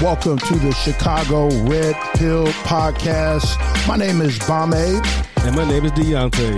Welcome 0.00 0.38
to 0.38 0.54
the 0.58 0.72
Chicago 0.72 1.48
Red 1.68 1.94
Pill 2.14 2.46
Podcast. 2.64 3.46
My 3.86 3.96
name 3.96 4.22
is 4.22 4.38
Bomade. 4.40 5.04
And 5.44 5.54
my 5.54 5.68
name 5.68 5.84
is 5.84 5.92
Deontay. 5.92 6.56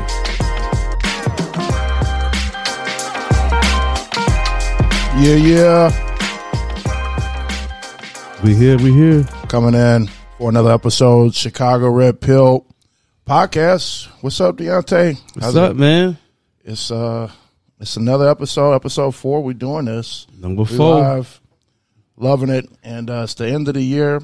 Yeah, 5.20 5.34
yeah. 5.34 5.90
We 8.44 8.54
here, 8.54 8.76
we 8.78 8.92
here. 8.92 9.24
Coming 9.48 9.74
in 9.74 10.08
for 10.38 10.48
another 10.48 10.70
episode, 10.72 11.34
Chicago 11.34 11.88
Red 11.90 12.20
Pill 12.20 12.64
Podcast. 13.26 14.06
What's 14.20 14.40
up, 14.40 14.56
Deontay? 14.56 15.14
What's 15.34 15.44
How's 15.44 15.56
up, 15.56 15.72
it? 15.72 15.76
man? 15.78 16.16
It's 16.64 16.90
uh 16.92 17.30
it's 17.80 17.96
another 17.96 18.28
episode, 18.28 18.72
episode 18.74 19.10
four. 19.16 19.42
We're 19.42 19.54
doing 19.54 19.86
this. 19.86 20.26
Number 20.38 20.62
We 20.62 20.76
four. 20.76 21.00
live. 21.00 21.40
Loving 22.16 22.50
it. 22.50 22.68
And 22.82 23.10
uh, 23.10 23.22
it's 23.24 23.34
the 23.34 23.48
end 23.48 23.68
of 23.68 23.74
the 23.74 23.82
year, 23.82 24.20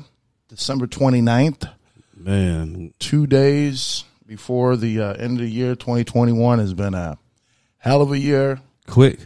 December 0.49 0.87
29th. 0.87 1.71
Man, 2.17 2.93
Two 2.99 3.27
days 3.27 4.05
before 4.27 4.77
the 4.77 5.01
uh, 5.01 5.13
end 5.15 5.39
of 5.39 5.45
the 5.47 5.51
year, 5.51 5.75
2021 5.75 6.59
has 6.59 6.75
been 6.75 6.95
a 6.95 7.19
hell 7.79 8.03
of 8.03 8.13
a 8.13 8.19
year. 8.19 8.61
quick. 8.87 9.19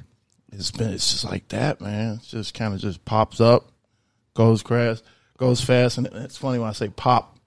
It's 0.52 0.70
been 0.70 0.90
it's 0.92 1.10
just 1.10 1.24
like 1.24 1.48
that, 1.48 1.80
man. 1.80 2.16
It 2.16 2.28
just 2.28 2.52
kind 2.52 2.74
of 2.74 2.80
just 2.80 3.02
pops 3.06 3.40
up, 3.40 3.70
goes 4.34 4.62
crash, 4.62 4.98
goes 5.38 5.62
fast, 5.62 5.96
and 5.96 6.06
it's 6.08 6.36
funny 6.36 6.58
when 6.58 6.68
I 6.68 6.72
say 6.72 6.90
pop 6.90 7.38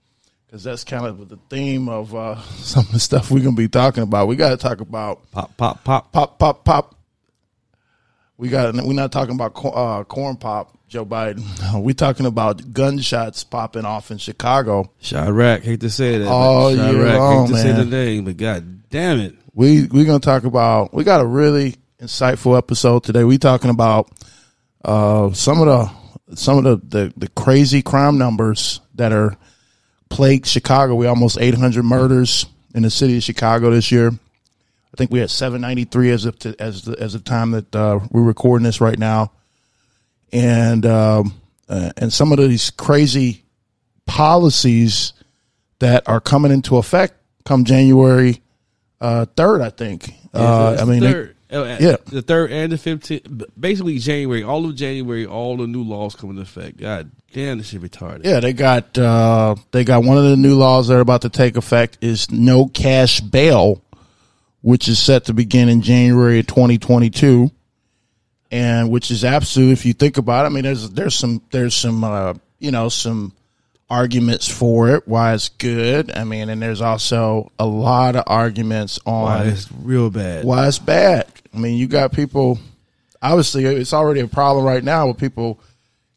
because 0.47 0.63
that's 0.63 0.84
kind 0.84 1.05
of 1.05 1.29
the 1.29 1.37
theme 1.49 1.87
of 1.87 2.15
uh, 2.15 2.41
some 2.57 2.84
of 2.87 2.91
the 2.93 2.99
stuff 2.99 3.29
we're 3.29 3.43
gonna 3.43 3.55
be 3.55 3.67
talking 3.67 4.01
about. 4.01 4.27
We 4.27 4.35
got 4.35 4.49
to 4.49 4.57
talk 4.57 4.81
about 4.81 5.29
Pop, 5.31 5.55
pop, 5.55 5.84
pop. 5.84 6.11
pop, 6.11 6.39
pop, 6.39 6.65
pop. 6.65 6.95
We 8.37 8.49
got 8.49 8.73
we're 8.73 8.93
not 8.93 9.11
talking 9.11 9.35
about 9.35 9.53
uh, 9.63 10.03
corn 10.05 10.37
pop, 10.37 10.74
Joe 10.88 11.05
Biden. 11.05 11.44
We're 11.84 11.94
talking 11.94 12.25
about 12.25 12.73
gunshots 12.73 13.43
popping 13.43 13.85
off 13.85 14.12
in 14.12 14.17
Chicago. 14.17 14.91
Chiraq, 15.01 15.62
hate 15.62 15.82
to 15.82 15.90
say 15.90 16.20
that. 16.20 16.27
All 16.27 16.71
year 16.71 17.18
long, 17.18 17.48
hate 17.48 17.55
to 17.55 17.62
say 17.62 17.71
the 17.71 17.85
name, 17.85 18.26
but 18.26 18.37
god 18.37 18.90
damn 18.90 19.20
it. 19.20 19.35
we 19.54 19.87
we're 19.87 20.05
gonna 20.05 20.20
talk 20.20 20.43
about 20.43 20.93
we 20.93 21.04
got 21.04 21.21
a 21.21 21.26
really 21.26 21.76
insightful 21.99 22.57
episode 22.57 23.04
today. 23.04 23.24
We 23.24 23.37
talking 23.37 23.71
about 23.71 24.09
uh, 24.84 25.32
some 25.34 25.59
of 25.62 25.65
the 25.68 26.35
some 26.35 26.57
of 26.57 26.63
the, 26.63 26.98
the 26.98 27.13
the 27.18 27.27
crazy 27.29 27.81
crime 27.81 28.18
numbers 28.18 28.81
that 28.96 29.12
are 29.12 29.37
plagued 30.09 30.46
Chicago. 30.46 30.96
We 30.96 31.07
almost 31.07 31.37
eight 31.40 31.55
hundred 31.55 31.84
murders 31.84 32.46
in 32.74 32.84
the 32.84 32.90
city 32.90 33.18
of 33.18 33.24
Chicago 33.24 33.71
this 33.71 33.91
year. 33.91 34.09
I 34.09 34.98
think 34.98 35.12
we 35.12 35.20
had 35.20 35.29
seven 35.29 35.62
ninety 35.62 35.85
three 35.85 36.12
as 36.12 36.26
of 36.26 36.37
to, 36.40 36.55
as 36.59 36.84
the, 36.84 36.99
as 36.99 37.13
the 37.13 37.20
time 37.20 37.52
that 37.52 37.76
uh, 37.76 37.99
we're 38.12 38.24
recording 38.24 38.63
this 38.63 38.79
right 38.79 38.98
now, 38.98 39.31
and 40.31 40.85
um, 40.85 41.34
uh, 41.70 41.91
and 41.98 42.12
some 42.12 42.31
of 42.31 42.37
these 42.37 42.70
crazy 42.71 43.43
policies 44.05 45.13
that 45.79 46.07
are 46.07 46.21
coming 46.21 46.51
into 46.51 46.77
effect 46.77 47.15
come 47.43 47.65
January 47.65 48.41
uh, 49.01 49.26
third. 49.35 49.62
I 49.62 49.70
think. 49.70 50.09
Uh, 50.34 50.71
It's 50.73 50.81
I 50.81 50.85
mean, 50.85 50.99
they- 51.01 51.29
uh, 51.51 51.77
yeah. 51.79 51.96
the 52.07 52.21
third 52.21 52.51
and 52.51 52.71
the 52.71 52.77
fifteenth. 52.77 53.27
Basically, 53.57 53.98
January, 53.99 54.43
all 54.43 54.65
of 54.65 54.76
January, 54.76 55.26
all 55.26 55.55
the 55.57 55.68
new 55.68 55.84
laws 55.84 56.15
come 56.15 56.31
into 56.31 56.41
effect. 56.41 56.77
God 56.77 57.12
damn, 57.34 57.59
this 57.59 57.68
shit 57.68 57.81
retarded. 57.81 58.26
Yeah, 58.26 58.40
they 58.40 58.51
got 58.51 58.98
uh, 58.98 59.55
they 59.71 59.84
got 59.84 60.03
one 60.03 60.18
of 60.18 60.23
the 60.23 60.35
new 60.35 60.55
laws 60.55 60.87
that 60.87 60.96
are 60.96 61.01
about 61.01 61.21
to 61.21 61.29
take 61.29 61.55
effect 61.55 61.99
is 62.01 62.29
no 62.31 62.65
cash 62.68 63.21
bail, 63.21 63.81
which 64.62 64.88
is 64.90 64.97
set 65.00 65.25
to 65.25 65.34
begin 65.34 65.69
in 65.69 65.81
January 65.81 66.40
of 66.40 66.47
2022, 66.47 67.51
and 68.51 68.90
which 68.90 69.12
is 69.12 69.24
absolute. 69.24 69.72
If 69.74 69.85
you 69.85 69.94
think 69.94 70.18
about 70.18 70.46
it, 70.46 70.47
I 70.47 70.50
mean, 70.50 70.63
there's 70.63 70.90
there's 70.91 71.16
some 71.16 71.41
there's 71.51 71.75
some 71.75 72.03
uh, 72.03 72.34
you 72.59 72.72
know 72.72 72.90
some 72.90 73.34
arguments 73.90 74.47
for 74.47 74.90
it 74.90 75.07
why 75.07 75.34
it's 75.34 75.50
good. 75.50 76.12
I 76.16 76.24
mean, 76.24 76.50
and 76.50 76.62
there's 76.62 76.81
also 76.81 77.52
a 77.59 77.66
lot 77.66 78.16
of 78.16 78.24
arguments 78.28 79.00
on 79.06 79.24
Why 79.24 79.44
it's 79.46 79.72
real 79.72 80.09
bad. 80.09 80.46
why 80.46 80.68
it's 80.68 80.80
bad. 80.80 81.28
I 81.53 81.58
mean, 81.58 81.78
you 81.78 81.88
got 81.88 82.12
people. 82.12 82.59
Obviously, 83.22 83.66
it's 83.66 83.94
already 83.94 84.19
a 84.19 84.28
problem 84.28 84.66
right 84.66 84.84
now 84.84 85.08
with 85.08 85.18
people 85.18 85.59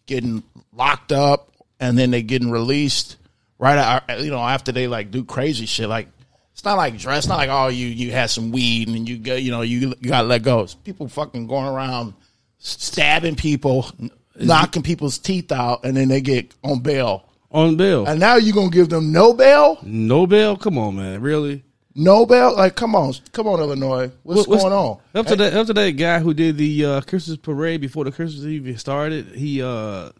getting 0.06 0.42
locked 0.72 1.12
up 1.12 1.50
and 1.81 1.97
then 1.98 2.10
they 2.10 2.22
getting 2.22 2.50
released 2.50 3.16
right. 3.58 4.02
You 4.19 4.31
know, 4.31 4.38
after 4.38 4.72
they 4.72 4.88
like 4.88 5.10
do 5.10 5.25
crazy 5.25 5.66
shit. 5.66 5.88
Like 5.88 6.08
it's 6.52 6.64
not 6.64 6.76
like 6.76 6.98
dress. 6.98 7.26
Not 7.26 7.36
like 7.36 7.50
oh, 7.50 7.69
you 7.69 7.86
you 7.86 8.10
had 8.12 8.31
some 8.31 8.50
weed 8.50 8.88
and 8.88 9.08
you 9.08 9.19
go. 9.19 9.36
You 9.36 9.50
know, 9.50 9.62
you, 9.62 9.94
you 10.00 10.10
got 10.10 10.26
let 10.26 10.42
go. 10.42 10.60
It's 10.60 10.75
people 10.75 11.08
fucking 11.08 11.47
going 11.47 11.66
around 11.66 12.14
stabbing 12.58 13.36
people, 13.36 13.91
knocking 14.38 14.82
people's 14.82 15.19
teeth 15.19 15.52
out, 15.52 15.84
and 15.84 15.96
then 15.96 16.08
they 16.08 16.20
get 16.20 16.54
on 16.62 16.80
bail. 16.80 17.24
On 17.50 17.76
bail. 17.76 18.06
And 18.06 18.20
now 18.20 18.36
you're 18.36 18.54
gonna 18.54 18.70
give 18.70 18.88
them 18.91 19.12
no 19.12 19.32
bail? 19.32 19.78
no 19.82 20.26
bail? 20.26 20.56
Come 20.56 20.76
on, 20.78 20.96
man. 20.96 21.20
Really? 21.20 21.64
No 21.94 22.26
bail? 22.26 22.54
Like, 22.54 22.76
come 22.76 22.94
on, 22.94 23.14
come 23.32 23.48
on, 23.48 23.58
Illinois. 23.58 24.10
What's, 24.22 24.46
What- 24.46 24.60
going 24.60 24.72
on? 24.72 24.98
Up 25.14 25.26
to 25.26 25.36
that, 25.36 25.54
up 25.54 25.66
to 25.66 25.74
that 25.74 25.91
guy 25.92 26.20
who 26.20 26.32
did 26.34 26.56
the 26.56 26.84
uh, 26.84 27.00
Christmas 27.00 27.36
parade 27.38 27.80
before 27.80 28.04
the 28.04 28.12
Christmas 28.12 28.44
even 28.44 28.76
started. 28.78 29.34
He 29.34 29.62
uh, 29.62 30.10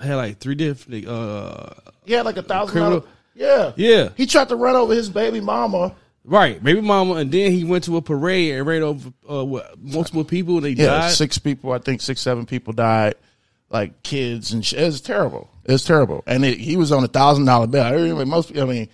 had 0.00 0.14
like 0.16 0.38
three 0.38 0.54
different. 0.54 1.06
Uh, 1.08 1.70
He 2.04 2.12
had 2.12 2.24
like 2.24 2.36
a 2.36 2.42
thousand 2.42 3.02
Yeah, 3.34 3.72
Yeah. 3.76 4.10
He 4.16 4.26
tried 4.26 4.48
to 4.50 4.56
run 4.56 4.76
over 4.76 4.94
his 4.94 5.08
baby 5.08 5.40
mama. 5.40 5.94
Right, 6.24 6.62
baby 6.62 6.80
mama, 6.80 7.14
and 7.14 7.30
then 7.30 7.52
he 7.52 7.64
went 7.64 7.84
to 7.84 7.96
a 7.96 8.02
parade 8.02 8.54
and 8.54 8.66
ran 8.66 8.82
over 8.82 9.10
uh, 9.30 9.44
what, 9.44 9.78
multiple 9.80 10.24
people. 10.24 10.56
and 10.56 10.64
They 10.66 10.70
Yeah, 10.70 10.86
died. 11.00 11.12
six 11.12 11.38
people. 11.38 11.72
I 11.72 11.78
think 11.78 12.00
six, 12.00 12.20
seven 12.20 12.46
people 12.46 12.72
died, 12.72 13.14
like 13.70 14.02
kids 14.02 14.52
and 14.52 14.64
shit. 14.64 14.80
It's 14.80 15.00
terrible. 15.00 15.48
It's 15.64 15.84
terrible. 15.84 16.22
And 16.26 16.44
it, 16.44 16.58
he 16.58 16.76
was 16.76 16.92
on 16.92 17.04
a 17.04 17.08
thousand 17.08 17.44
dollar 17.46 17.66
bill. 17.66 17.82
I 17.84 17.92
remember 17.92 18.26
most. 18.26 18.56
I 18.56 18.64
mean, 18.64 18.88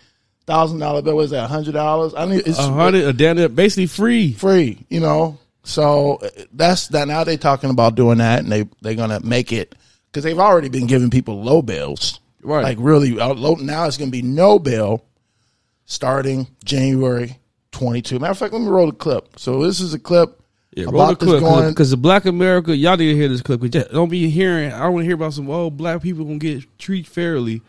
thousand 0.47 0.79
dollar 0.79 1.03
bill 1.03 1.17
was 1.17 1.31
that 1.31 1.49
hundred 1.49 1.73
dollars. 1.75 2.15
I 2.17 2.27
mean, 2.27 2.43
it's 2.47 2.59
A 2.59 2.63
hundred, 2.73 3.05
a 3.05 3.13
damn, 3.13 3.55
basically 3.55 3.87
free. 3.87 4.33
free. 4.33 4.85
You 4.89 5.01
know, 5.01 5.39
so 5.65 6.17
uh, 6.17 6.29
that's 6.53 6.89
that. 6.89 7.09
Now 7.09 7.25
they 7.25 7.37
talking 7.37 7.71
about 7.71 7.95
doing 7.95 8.19
that, 8.19 8.41
and 8.41 8.51
they 8.53 8.69
they're 8.83 8.95
gonna 8.95 9.21
make 9.21 9.53
it 9.53 9.75
because 10.07 10.25
they've 10.25 10.39
already 10.39 10.69
been 10.69 10.87
giving 10.87 11.11
people 11.11 11.43
low 11.43 11.62
bills. 11.62 12.21
Right. 12.43 12.62
Like 12.62 12.79
really, 12.81 13.21
uh, 13.21 13.35
low, 13.35 13.55
now 13.57 13.85
it's 13.87 13.97
gonna 13.99 14.11
be 14.11 14.23
no 14.23 14.59
bill 14.59 15.05
starting 15.91 16.47
January 16.65 17.37
twenty 17.73 18.01
two. 18.01 18.19
Matter 18.19 18.31
of 18.31 18.39
fact, 18.39 18.53
let 18.53 18.62
me 18.62 18.69
roll 18.69 18.87
the 18.87 18.93
clip. 18.97 19.39
So 19.39 19.62
this 19.62 19.81
is 19.81 19.93
a 19.93 19.99
clip 19.99 20.41
Yeah, 20.75 20.84
roll 20.84 20.93
the 20.93 20.99
about 20.99 21.21
this 21.21 21.28
clip 21.28 21.41
going. 21.41 21.69
because 21.69 21.91
the 21.91 21.97
Black 21.97 22.25
America, 22.25 22.75
y'all 22.75 22.97
need 22.97 23.09
to 23.12 23.17
hear 23.17 23.28
this 23.28 23.43
clip. 23.43 23.61
just 23.62 23.91
Don't 23.91 24.09
be 24.09 24.31
hearing. 24.31 24.73
I 24.73 24.84
don't 24.84 24.95
want 24.95 25.03
to 25.03 25.06
hear 25.06 25.17
about 25.17 25.34
some. 25.34 25.50
Oh, 25.50 25.69
black 25.69 26.00
people 26.00 26.25
gonna 26.25 26.39
get 26.39 26.65
treated 26.79 27.06
fairly. 27.11 27.61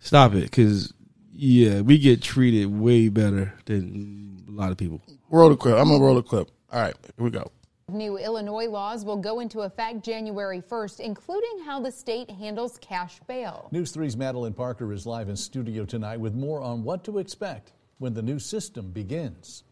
Stop 0.00 0.34
it, 0.34 0.42
because 0.42 0.92
yeah, 1.32 1.80
we 1.80 1.98
get 1.98 2.20
treated 2.22 2.66
way 2.66 3.08
better 3.08 3.54
than 3.64 4.44
a 4.48 4.50
lot 4.52 4.70
of 4.72 4.76
people. 4.76 5.00
Roll 5.30 5.48
the 5.50 5.56
clip. 5.56 5.76
I'm 5.76 5.88
gonna 5.88 6.02
roll 6.02 6.16
the 6.16 6.22
clip. 6.22 6.50
All 6.72 6.80
right, 6.80 6.94
here 7.16 7.24
we 7.24 7.30
go. 7.30 7.50
New 7.92 8.18
Illinois 8.18 8.66
laws 8.66 9.04
will 9.04 9.16
go 9.16 9.38
into 9.38 9.60
effect 9.60 10.02
January 10.02 10.60
1st, 10.60 10.98
including 10.98 11.60
how 11.64 11.78
the 11.78 11.92
state 11.92 12.28
handles 12.28 12.78
cash 12.78 13.20
bail. 13.28 13.68
News 13.70 13.94
3's 13.94 14.16
Madeline 14.16 14.54
Parker 14.54 14.92
is 14.92 15.06
live 15.06 15.28
in 15.28 15.36
studio 15.36 15.84
tonight 15.84 16.18
with 16.18 16.34
more 16.34 16.60
on 16.60 16.82
what 16.82 17.04
to 17.04 17.18
expect 17.18 17.74
when 17.98 18.12
the 18.12 18.22
new 18.22 18.40
system 18.40 18.90
begins. 18.90 19.62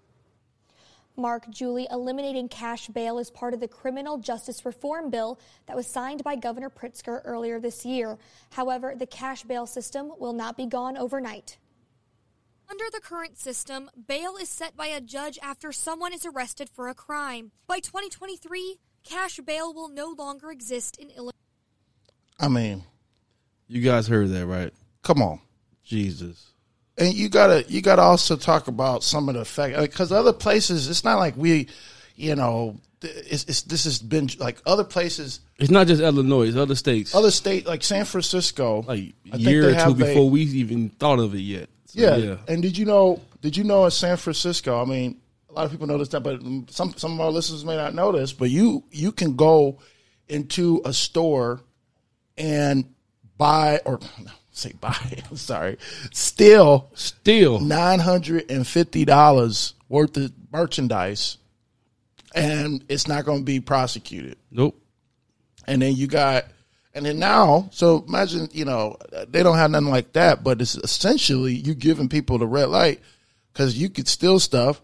Mark 1.17 1.51
Julie 1.51 1.89
eliminating 1.91 2.49
cash 2.49 2.87
bail 2.87 3.19
is 3.19 3.33
part 3.33 3.53
of 3.53 3.59
the 3.59 3.67
criminal 3.67 4.17
justice 4.17 4.65
reform 4.65 5.11
bill 5.11 5.41
that 5.67 5.75
was 5.75 5.89
signed 5.89 6.23
by 6.23 6.37
Governor 6.37 6.71
Pritzker 6.71 7.21
earlier 7.25 7.59
this 7.59 7.85
year. 7.85 8.17
However, 8.51 8.95
the 8.97 9.07
cash 9.07 9.43
bail 9.43 9.67
system 9.67 10.13
will 10.21 10.33
not 10.33 10.57
be 10.57 10.67
gone 10.67 10.97
overnight. 10.97 11.59
Under 12.71 12.85
the 12.93 13.01
current 13.01 13.39
system, 13.39 13.91
bail 14.09 14.37
is 14.41 14.49
set 14.49 14.77
by 14.77 14.87
a 14.87 15.01
judge 15.01 15.39
after 15.43 15.71
someone 15.73 16.13
is 16.13 16.25
arrested 16.25 16.69
for 16.71 16.89
a 16.89 16.95
crime. 16.95 17.53
By 17.67 17.79
2023, 17.81 18.79
cash 19.05 19.39
bail 19.41 19.73
will 19.75 19.89
no 19.89 20.15
longer 20.17 20.51
exist 20.51 20.97
in 20.99 21.11
Illinois. 21.11 21.31
I 22.41 22.49
mean, 22.49 22.85
You 23.69 23.81
guys 23.83 24.07
heard 24.09 24.31
that, 24.31 24.47
right? 24.47 24.73
come 25.03 25.21
on. 25.21 25.39
Jesus. 25.85 26.53
and 26.97 27.13
you 27.13 27.29
gotta 27.29 27.63
you 27.69 27.83
gotta 27.83 28.01
also 28.01 28.37
talk 28.37 28.69
about 28.69 29.03
some 29.03 29.29
of 29.29 29.35
the 29.35 29.45
fact 29.45 29.77
because 29.77 30.11
other 30.11 30.33
places 30.33 30.89
it's 30.89 31.05
not 31.05 31.19
like 31.19 31.37
we 31.37 31.67
you 32.17 32.35
know 32.35 32.81
it's, 33.03 33.45
it's 33.45 33.63
this 33.63 33.85
has 33.85 33.99
been 33.99 34.31
like 34.39 34.63
other 34.65 34.83
places 34.85 35.41
It's 35.59 35.71
not 35.71 35.87
just 35.89 36.01
Illinois; 36.01 36.49
it's 36.49 36.57
other 36.57 36.75
states. 36.75 37.15
other 37.15 37.31
state 37.31 37.67
like 37.67 37.83
san 37.83 38.07
francisco 38.07 38.81
like 38.89 39.13
I 39.27 39.29
a 39.29 39.31
think 39.33 39.43
year 39.43 39.69
or 39.69 39.73
two 39.73 39.77
have 39.79 39.91
a- 40.01 40.05
before 40.07 40.31
we 40.31 40.41
even 40.45 40.89
thought 40.89 41.19
of 41.19 41.35
it 41.35 41.41
yet. 41.41 41.69
So, 41.95 42.17
yeah. 42.17 42.37
and 42.49 42.63
did 42.63 42.77
you 42.77 42.85
know 42.85 43.21
did 43.41 43.57
you 43.57 43.65
know 43.65 43.85
in 43.85 43.91
san 43.91 44.17
francisco 44.17 44.81
i 44.81 44.85
mean 44.85 45.21
a 45.49 45.53
lot 45.53 45.65
of 45.67 45.71
people 45.71 45.87
know 45.87 45.99
this 45.99 46.09
stuff 46.09 46.25
but 46.25 46.41
some 46.69 46.93
some 46.97 47.13
of 47.15 47.21
our 47.21 47.31
listeners 47.31 47.65
may 47.65 47.77
not 47.77 47.95
know 47.95 48.11
this 48.13 48.33
but 48.33 48.51
you 48.51 48.85
you 48.91 49.13
can 49.13 49.37
go 49.37 49.79
into 50.29 50.83
a 50.85 50.93
store 50.93 51.61
and 52.37 52.93
buy 53.37 53.81
or 53.85 54.01
say 54.51 54.73
buy 54.81 54.97
i'm 55.31 55.37
sorry 55.37 55.79
steal 56.11 56.91
Still, 56.95 57.61
nine 57.61 58.01
hundred 58.01 58.51
and 58.51 58.67
fifty 58.67 59.05
dollars 59.05 59.75
worth 59.89 60.17
of 60.17 60.33
merchandise, 60.53 61.39
and 62.35 62.85
it's 62.89 63.09
not 63.09 63.25
going 63.25 63.41
to 63.41 63.45
be 63.45 63.61
prosecuted. 63.61 64.37
nope. 64.51 64.81
And 65.67 65.81
then 65.81 65.95
you 65.97 66.07
got, 66.07 66.45
And 66.95 67.05
then 67.05 67.19
now, 67.19 67.69
so 67.73 68.05
imagine, 68.07 68.49
you 68.53 68.65
know, 68.65 68.97
they 69.29 69.43
don't 69.43 69.57
have 69.57 69.71
nothing 69.73 69.91
like 69.91 70.13
that, 70.13 70.45
but 70.45 70.61
it's 70.63 70.77
essentially 70.77 71.53
you 71.53 71.75
giving 71.75 72.09
people 72.09 72.39
the 72.39 72.47
red 72.47 72.69
light 72.69 73.01
because 73.53 73.77
you 73.77 73.91
could 73.91 74.07
steal 74.07 74.39
stuff 74.39 74.81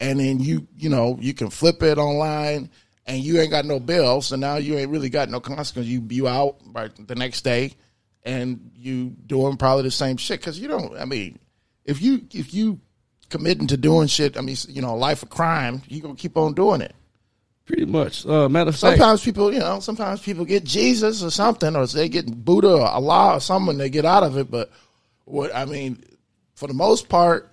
and 0.00 0.18
then 0.18 0.40
you, 0.40 0.66
you 0.76 0.88
know, 0.88 1.16
you 1.20 1.32
can 1.32 1.50
flip 1.50 1.80
it 1.84 1.98
online 1.98 2.68
and 3.06 3.22
you 3.22 3.40
ain't 3.40 3.52
got 3.52 3.64
no 3.64 3.78
bill. 3.78 4.22
So 4.22 4.34
now 4.34 4.56
you 4.56 4.76
ain't 4.76 4.90
really 4.90 5.08
got 5.08 5.28
no 5.28 5.38
consequence. 5.38 5.86
You, 5.86 6.04
you 6.10 6.26
out 6.26 6.56
right 6.72 6.90
the 7.06 7.14
next 7.14 7.42
day 7.42 7.74
and 8.24 8.72
you 8.74 9.10
doing 9.26 9.56
probably 9.56 9.84
the 9.84 9.92
same 9.92 10.16
shit 10.16 10.40
because 10.40 10.58
you 10.58 10.66
don't, 10.66 10.96
I 10.96 11.04
mean, 11.04 11.38
if 11.84 12.02
you, 12.02 12.22
if 12.32 12.52
you 12.52 12.80
committing 13.28 13.68
to 13.68 13.76
doing 13.76 14.08
shit, 14.08 14.36
I 14.36 14.40
mean, 14.40 14.56
you 14.68 14.82
know, 14.82 14.96
life 14.96 15.22
of 15.22 15.30
crime, 15.30 15.82
you 15.86 16.02
going 16.02 16.16
to 16.16 16.20
keep 16.20 16.36
on 16.36 16.54
doing 16.54 16.80
it. 16.80 16.94
Pretty 17.72 17.90
much. 17.90 18.26
Uh, 18.26 18.50
matter 18.50 18.68
of 18.68 18.74
fact, 18.76 18.98
Sometimes 18.98 19.24
people, 19.24 19.50
you 19.50 19.60
know, 19.60 19.80
sometimes 19.80 20.20
people 20.20 20.44
get 20.44 20.62
Jesus 20.62 21.22
or 21.22 21.30
something, 21.30 21.74
or 21.74 21.86
they 21.86 22.10
get 22.10 22.26
Buddha 22.44 22.68
or 22.68 22.86
Allah 22.86 23.36
or 23.36 23.40
someone, 23.40 23.78
they 23.78 23.88
get 23.88 24.04
out 24.04 24.22
of 24.22 24.36
it. 24.36 24.50
But 24.50 24.70
what 25.24 25.56
I 25.56 25.64
mean, 25.64 26.04
for 26.54 26.66
the 26.66 26.74
most 26.74 27.08
part, 27.08 27.50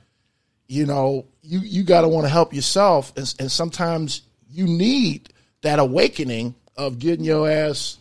you 0.68 0.86
know, 0.86 1.26
you 1.42 1.60
you 1.60 1.84
got 1.84 2.02
to 2.02 2.10
want 2.10 2.26
to 2.26 2.30
help 2.30 2.54
yourself, 2.54 3.14
and, 3.16 3.34
and 3.40 3.50
sometimes 3.50 4.24
you 4.52 4.68
need 4.68 5.30
that 5.62 5.80
awakening 5.80 6.54
of 6.76 7.00
getting 7.00 7.24
your 7.24 7.50
ass 7.50 7.98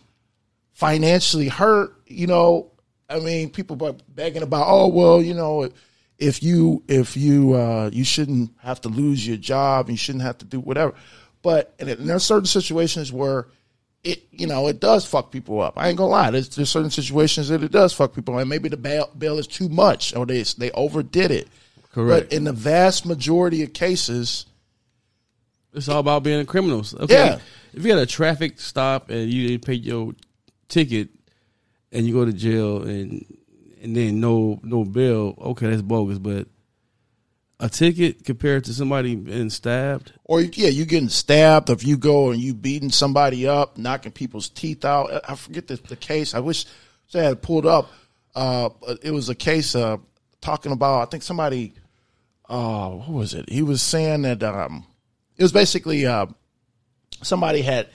financially 0.73 1.47
hurt. 1.47 1.95
You 2.05 2.27
know, 2.27 2.69
I 3.09 3.21
mean, 3.21 3.49
people 3.49 3.81
are 3.85 3.95
begging 4.09 4.43
about, 4.43 4.65
oh 4.67 4.89
well, 4.89 5.21
you 5.21 5.35
know, 5.35 5.69
if 6.17 6.43
you 6.43 6.83
if 6.89 7.15
you 7.15 7.53
uh, 7.53 7.89
you 7.93 8.03
shouldn't 8.03 8.51
have 8.59 8.81
to 8.81 8.89
lose 8.89 9.25
your 9.25 9.37
job, 9.37 9.89
you 9.89 9.95
shouldn't 9.95 10.25
have 10.25 10.37
to 10.39 10.45
do 10.45 10.59
whatever. 10.59 10.93
But 11.41 11.73
and, 11.79 11.89
it, 11.89 11.99
and 11.99 12.09
there's 12.09 12.23
certain 12.23 12.45
situations 12.45 13.11
where 13.13 13.47
it 14.03 14.23
you 14.31 14.47
know 14.47 14.67
it 14.67 14.79
does 14.79 15.05
fuck 15.05 15.31
people 15.31 15.61
up. 15.61 15.73
I 15.77 15.89
ain't 15.89 15.97
gonna 15.97 16.09
lie. 16.09 16.31
There's, 16.31 16.49
there's 16.55 16.69
certain 16.69 16.89
situations 16.91 17.49
that 17.49 17.63
it 17.63 17.71
does 17.71 17.93
fuck 17.93 18.13
people, 18.13 18.35
up. 18.35 18.41
and 18.41 18.49
maybe 18.49 18.69
the 18.69 18.77
bail, 18.77 19.09
bail 19.17 19.37
is 19.39 19.47
too 19.47 19.69
much 19.69 20.15
or 20.15 20.25
they 20.25 20.43
they 20.43 20.71
overdid 20.71 21.31
it. 21.31 21.47
Correct. 21.91 22.29
But 22.29 22.35
in 22.35 22.43
the 22.43 22.53
vast 22.53 23.05
majority 23.05 23.63
of 23.63 23.73
cases, 23.73 24.45
It's 25.73 25.89
all 25.89 25.99
about 25.99 26.23
being 26.23 26.45
criminals. 26.45 26.93
Okay. 26.93 27.13
Yeah. 27.13 27.39
If 27.73 27.83
you 27.85 27.91
had 27.91 27.99
a 27.99 28.05
traffic 28.05 28.59
stop 28.59 29.09
and 29.09 29.29
you 29.31 29.47
didn't 29.49 29.65
pay 29.65 29.73
your 29.73 30.13
ticket 30.67 31.09
and 31.91 32.05
you 32.07 32.13
go 32.13 32.25
to 32.25 32.33
jail 32.33 32.83
and 32.83 33.25
and 33.81 33.95
then 33.95 34.19
no 34.19 34.59
no 34.63 34.83
bill, 34.83 35.35
okay, 35.39 35.69
that's 35.69 35.81
bogus. 35.81 36.19
But 36.19 36.47
a 37.59 37.67
ticket 37.67 38.23
compared 38.23 38.63
to 38.65 38.73
somebody 38.73 39.15
being 39.15 39.49
stabbed, 39.49 40.13
or 40.23 40.41
yeah, 40.41 40.69
you 40.69 40.85
getting 40.85 41.09
stabbed, 41.09 41.69
if 41.69 41.85
you 41.85 41.97
go 41.97 42.31
and 42.31 42.39
you 42.39 42.53
beating 42.53 42.89
somebody 42.89 43.47
up, 43.47 43.77
knocking 43.77 44.11
people's 44.11 44.49
teeth 44.49 44.85
out. 44.85 45.09
I 45.27 45.35
forget 45.35 45.67
the, 45.67 45.75
the 45.75 45.97
case. 45.97 46.33
I 46.33 46.39
wish 46.39 46.65
I 47.13 47.19
had 47.19 47.41
pulled 47.41 47.65
up. 47.65 47.89
Uh, 48.33 48.69
it 49.01 49.11
was 49.11 49.27
a 49.27 49.35
case 49.35 49.75
uh, 49.75 49.97
talking 50.41 50.71
about. 50.71 51.01
I 51.01 51.05
think 51.05 51.23
somebody. 51.23 51.73
Uh, 52.47 52.89
what 52.89 53.09
was 53.09 53.33
it? 53.33 53.49
He 53.49 53.61
was 53.61 53.81
saying 53.81 54.23
that 54.23 54.41
um, 54.41 54.85
it 55.37 55.43
was 55.43 55.51
basically 55.51 56.05
uh, 56.05 56.27
somebody 57.21 57.61
had. 57.61 57.89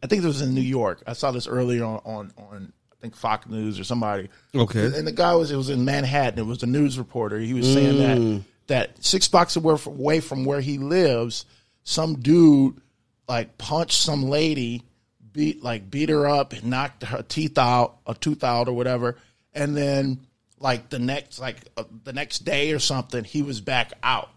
I 0.00 0.06
think 0.06 0.22
it 0.22 0.26
was 0.26 0.42
in 0.42 0.54
New 0.54 0.60
York. 0.60 1.02
I 1.08 1.14
saw 1.14 1.32
this 1.32 1.48
earlier 1.48 1.84
on 1.84 2.00
on, 2.04 2.32
on 2.38 2.72
I 2.92 2.94
think 3.00 3.16
Fox 3.16 3.48
News 3.48 3.80
or 3.80 3.84
somebody. 3.84 4.28
Okay. 4.54 4.84
And 4.84 5.06
the 5.06 5.12
guy 5.12 5.34
was 5.34 5.50
it 5.50 5.56
was 5.56 5.70
in 5.70 5.84
Manhattan. 5.84 6.38
It 6.38 6.46
was 6.46 6.62
a 6.62 6.66
news 6.66 6.98
reporter. 6.98 7.40
He 7.40 7.54
was 7.54 7.72
saying 7.72 7.98
that 7.98 8.44
that 8.68 9.04
six 9.04 9.28
blocks 9.28 9.56
away 9.56 10.20
from, 10.20 10.44
where 10.44 10.60
he 10.60 10.78
lives, 10.78 11.44
some 11.82 12.20
dude 12.20 12.80
like 13.28 13.58
punched 13.58 14.00
some 14.00 14.24
lady, 14.24 14.84
beat 15.32 15.62
like 15.62 15.90
beat 15.90 16.08
her 16.08 16.26
up, 16.26 16.52
and 16.52 16.64
knocked 16.64 17.02
her 17.04 17.22
teeth 17.22 17.58
out, 17.58 17.98
a 18.06 18.14
tooth 18.14 18.44
out 18.44 18.68
or 18.68 18.72
whatever, 18.72 19.16
and 19.52 19.76
then 19.76 20.20
like 20.60 20.88
the 20.90 20.98
next 20.98 21.38
like 21.38 21.56
uh, 21.76 21.84
the 22.04 22.12
next 22.12 22.40
day 22.40 22.72
or 22.72 22.78
something, 22.78 23.24
he 23.24 23.42
was 23.42 23.60
back 23.60 23.92
out. 24.02 24.30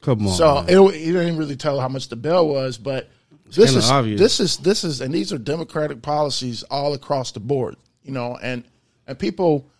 come 0.00 0.26
on. 0.26 0.34
So 0.34 0.54
man. 0.62 0.66
it, 0.68 0.94
he 0.94 1.12
didn't 1.12 1.36
really 1.36 1.56
tell 1.56 1.80
how 1.80 1.88
much 1.88 2.08
the 2.08 2.16
bill 2.16 2.48
was, 2.48 2.78
but 2.78 3.08
this 3.46 3.74
is 3.74 3.90
obvious. 3.90 4.20
this 4.20 4.40
is 4.40 4.56
this 4.58 4.84
is 4.84 5.00
and 5.00 5.12
these 5.12 5.32
are 5.32 5.38
democratic 5.38 6.02
policies 6.02 6.62
all 6.64 6.94
across 6.94 7.32
the 7.32 7.40
board, 7.40 7.76
you 8.02 8.12
know, 8.12 8.36
and 8.40 8.64
and 9.06 9.18
people 9.18 9.70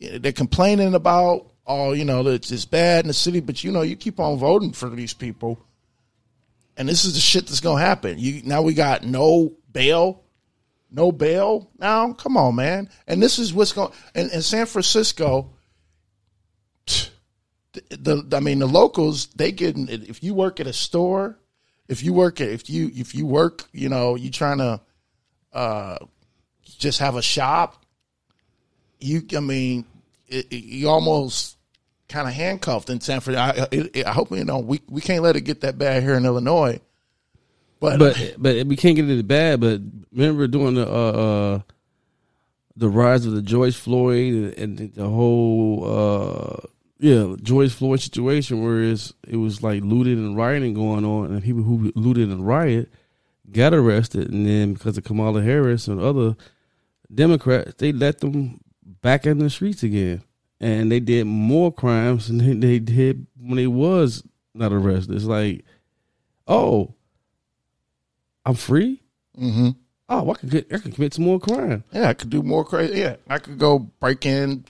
they're 0.00 0.32
complaining 0.32 0.94
about 0.94 1.53
oh 1.66 1.92
you 1.92 2.04
know 2.04 2.26
it's 2.26 2.50
it's 2.50 2.64
bad 2.64 3.04
in 3.04 3.08
the 3.08 3.14
city, 3.14 3.40
but 3.40 3.64
you 3.64 3.72
know 3.72 3.82
you 3.82 3.96
keep 3.96 4.20
on 4.20 4.38
voting 4.38 4.72
for 4.72 4.88
these 4.88 5.14
people, 5.14 5.58
and 6.76 6.88
this 6.88 7.04
is 7.04 7.14
the 7.14 7.20
shit 7.20 7.46
that's 7.46 7.60
gonna 7.60 7.80
happen. 7.80 8.18
You 8.18 8.42
now 8.44 8.62
we 8.62 8.74
got 8.74 9.04
no 9.04 9.52
bail. 9.72 10.20
No 10.90 11.10
bail 11.10 11.68
now. 11.76 12.12
Come 12.12 12.36
on, 12.36 12.54
man. 12.54 12.88
And 13.08 13.20
this 13.20 13.40
is 13.40 13.52
what's 13.52 13.72
going. 13.72 13.90
And 14.14 14.30
in 14.30 14.42
San 14.42 14.64
Francisco, 14.66 15.50
the, 16.86 18.22
the 18.28 18.36
I 18.36 18.40
mean 18.40 18.60
the 18.60 18.66
locals 18.66 19.26
they 19.28 19.52
get 19.52 19.76
if 19.76 20.22
you 20.22 20.34
work 20.34 20.60
at 20.60 20.66
a 20.66 20.72
store, 20.72 21.38
if 21.88 22.02
you 22.02 22.12
work 22.12 22.40
at 22.40 22.48
if 22.48 22.70
you 22.70 22.90
if 22.94 23.14
you 23.14 23.26
work 23.26 23.64
you 23.72 23.88
know 23.88 24.14
you 24.14 24.30
trying 24.30 24.58
to 24.58 24.80
uh 25.52 25.98
just 26.62 27.00
have 27.00 27.16
a 27.16 27.22
shop, 27.22 27.84
you 29.00 29.22
I 29.36 29.40
mean 29.40 29.86
it, 30.28 30.46
it, 30.50 30.64
you 30.64 30.88
almost 30.88 31.53
kind 32.08 32.28
of 32.28 32.34
handcuffed 32.34 32.90
in 32.90 33.00
San 33.00 33.20
Francisco. 33.20 33.62
I, 33.62 33.68
it, 33.70 34.06
I 34.06 34.12
hope 34.12 34.30
you 34.30 34.44
know 34.44 34.58
we 34.58 34.80
we 34.88 35.00
can't 35.00 35.22
let 35.22 35.36
it 35.36 35.42
get 35.42 35.62
that 35.62 35.78
bad 35.78 36.02
here 36.02 36.14
in 36.14 36.24
Illinois. 36.24 36.80
But, 37.80 37.98
but 37.98 38.34
but 38.38 38.66
we 38.66 38.76
can't 38.76 38.96
get 38.96 39.08
it 39.10 39.28
bad. 39.28 39.60
But 39.60 39.80
remember 40.12 40.46
doing 40.46 40.74
the 40.74 40.88
uh, 40.88 40.92
uh 40.92 41.60
the 42.76 42.88
rise 42.88 43.26
of 43.26 43.32
the 43.32 43.42
Joyce 43.42 43.76
Floyd 43.76 44.54
and 44.58 44.94
the, 44.94 45.08
whole 45.08 45.84
uh 45.84 46.66
yeah 46.98 47.36
George 47.42 47.72
Floyd 47.72 48.00
situation, 48.00 48.62
where 48.62 48.82
it 48.82 49.36
was 49.36 49.62
like 49.62 49.82
looting 49.82 50.18
and 50.18 50.36
rioting 50.36 50.74
going 50.74 51.04
on, 51.04 51.26
and 51.26 51.42
people 51.42 51.62
who 51.62 51.92
looted 51.94 52.30
and 52.30 52.46
riot 52.46 52.90
got 53.50 53.74
arrested, 53.74 54.30
and 54.30 54.46
then 54.46 54.74
because 54.74 54.96
of 54.96 55.04
Kamala 55.04 55.42
Harris 55.42 55.86
and 55.86 56.00
other 56.00 56.36
Democrats, 57.12 57.74
they 57.78 57.92
let 57.92 58.20
them 58.20 58.60
back 59.02 59.26
in 59.26 59.38
the 59.38 59.50
streets 59.50 59.82
again, 59.82 60.22
and 60.60 60.90
they 60.90 61.00
did 61.00 61.24
more 61.26 61.72
crimes 61.72 62.28
than 62.28 62.60
they, 62.60 62.78
did 62.78 63.26
when 63.38 63.56
they 63.56 63.66
was 63.66 64.22
not 64.54 64.72
arrested. 64.72 65.14
It's 65.16 65.24
like, 65.24 65.64
oh, 66.46 66.94
I'm 68.44 68.54
free. 68.54 69.02
hmm 69.36 69.70
Oh, 70.06 70.30
I 70.30 70.34
could 70.34 70.50
get, 70.50 70.66
I 70.72 70.78
could 70.78 70.94
commit 70.94 71.14
some 71.14 71.24
more 71.24 71.40
crime. 71.40 71.82
yeah, 71.90 72.08
I 72.10 72.14
could 72.14 72.28
do 72.28 72.42
more 72.42 72.62
crazy. 72.64 73.00
Yeah, 73.00 73.16
I 73.26 73.38
could 73.38 73.58
go 73.58 73.78
break 73.78 74.26
in, 74.26 74.64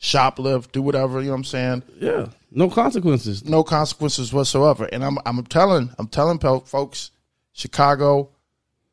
shoplift, 0.00 0.72
do 0.72 0.82
whatever. 0.82 1.18
You 1.20 1.26
know 1.28 1.32
what 1.32 1.38
I'm 1.38 1.44
saying? 1.44 1.82
Yeah, 1.98 2.26
no 2.50 2.68
consequences. 2.68 3.42
no 3.44 3.64
consequences 3.64 4.32
whatsoever. 4.34 4.84
And 4.92 5.02
I'm 5.02 5.16
I'm 5.24 5.42
telling 5.44 5.90
I'm 5.98 6.08
telling 6.08 6.38
folks, 6.38 7.10
Chicago, 7.52 8.28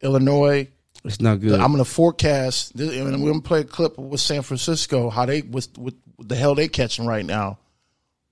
Illinois. 0.02 0.70
It's 1.04 1.20
not 1.20 1.42
good. 1.42 1.60
I'm 1.60 1.72
going 1.74 1.84
to 1.84 1.90
forecast. 1.90 2.76
this- 2.76 2.96
And 2.96 3.22
we're 3.22 3.30
going 3.32 3.42
to 3.42 3.48
play 3.48 3.60
a 3.62 3.64
clip 3.66 3.98
with 3.98 4.20
San 4.22 4.42
Francisco 4.44 5.10
how 5.10 5.26
they 5.26 5.42
with 5.42 5.78
with 5.78 5.96
the 6.20 6.36
hell 6.36 6.56
they 6.56 6.68
catching 6.68 7.06
right 7.06 7.26
now. 7.26 7.60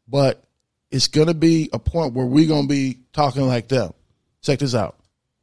But 0.08 0.44
it's 0.92 1.08
going 1.08 1.28
to 1.28 1.34
be 1.34 1.70
a 1.74 1.80
point 1.80 2.14
where 2.14 2.26
we're 2.26 2.48
going 2.48 2.64
to 2.64 2.68
be 2.68 3.00
talking 3.14 3.48
like 3.48 3.68
them. 3.68 3.94
Check 4.42 4.60
this 4.60 4.76
out. 4.76 4.98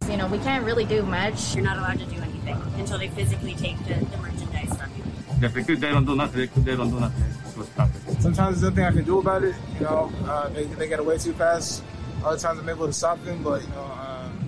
You 0.08 0.16
know, 0.16 0.26
we 0.26 0.38
can't 0.38 0.64
really 0.64 0.84
do 0.84 1.02
much. 1.02 1.54
You're 1.54 1.64
not 1.64 1.78
allowed 1.78 1.98
to 1.98 2.06
do 2.06 2.20
anything 2.20 2.60
until 2.76 2.98
they 2.98 3.08
physically 3.08 3.54
take 3.54 3.78
the, 3.86 3.94
the 3.94 4.16
merchandise 4.18 4.76
from 4.76 4.90
you. 4.96 5.04
If 5.46 5.54
they, 5.54 5.62
could, 5.64 5.80
they 5.80 5.90
don't 5.90 6.04
do 6.04 6.14
nothing. 6.14 6.40
They, 6.40 6.46
could, 6.46 6.64
they 6.64 6.76
don't 6.76 6.90
do 6.90 7.00
nothing. 7.00 7.24
So 7.54 7.62
stop 7.62 7.90
it. 7.94 8.22
Sometimes 8.22 8.60
there's 8.60 8.72
nothing 8.72 8.84
I 8.84 8.92
can 8.92 9.04
do 9.04 9.18
about 9.18 9.44
it. 9.44 9.54
You 9.74 9.84
know, 9.84 10.12
uh, 10.24 10.48
they, 10.50 10.64
they 10.64 10.88
get 10.88 11.00
away 11.00 11.18
too 11.18 11.32
fast. 11.32 11.82
Other 12.24 12.38
times 12.38 12.60
I'm 12.60 12.68
able 12.68 12.86
to 12.86 12.92
stop 12.92 13.22
them, 13.24 13.42
but 13.42 13.62
you 13.62 13.68
know, 13.70 13.82
um, 13.82 14.46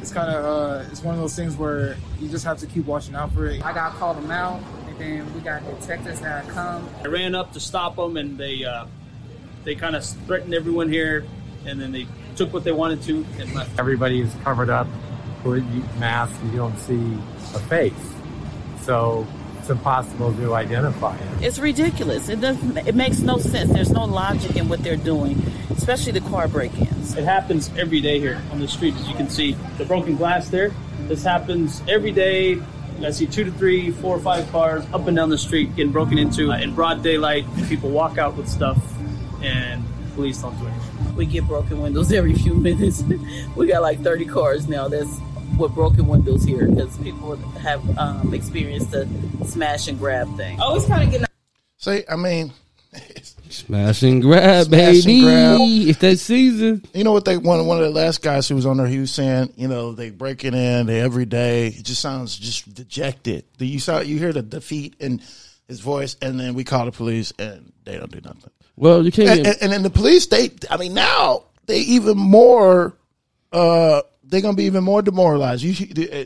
it's 0.00 0.12
kind 0.12 0.30
of 0.30 0.44
uh, 0.44 0.84
it's 0.90 1.02
one 1.02 1.14
of 1.14 1.20
those 1.20 1.34
things 1.34 1.56
where 1.56 1.96
you 2.20 2.28
just 2.28 2.44
have 2.44 2.58
to 2.58 2.66
keep 2.66 2.84
watching 2.84 3.14
out 3.14 3.32
for 3.32 3.46
it. 3.46 3.64
I 3.64 3.72
got 3.72 3.94
called 3.94 4.18
them 4.18 4.30
out, 4.30 4.60
and 4.60 4.73
then 4.98 5.32
we 5.34 5.40
got 5.40 5.64
detectives 5.80 6.20
that 6.20 6.48
come. 6.48 6.88
I 7.02 7.08
ran 7.08 7.34
up 7.34 7.52
to 7.52 7.60
stop 7.60 7.96
them, 7.96 8.16
and 8.16 8.38
they 8.38 8.64
uh, 8.64 8.86
they 9.64 9.74
kind 9.74 9.96
of 9.96 10.04
threatened 10.04 10.54
everyone 10.54 10.88
here, 10.88 11.24
and 11.66 11.80
then 11.80 11.92
they 11.92 12.06
took 12.36 12.52
what 12.52 12.64
they 12.64 12.72
wanted 12.72 13.02
to 13.02 13.24
and 13.38 13.54
left. 13.54 13.78
Everybody 13.78 14.20
is 14.20 14.34
covered 14.42 14.70
up 14.70 14.86
with 15.44 15.64
masks. 15.98 16.38
You 16.44 16.56
don't 16.56 16.78
see 16.78 17.18
a 17.54 17.58
face, 17.60 17.92
so 18.82 19.26
it's 19.58 19.70
impossible 19.70 20.34
to 20.34 20.54
identify 20.54 21.16
it. 21.16 21.42
It's 21.42 21.58
ridiculous. 21.58 22.28
It 22.28 22.40
doesn't. 22.40 22.76
It 22.86 22.94
makes 22.94 23.20
no 23.20 23.38
sense. 23.38 23.72
There's 23.72 23.92
no 23.92 24.04
logic 24.04 24.56
in 24.56 24.68
what 24.68 24.82
they're 24.82 24.96
doing, 24.96 25.40
especially 25.70 26.12
the 26.12 26.20
car 26.20 26.48
break-ins. 26.48 27.16
It 27.16 27.24
happens 27.24 27.70
every 27.76 28.00
day 28.00 28.18
here 28.18 28.42
on 28.50 28.60
the 28.60 28.68
street, 28.68 28.94
as 28.96 29.08
you 29.08 29.14
can 29.14 29.30
see. 29.30 29.56
The 29.78 29.84
broken 29.84 30.16
glass 30.16 30.48
there. 30.48 30.70
This 31.08 31.22
happens 31.22 31.82
every 31.88 32.12
day. 32.12 32.60
I 33.02 33.10
see 33.10 33.26
two 33.26 33.44
to 33.44 33.50
three, 33.52 33.90
four 33.90 34.16
or 34.16 34.20
five 34.20 34.50
cars 34.50 34.84
up 34.92 35.06
and 35.06 35.16
down 35.16 35.28
the 35.28 35.38
street 35.38 35.74
getting 35.76 35.92
broken 35.92 36.18
into 36.18 36.52
uh, 36.52 36.58
in 36.58 36.74
broad 36.74 37.02
daylight. 37.02 37.44
And 37.56 37.68
people 37.68 37.90
walk 37.90 38.18
out 38.18 38.36
with 38.36 38.48
stuff, 38.48 38.78
and 39.42 39.84
police 40.14 40.40
don't 40.40 40.58
do 40.58 40.66
anything. 40.66 41.16
We 41.16 41.26
get 41.26 41.46
broken 41.46 41.80
windows 41.80 42.12
every 42.12 42.34
few 42.34 42.54
minutes. 42.54 43.02
we 43.56 43.66
got 43.66 43.82
like 43.82 44.00
30 44.02 44.24
cars 44.26 44.68
now 44.68 44.88
that's 44.88 45.18
with 45.58 45.74
broken 45.74 46.06
windows 46.06 46.44
here 46.44 46.66
because 46.68 46.96
people 46.98 47.36
have 47.36 47.98
um, 47.98 48.34
experienced 48.34 48.90
the 48.90 49.08
smash 49.44 49.88
and 49.88 49.98
grab 49.98 50.34
thing. 50.36 50.58
Oh, 50.60 50.76
it's 50.76 50.86
kind 50.86 51.02
of 51.04 51.10
getting. 51.10 51.26
See, 51.76 52.02
I 52.08 52.16
mean, 52.16 52.52
Smash 53.54 54.02
and 54.02 54.20
grab, 54.22 54.66
Smash 54.66 54.96
and 54.96 55.04
baby. 55.04 55.20
grab. 55.22 55.58
It's 55.60 55.98
that 56.00 56.16
season. 56.18 56.84
You 56.92 57.04
know 57.04 57.12
what 57.12 57.24
they 57.24 57.36
one 57.36 57.64
one 57.66 57.78
of 57.78 57.84
the 57.84 57.90
last 57.90 58.22
guys 58.22 58.48
who 58.48 58.54
was 58.56 58.66
on 58.66 58.76
there, 58.76 58.86
he 58.86 58.98
was 58.98 59.10
saying, 59.12 59.52
you 59.56 59.68
know, 59.68 59.92
they 59.92 60.10
breaking 60.10 60.54
in 60.54 60.86
they 60.86 61.00
every 61.00 61.24
day. 61.24 61.68
It 61.68 61.84
just 61.84 62.00
sounds 62.00 62.36
just 62.36 62.72
dejected. 62.74 63.44
Do 63.58 63.64
you 63.66 63.78
saw 63.80 64.00
you 64.00 64.18
hear 64.18 64.32
the 64.32 64.42
defeat 64.42 64.96
in 65.00 65.20
his 65.68 65.80
voice, 65.80 66.16
and 66.20 66.38
then 66.38 66.54
we 66.54 66.64
call 66.64 66.84
the 66.84 66.92
police, 66.92 67.32
and 67.38 67.72
they 67.84 67.96
don't 67.96 68.10
do 68.12 68.20
nothing. 68.22 68.50
Well, 68.76 69.04
you 69.04 69.12
can't. 69.12 69.30
And, 69.30 69.44
get- 69.44 69.54
and, 69.54 69.62
and 69.62 69.72
then 69.72 69.82
the 69.82 69.90
police, 69.90 70.26
they, 70.26 70.50
I 70.70 70.76
mean, 70.76 70.94
now 70.94 71.44
they 71.66 71.78
even 71.78 72.18
more, 72.18 72.96
uh, 73.52 74.02
they're 74.24 74.40
gonna 74.42 74.56
be 74.56 74.64
even 74.64 74.84
more 74.84 75.00
demoralized. 75.00 75.62
You, 75.62 75.72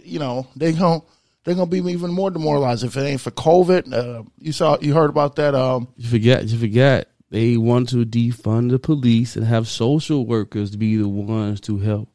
you 0.04 0.18
know, 0.18 0.46
they 0.56 0.72
gonna 0.72 1.02
they're 1.44 1.54
gonna 1.54 1.66
be 1.70 1.78
even 1.78 2.10
more 2.10 2.30
demoralized 2.30 2.84
if 2.84 2.96
it 2.96 3.02
ain't 3.02 3.20
for 3.20 3.30
COVID. 3.30 3.92
Uh, 3.92 4.22
you 4.40 4.52
saw, 4.52 4.76
you 4.80 4.92
heard 4.94 5.10
about 5.10 5.36
that? 5.36 5.54
Um, 5.54 5.88
You 5.96 6.08
forget, 6.08 6.44
You 6.44 6.58
forgot. 6.58 7.06
They 7.30 7.56
want 7.56 7.90
to 7.90 8.06
defund 8.06 8.70
the 8.70 8.78
police 8.78 9.36
and 9.36 9.44
have 9.44 9.68
social 9.68 10.24
workers 10.24 10.74
be 10.74 10.96
the 10.96 11.08
ones 11.08 11.60
to 11.62 11.78
help 11.78 12.08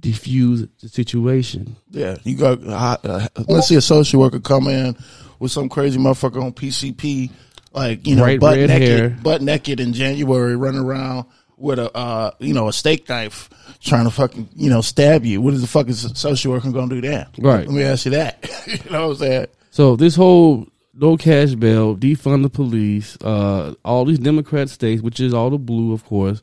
diffuse 0.00 0.66
the 0.80 0.88
situation. 0.88 1.76
Yeah, 1.90 2.16
you 2.24 2.36
got. 2.36 2.64
Uh, 2.64 2.96
uh, 3.04 3.28
let's 3.48 3.68
see 3.68 3.76
a 3.76 3.80
social 3.80 4.20
worker 4.20 4.40
come 4.40 4.66
in 4.68 4.96
with 5.38 5.52
some 5.52 5.68
crazy 5.68 5.98
motherfucker 5.98 6.42
on 6.42 6.52
PCP, 6.52 7.30
like 7.72 8.06
you 8.06 8.16
know, 8.16 8.22
Bright 8.22 8.40
butt 8.40 8.58
naked, 8.58 8.80
hair. 8.80 9.10
butt 9.10 9.42
naked 9.42 9.78
in 9.80 9.92
January, 9.92 10.56
running 10.56 10.80
around 10.80 11.26
with 11.56 11.78
a 11.78 11.94
uh, 11.96 12.30
you 12.38 12.54
know 12.54 12.68
a 12.68 12.72
steak 12.72 13.08
knife, 13.08 13.50
trying 13.80 14.04
to 14.04 14.10
fucking 14.10 14.48
you 14.56 14.70
know 14.70 14.80
stab 14.80 15.24
you. 15.24 15.40
What 15.40 15.54
is 15.54 15.60
the 15.60 15.66
fuck 15.66 15.86
fucking 15.86 16.14
social 16.14 16.52
worker 16.52 16.70
gonna 16.72 16.88
do 16.88 17.00
that? 17.02 17.34
Right. 17.38 17.66
Let 17.66 17.74
me 17.74 17.82
ask 17.82 18.06
you 18.06 18.12
that. 18.12 18.48
you 18.66 18.90
know 18.90 19.08
what 19.08 19.12
I'm 19.12 19.18
saying? 19.18 19.46
So 19.70 19.96
this 19.96 20.16
whole 20.16 20.66
no 21.00 21.16
cash 21.16 21.54
bail, 21.54 21.96
defund 21.96 22.42
the 22.42 22.50
police, 22.50 23.16
uh, 23.22 23.74
all 23.84 24.04
these 24.04 24.18
Democrat 24.18 24.68
states, 24.68 25.02
which 25.02 25.18
is 25.18 25.32
all 25.32 25.48
the 25.48 25.58
blue, 25.58 25.94
of 25.94 26.04
course, 26.04 26.42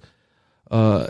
uh, 0.72 1.08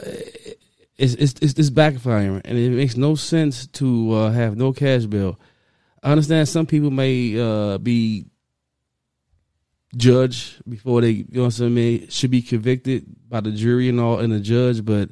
it's, 0.97 1.13
it's 1.13 1.33
it's 1.41 1.69
backfiring, 1.69 2.41
and 2.43 2.57
it 2.57 2.71
makes 2.71 2.97
no 2.97 3.15
sense 3.15 3.67
to 3.67 4.11
uh, 4.13 4.31
have 4.31 4.57
no 4.57 4.73
cash 4.73 5.05
bail. 5.05 5.39
I 6.03 6.11
understand 6.11 6.49
some 6.49 6.65
people 6.65 6.91
may 6.91 7.39
uh, 7.39 7.77
be 7.77 8.25
judged 9.95 10.61
before 10.67 11.01
they, 11.01 11.11
you 11.11 11.25
know 11.31 11.43
what 11.43 11.59
I'm 11.59 11.75
saying, 11.75 12.07
should 12.09 12.31
be 12.31 12.41
convicted 12.41 13.05
by 13.29 13.39
the 13.39 13.51
jury 13.51 13.89
and 13.89 13.99
all 13.99 14.19
and 14.19 14.33
the 14.33 14.39
judge, 14.39 14.83
but 14.83 15.09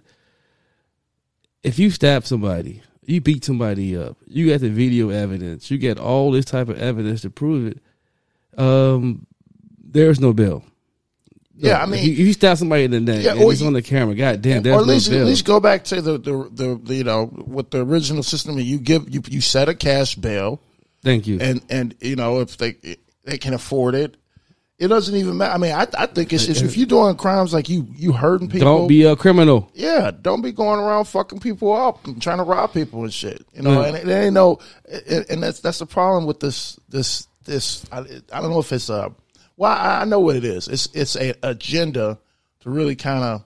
if 1.63 1.79
you 1.79 1.89
stab 1.89 2.25
somebody, 2.25 2.81
you 3.05 3.21
beat 3.21 3.45
somebody 3.45 3.95
up, 3.95 4.17
you 4.27 4.49
got 4.49 4.59
the 4.59 4.69
video 4.69 5.09
evidence, 5.09 5.71
you 5.71 5.77
get 5.77 5.99
all 5.99 6.31
this 6.31 6.45
type 6.45 6.67
of 6.67 6.79
evidence 6.79 7.21
to 7.21 7.29
prove 7.29 7.67
it, 7.67 7.79
um, 8.57 9.25
there's 9.83 10.19
no 10.19 10.33
bail. 10.33 10.63
Yeah, 11.57 11.81
I 11.81 11.85
mean- 11.85 12.03
you, 12.03 12.11
if 12.11 12.19
you 12.19 12.33
stab 12.33 12.57
somebody 12.57 12.83
in 12.83 12.91
the 12.91 12.99
neck, 12.99 13.23
Yeah, 13.23 13.31
and 13.31 13.41
or 13.41 13.51
it's 13.51 13.61
you- 13.61 13.67
on 13.67 13.73
the 13.73 13.81
camera. 13.81 14.13
God 14.13 14.41
damn, 14.41 14.61
there's 14.63 14.75
or 14.75 14.81
at 14.81 14.87
least 14.87 15.09
no 15.09 15.19
at 15.21 15.25
least 15.25 15.45
go 15.45 15.59
back 15.59 15.85
to 15.85 16.01
the 16.01 16.17
the, 16.17 16.49
the, 16.51 16.81
the 16.83 16.95
you 16.95 17.03
know 17.05 17.29
with 17.47 17.71
the 17.71 17.85
original 17.85 18.23
system. 18.23 18.59
You 18.59 18.77
give 18.77 19.09
you 19.13 19.21
you 19.29 19.39
set 19.41 19.69
a 19.69 19.73
cash 19.73 20.15
bail. 20.15 20.59
Thank 21.01 21.27
you. 21.27 21.39
And 21.39 21.61
and 21.69 21.95
you 22.01 22.15
know 22.17 22.39
if 22.41 22.57
they 22.57 22.75
they 23.23 23.37
can 23.37 23.53
afford 23.53 23.95
it, 23.95 24.17
it 24.79 24.89
doesn't 24.89 25.15
even 25.15 25.37
matter. 25.37 25.53
I 25.53 25.57
mean, 25.57 25.71
I 25.71 25.87
I 25.97 26.07
think 26.07 26.33
it's, 26.33 26.49
it's 26.49 26.59
if 26.61 26.75
you're 26.75 26.87
doing 26.87 27.15
crimes 27.15 27.53
like 27.53 27.69
you 27.69 27.87
you 27.95 28.11
hurting 28.11 28.49
people, 28.49 28.65
Don't 28.79 28.87
be 28.89 29.03
a 29.03 29.15
criminal. 29.15 29.71
yeah, 29.73 30.11
don't 30.11 30.41
be 30.41 30.51
going 30.51 30.81
around 30.81 31.05
fucking 31.05 31.39
people 31.39 31.71
up 31.71 32.05
and 32.05 32.21
trying 32.21 32.39
to 32.39 32.43
rob 32.43 32.73
people 32.73 33.03
and 33.03 33.13
shit. 33.13 33.45
You 33.53 33.61
know, 33.61 33.81
Yeah. 33.81 33.95
and 33.95 34.09
they 34.09 34.25
ain't 34.25 34.33
no, 34.33 34.59
and 35.29 35.41
that's 35.41 35.61
that's 35.61 35.79
the 35.79 35.85
problem 35.85 36.25
with 36.25 36.41
this 36.41 36.77
this 36.89 37.27
this. 37.45 37.85
I, 37.91 37.99
I 38.31 38.41
don't 38.41 38.49
know 38.51 38.59
if 38.59 38.71
it's 38.71 38.89
a. 38.89 39.13
Well, 39.57 39.71
I 39.71 40.01
I 40.01 40.05
know 40.05 40.19
what 40.19 40.35
it 40.35 40.43
is. 40.43 40.67
It's 40.67 40.87
it's 40.93 41.15
a 41.15 41.33
agenda 41.43 42.19
to 42.61 42.69
really 42.69 42.95
kind 42.95 43.23
of 43.23 43.45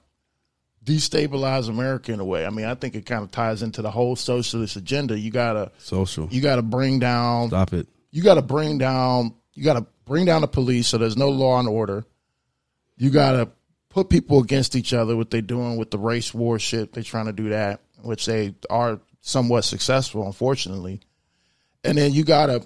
destabilize 0.84 1.70
America 1.70 2.12
in 2.12 2.20
a 2.20 2.26
way. 2.26 2.46
I 2.46 2.50
mean, 2.50 2.66
I 2.66 2.74
think 2.76 2.96
it 2.96 3.06
kind 3.06 3.24
of 3.24 3.32
ties 3.32 3.62
into 3.62 3.82
the 3.82 3.92
whole 3.92 4.16
socialist 4.16 4.76
agenda. 4.76 5.18
You 5.20 5.30
gotta 5.32 5.72
Social. 5.78 6.28
you 6.32 6.42
gotta 6.42 6.62
bring 6.62 7.00
down 7.00 7.50
Stop 7.50 7.74
it. 7.74 7.88
you 8.12 8.24
got 8.24 8.36
to 8.36 8.42
bring 8.42 8.78
down 8.78 9.34
you 9.54 9.64
got 9.64 9.74
to 9.74 9.86
bring 10.06 10.26
down 10.26 10.42
the 10.42 10.48
police 10.48 10.88
so 10.88 10.98
there's 10.98 11.18
no 11.18 11.30
law 11.30 11.60
and 11.60 11.68
order 11.68 12.06
you 12.98 13.10
got 13.10 13.34
to 13.34 13.50
put 13.90 14.10
people 14.10 14.40
against 14.40 14.76
each 14.76 14.94
other 14.94 15.16
what 15.16 15.30
they're 15.30 15.42
doing 15.42 15.78
with 15.78 15.92
the 15.92 15.98
race 16.00 16.34
war 16.34 16.58
shit 16.58 16.94
they're 16.94 17.04
trying 17.04 17.26
to 17.26 17.34
do 17.34 17.50
that 17.50 17.82
which 18.02 18.26
they 18.26 18.56
are 18.70 19.00
somewhat 19.22 19.64
successful 19.64 20.26
unfortunately 20.26 21.02
and 21.84 21.98
then 21.98 22.12
you 22.14 22.24
got 22.24 22.46
to 22.48 22.66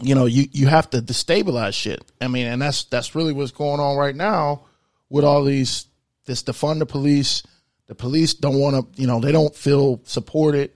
you 0.00 0.14
know 0.14 0.26
you 0.26 0.46
you 0.52 0.66
have 0.66 0.88
to 0.90 1.00
destabilize 1.00 1.74
shit 1.74 2.02
i 2.20 2.26
mean 2.26 2.46
and 2.46 2.60
that's 2.60 2.84
that's 2.84 3.14
really 3.14 3.32
what's 3.32 3.52
going 3.52 3.80
on 3.80 3.96
right 3.96 4.16
now 4.16 4.62
with 5.08 5.24
all 5.24 5.44
these 5.44 5.86
this 6.26 6.42
defund 6.42 6.80
the 6.80 6.86
police 6.86 7.42
the 7.86 7.94
police 7.94 8.34
don't 8.34 8.58
want 8.58 8.74
to 8.74 9.00
you 9.00 9.06
know 9.06 9.20
they 9.20 9.30
don't 9.30 9.54
feel 9.54 10.00
supported 10.04 10.72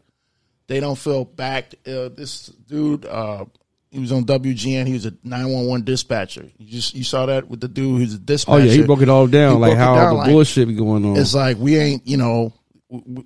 they 0.68 0.80
don't 0.80 0.96
feel 0.96 1.24
backed. 1.24 1.74
Uh, 1.86 2.10
this 2.10 2.46
dude, 2.46 3.04
uh, 3.06 3.46
he 3.90 3.98
was 3.98 4.12
on 4.12 4.24
WGN. 4.24 4.86
He 4.86 4.92
was 4.92 5.06
a 5.06 5.14
nine 5.24 5.48
one 5.48 5.66
one 5.66 5.82
dispatcher. 5.82 6.48
You 6.58 6.66
just 6.70 6.94
you 6.94 7.02
saw 7.02 7.26
that 7.26 7.48
with 7.48 7.60
the 7.60 7.68
dude 7.68 8.00
who's 8.00 8.14
a 8.14 8.18
dispatcher. 8.18 8.60
Oh 8.60 8.62
yeah, 8.62 8.72
he 8.72 8.82
broke 8.82 9.00
it 9.00 9.08
all 9.08 9.26
down, 9.26 9.54
He 9.54 9.58
like 9.60 9.76
how 9.78 9.96
down 9.96 10.08
the 10.10 10.14
like- 10.20 10.30
bullshit 10.30 10.68
be 10.68 10.74
going 10.74 11.04
on. 11.04 11.16
It's 11.16 11.34
like 11.34 11.56
we 11.56 11.76
ain't 11.78 12.06
you 12.06 12.18
know, 12.18 12.52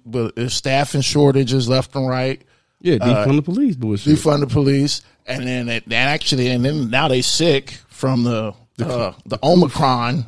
but 0.07 0.51
staffing 0.51 1.01
shortages 1.01 1.69
left 1.69 1.95
and 1.97 2.09
right. 2.09 2.41
yeah, 2.81 2.95
uh, 3.01 3.27
defund 3.27 3.37
the 3.37 3.43
police 3.43 3.75
bullshit. 3.75 4.17
Defund 4.17 4.41
the 4.41 4.47
police, 4.47 5.03
and 5.27 5.47
then 5.47 5.69
it, 5.69 5.85
and 5.85 5.93
actually, 5.95 6.49
and 6.49 6.65
then 6.65 6.91
now 6.91 7.09
they 7.09 7.23
sick 7.23 7.79
from 7.89 8.25
the 8.25 8.55
uh, 8.81 9.13
the 9.27 9.39
Omicron, 9.43 10.25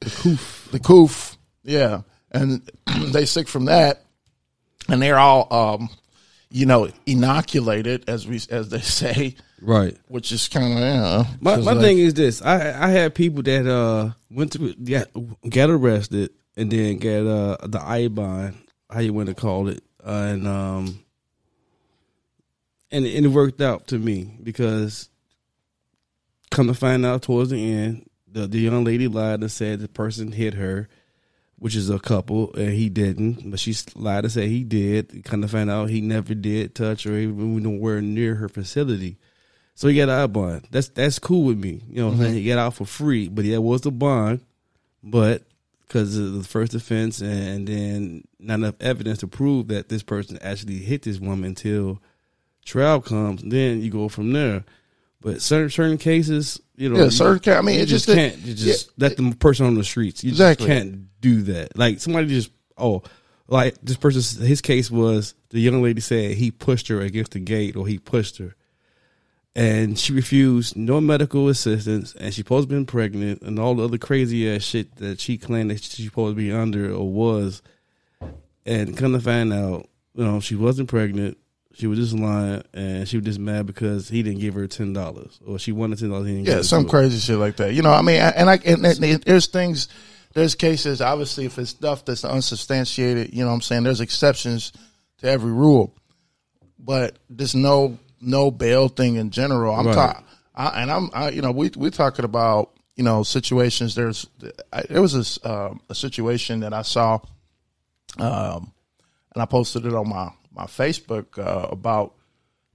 the 0.00 0.10
coof, 0.10 0.68
the 0.72 0.78
coof, 0.78 1.36
yeah, 1.62 2.02
and 2.30 2.62
they 3.12 3.24
sick 3.24 3.48
from 3.48 3.66
that, 3.66 4.02
and 4.88 5.00
they're 5.00 5.18
all 5.18 5.52
um, 5.52 5.88
you 6.50 6.66
know 6.66 6.88
inoculated 7.06 8.08
as 8.08 8.26
we 8.26 8.40
as 8.50 8.68
they 8.68 8.80
say, 8.80 9.36
right. 9.62 9.96
which 10.08 10.32
is 10.32 10.48
kind 10.48 10.72
of 10.74 10.78
yeah. 10.80 11.24
My, 11.40 11.56
my 11.56 11.72
like- 11.72 11.80
thing 11.80 11.98
is 11.98 12.14
this: 12.14 12.42
I 12.42 12.88
I 12.88 12.90
had 12.90 13.14
people 13.14 13.42
that 13.44 13.66
uh 13.66 14.10
went 14.30 14.52
to 14.52 14.74
get 14.74 15.10
got 15.48 15.70
arrested 15.70 16.30
and 16.56 16.70
then 16.70 16.98
get 16.98 17.26
uh 17.26 17.56
the 17.62 17.80
I-bond, 17.82 18.56
how 18.90 19.00
you 19.00 19.12
want 19.12 19.28
to 19.28 19.34
call 19.34 19.68
it, 19.68 19.82
uh, 20.04 20.10
and 20.32 20.46
um 20.46 21.03
and 22.94 23.04
and 23.04 23.26
it 23.26 23.28
worked 23.28 23.60
out 23.60 23.88
to 23.88 23.98
me 23.98 24.38
because 24.42 25.08
come 26.50 26.68
to 26.68 26.74
find 26.74 27.04
out 27.04 27.22
towards 27.22 27.50
the 27.50 27.72
end, 27.72 28.08
the 28.30 28.46
the 28.46 28.60
young 28.60 28.84
lady 28.84 29.08
lied 29.08 29.40
and 29.40 29.50
said 29.50 29.80
the 29.80 29.88
person 29.88 30.32
hit 30.32 30.54
her, 30.54 30.88
which 31.56 31.74
is 31.74 31.90
a 31.90 31.98
couple, 31.98 32.54
and 32.54 32.70
he 32.70 32.88
didn't, 32.88 33.50
but 33.50 33.58
she 33.58 33.74
lied 33.96 34.22
to 34.24 34.30
say 34.30 34.48
he 34.48 34.62
did. 34.64 35.24
Come 35.24 35.42
to 35.42 35.48
find 35.48 35.68
out 35.68 35.90
he 35.90 36.00
never 36.00 36.34
did 36.34 36.74
touch 36.74 37.04
her 37.04 37.18
even 37.18 37.62
nowhere 37.62 38.00
near 38.00 38.36
her 38.36 38.48
facility. 38.48 39.18
So 39.74 39.88
he 39.88 39.96
got 39.96 40.08
out 40.08 40.32
bond. 40.32 40.68
That's 40.70 40.88
that's 40.88 41.18
cool 41.18 41.44
with 41.44 41.58
me. 41.58 41.82
You 41.88 41.96
know 41.96 42.06
what 42.06 42.12
I'm 42.12 42.18
mm-hmm. 42.18 42.22
saying? 42.22 42.34
He 42.34 42.46
got 42.46 42.58
out 42.58 42.74
for 42.74 42.86
free, 42.86 43.28
but 43.28 43.44
yeah, 43.44 43.56
it 43.56 43.62
was 43.62 43.80
the 43.80 43.90
bond. 43.90 44.40
But 45.02 45.42
because 45.86 46.16
of 46.16 46.32
the 46.34 46.44
first 46.44 46.74
offense 46.74 47.20
and 47.20 47.66
then 47.66 48.24
not 48.38 48.54
enough 48.54 48.76
evidence 48.80 49.18
to 49.18 49.26
prove 49.26 49.68
that 49.68 49.88
this 49.88 50.02
person 50.02 50.38
actually 50.40 50.78
hit 50.78 51.02
this 51.02 51.18
woman 51.18 51.44
until 51.44 52.00
trial 52.64 53.00
comes, 53.00 53.42
then 53.42 53.80
you 53.82 53.90
go 53.90 54.08
from 54.08 54.32
there. 54.32 54.64
But 55.20 55.40
certain 55.40 55.70
certain 55.70 55.98
cases, 55.98 56.60
you 56.76 56.88
know, 56.90 57.04
Yeah, 57.04 57.08
certain 57.08 57.38
ca- 57.40 57.58
I 57.58 57.62
mean, 57.62 57.76
you 57.76 57.82
it 57.82 57.86
just 57.86 58.06
just- 58.06 58.16
can't 58.16 58.38
you 58.38 58.54
just 58.54 58.90
let 58.98 59.16
the 59.16 59.34
person 59.38 59.66
on 59.66 59.74
the 59.74 59.84
streets. 59.84 60.22
You 60.22 60.30
Exactly. 60.30 60.66
just 60.66 60.78
can't 60.78 61.20
do 61.20 61.42
that. 61.42 61.78
Like 61.78 62.00
somebody 62.00 62.28
just 62.28 62.50
oh, 62.76 63.02
like 63.48 63.76
this 63.82 63.96
person, 63.96 64.44
his 64.46 64.60
case 64.60 64.90
was 64.90 65.34
the 65.50 65.60
young 65.60 65.82
lady 65.82 66.00
said 66.00 66.32
he 66.32 66.50
pushed 66.50 66.88
her 66.88 67.00
against 67.00 67.32
the 67.32 67.38
gate 67.40 67.76
or 67.76 67.86
he 67.86 67.98
pushed 67.98 68.38
her 68.38 68.54
and 69.56 69.96
she 69.98 70.12
refused 70.12 70.76
no 70.76 71.00
medical 71.00 71.48
assistance, 71.48 72.12
and 72.18 72.34
she 72.34 72.40
supposed 72.40 72.68
to 72.68 72.74
been 72.74 72.84
pregnant, 72.86 73.40
and 73.42 73.56
all 73.58 73.76
the 73.76 73.84
other 73.84 73.98
crazy 73.98 74.50
ass 74.50 74.62
shit 74.62 74.96
that 74.96 75.20
she 75.20 75.38
claimed 75.38 75.70
that 75.70 75.80
she 75.80 76.02
supposed 76.04 76.32
to 76.32 76.42
be 76.42 76.50
under 76.50 76.92
or 76.92 77.08
was, 77.08 77.62
and 78.66 78.96
come 78.96 79.12
to 79.12 79.20
find 79.20 79.52
out, 79.52 79.86
you 80.16 80.24
know, 80.24 80.40
she 80.40 80.56
wasn't 80.56 80.88
pregnant. 80.88 81.38
She 81.76 81.86
was 81.88 81.98
just 81.98 82.14
lying, 82.14 82.62
and 82.72 83.08
she 83.08 83.16
was 83.16 83.26
just 83.26 83.38
mad 83.40 83.66
because 83.66 84.08
he 84.08 84.22
didn't 84.22 84.40
give 84.40 84.54
her 84.54 84.66
ten 84.68 84.92
dollars, 84.92 85.40
or 85.44 85.58
she 85.58 85.72
wanted 85.72 85.98
ten 85.98 86.10
dollars. 86.10 86.28
Yeah, 86.30 86.62
some 86.62 86.88
crazy 86.88 87.18
shit 87.18 87.36
like 87.38 87.56
that. 87.56 87.74
You 87.74 87.82
know, 87.82 87.90
I 87.92 88.00
mean, 88.02 88.20
and 88.20 88.48
I 88.48 88.54
and, 88.64 88.84
and 88.86 89.22
there's 89.24 89.48
things, 89.48 89.88
there's 90.34 90.54
cases. 90.54 91.00
Obviously, 91.00 91.46
if 91.46 91.58
it's 91.58 91.70
stuff 91.70 92.04
that's 92.04 92.24
unsubstantiated, 92.24 93.34
you 93.34 93.40
know, 93.42 93.48
what 93.48 93.54
I'm 93.54 93.60
saying 93.62 93.82
there's 93.82 94.00
exceptions 94.00 94.72
to 95.18 95.28
every 95.28 95.50
rule, 95.52 95.92
but 96.78 97.18
there's 97.28 97.54
no 97.56 97.98
no 98.20 98.50
bail 98.52 98.88
thing 98.88 99.16
in 99.16 99.30
general. 99.30 99.74
I'm 99.74 99.86
Right. 99.88 99.94
talking, 99.94 100.24
and 100.56 100.90
I'm, 100.92 101.10
I, 101.12 101.30
you 101.30 101.42
know, 101.42 101.50
we 101.50 101.70
we're 101.76 101.90
talking 101.90 102.24
about 102.24 102.70
you 102.94 103.02
know 103.02 103.24
situations. 103.24 103.96
There's 103.96 104.28
I, 104.72 104.82
there 104.88 105.02
was 105.02 105.12
this 105.12 105.38
um, 105.44 105.80
a 105.90 105.94
situation 105.96 106.60
that 106.60 106.72
I 106.72 106.82
saw, 106.82 107.18
um, 108.18 108.72
and 109.34 109.42
I 109.42 109.46
posted 109.46 109.86
it 109.86 109.92
on 109.94 110.08
my 110.08 110.30
my 110.54 110.64
Facebook 110.64 111.38
uh, 111.38 111.68
about 111.68 112.14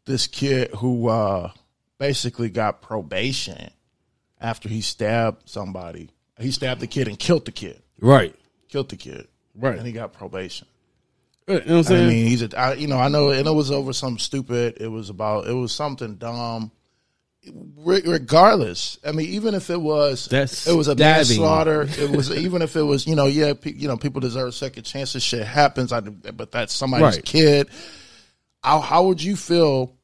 this 0.06 0.28
kid 0.28 0.72
who 0.72 1.08
uh, 1.08 1.52
basically 1.98 2.50
got 2.50 2.82
probation 2.82 3.72
after 4.40 4.70
he 4.70 4.82
stabbed 4.82 5.50
somebody. 5.50 6.10
He 6.40 6.52
stabbed 6.52 6.82
the 6.82 6.88
kid 6.88 7.08
and 7.08 7.20
killed 7.20 7.46
the 7.46 7.52
kid. 7.52 7.82
Right. 8.00 8.36
Killed 8.70 8.90
the 8.90 8.96
kid. 8.96 9.28
Right. 9.56 9.78
And 9.78 9.86
he 9.86 9.92
got 9.92 10.14
probation. 10.14 10.68
You 11.48 11.56
know 11.56 11.60
what 11.60 11.70
I'm 11.70 11.84
saying? 11.84 12.06
I 12.06 12.10
mean, 12.10 12.28
he's 12.28 12.44
a, 12.44 12.60
I, 12.60 12.74
you 12.74 12.88
know, 12.88 12.98
I 12.98 13.08
know, 13.08 13.32
and 13.32 13.48
it 13.48 13.52
was 13.52 13.72
over 13.72 13.92
something 13.92 14.20
stupid. 14.20 14.78
It 14.80 14.88
was 14.88 15.10
about, 15.10 15.48
it 15.48 15.54
was 15.54 15.72
something 15.72 16.16
dumb. 16.16 16.72
Re- 17.78 18.02
regardless, 18.06 19.00
I 19.06 19.14
mean, 19.14 19.28
even 19.28 19.56
if 19.56 19.70
it 19.70 19.80
was, 19.80 20.28
That's 20.28 20.68
it 20.68 20.74
was 20.76 20.90
a 20.90 20.92
stabbing. 20.92 21.30
manslaughter. 21.30 21.84
It 21.98 22.12
was 22.12 22.30
even 22.38 22.62
if 22.62 22.76
it 22.76 22.82
was, 22.84 23.08
you 23.08 23.16
know, 23.16 23.28
yeah, 23.28 23.54
pe- 23.54 23.72
you 23.74 23.88
know, 23.88 23.96
people 23.96 24.20
deserve 24.20 24.54
second 24.54 24.84
chances. 24.84 25.24
Shit 25.24 25.48
happens, 25.48 25.94
I, 25.94 26.02
but 26.02 26.52
that's 26.52 26.74
somebody's 26.74 27.16
Right. 27.16 27.26
kid. 27.26 27.70
How 28.62 28.80
how 28.82 29.06
would 29.06 29.24
you 29.24 29.38
feel 29.38 29.96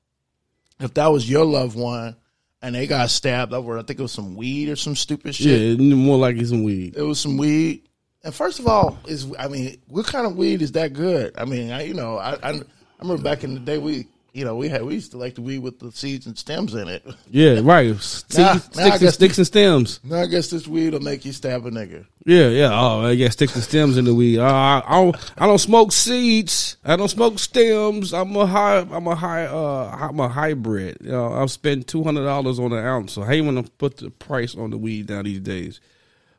if 0.79 0.93
that 0.93 1.07
was 1.07 1.29
your 1.29 1.43
loved 1.43 1.77
one 1.77 2.15
and 2.61 2.73
they 2.73 2.87
got 2.87 3.09
stabbed 3.09 3.51
over? 3.53 3.77
I 3.77 3.83
think 3.83 3.99
it 3.99 4.03
was 4.03 4.13
some 4.13 4.35
weed 4.37 4.69
or 4.69 4.77
some 4.77 4.95
stupid 4.95 5.35
shit. 5.35 5.77
yeah, 5.77 5.95
more 5.95 6.17
like 6.17 6.37
it's 6.37 6.49
some 6.51 6.63
weed. 6.63 6.95
It 6.95 7.01
was 7.01 7.19
some 7.19 7.35
weed. 7.37 7.81
And 8.23 8.33
first 8.33 8.59
of 8.59 8.65
all, 8.67 8.97
is 9.07 9.27
I 9.37 9.49
mean, 9.49 9.77
what 9.87 10.07
kind 10.07 10.25
of 10.25 10.37
weed 10.37 10.61
is 10.61 10.71
that 10.71 10.93
good? 10.93 11.33
I 11.37 11.43
mean, 11.43 11.69
I, 11.71 11.83
you 11.83 11.93
know, 11.93 12.17
I, 12.17 12.35
I 12.41 12.49
I 12.53 12.61
remember 13.01 13.21
back 13.21 13.43
in 13.43 13.53
the 13.55 13.59
day 13.59 13.77
we 13.77 14.07
you 14.35 14.43
know 14.43 14.55
we 14.57 14.67
had 14.67 14.83
we 14.83 14.95
used 14.95 15.11
to 15.11 15.17
like 15.17 15.35
the 15.35 15.41
weed 15.41 15.59
with 15.59 15.79
the 15.79 15.91
seeds 15.93 16.25
and 16.25 16.37
stems 16.37 16.75
in 16.75 16.89
it. 16.89 17.05
Yeah, 17.31 17.59
right. 17.63 17.95
Sticks, 17.95 18.37
Now- 18.37 18.53
now 18.53 18.59
sticks, 18.59 19.01
and, 19.01 19.13
sticks 19.13 19.37
and 19.37 19.47
stems. 19.47 19.99
Now 20.03 20.17
I 20.21 20.25
guess 20.25 20.49
this 20.49 20.67
weed 20.67 20.91
will 20.91 20.99
make 20.99 21.23
you 21.23 21.31
stab 21.31 21.65
a 21.65 21.71
nigga. 21.71 22.05
Yeah, 22.25 22.49
yeah. 22.49 22.69
Oh, 22.73 23.05
I 23.05 23.15
got 23.15 23.31
sticks 23.31 23.55
and 23.55 23.63
stems 23.63 23.97
in 23.97 24.05
the 24.05 24.13
weed. 24.13 24.39
Uh, 24.39 24.43
I, 24.45 24.83
I 24.85 24.91
don't. 25.03 25.33
I 25.37 25.47
don't 25.47 25.57
smoke 25.59 25.91
seeds. 25.93 26.75
I 26.83 26.97
don't 26.97 27.07
smoke 27.07 27.39
stems. 27.39 28.13
I'm 28.13 28.35
a 28.35 28.45
high. 28.45 28.79
I'm 28.79 29.07
a 29.07 29.15
high. 29.15 29.45
Uh, 29.45 29.95
I'm 29.97 30.19
a 30.19 30.27
hybrid. 30.27 30.97
You 31.01 31.11
know, 31.11 31.33
I've 31.33 31.51
spent 31.51 31.87
two 31.87 32.03
hundred 32.03 32.25
dollars 32.25 32.59
on 32.59 32.73
an 32.73 32.85
ounce. 32.85 33.13
So 33.13 33.21
how 33.23 33.31
you 33.31 33.43
want 33.45 33.65
to 33.65 33.71
put 33.73 33.97
the 33.97 34.09
price 34.09 34.53
on 34.55 34.71
the 34.71 34.77
weed 34.77 35.09
now 35.09 35.21
these 35.23 35.39
days? 35.39 35.79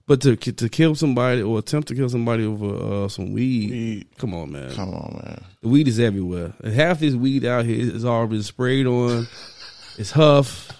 But 0.07 0.21
to 0.21 0.37
to 0.37 0.69
kill 0.69 0.95
somebody 0.95 1.41
or 1.43 1.59
attempt 1.59 1.88
to 1.88 1.95
kill 1.95 2.09
somebody 2.09 2.45
over 2.45 3.05
uh, 3.05 3.09
some 3.09 3.33
weed, 3.33 4.07
come 4.19 4.35
on, 4.35 4.53
man. 4.53 4.75
Come 4.75 4.91
on, 4.93 5.21
man. 5.25 5.45
The 5.63 5.69
weed 5.69 5.89
is 5.89 5.99
everywhere, 5.99 6.53
and 6.63 6.73
half 6.75 7.01
this 7.01 7.15
weed 7.15 7.45
out 7.45 7.65
here 7.65 7.81
is 7.95 8.05
all 8.05 8.27
been 8.27 8.43
sprayed 8.43 8.87
on. 8.87 9.27
It's 9.99 10.11
Huff. 10.11 10.71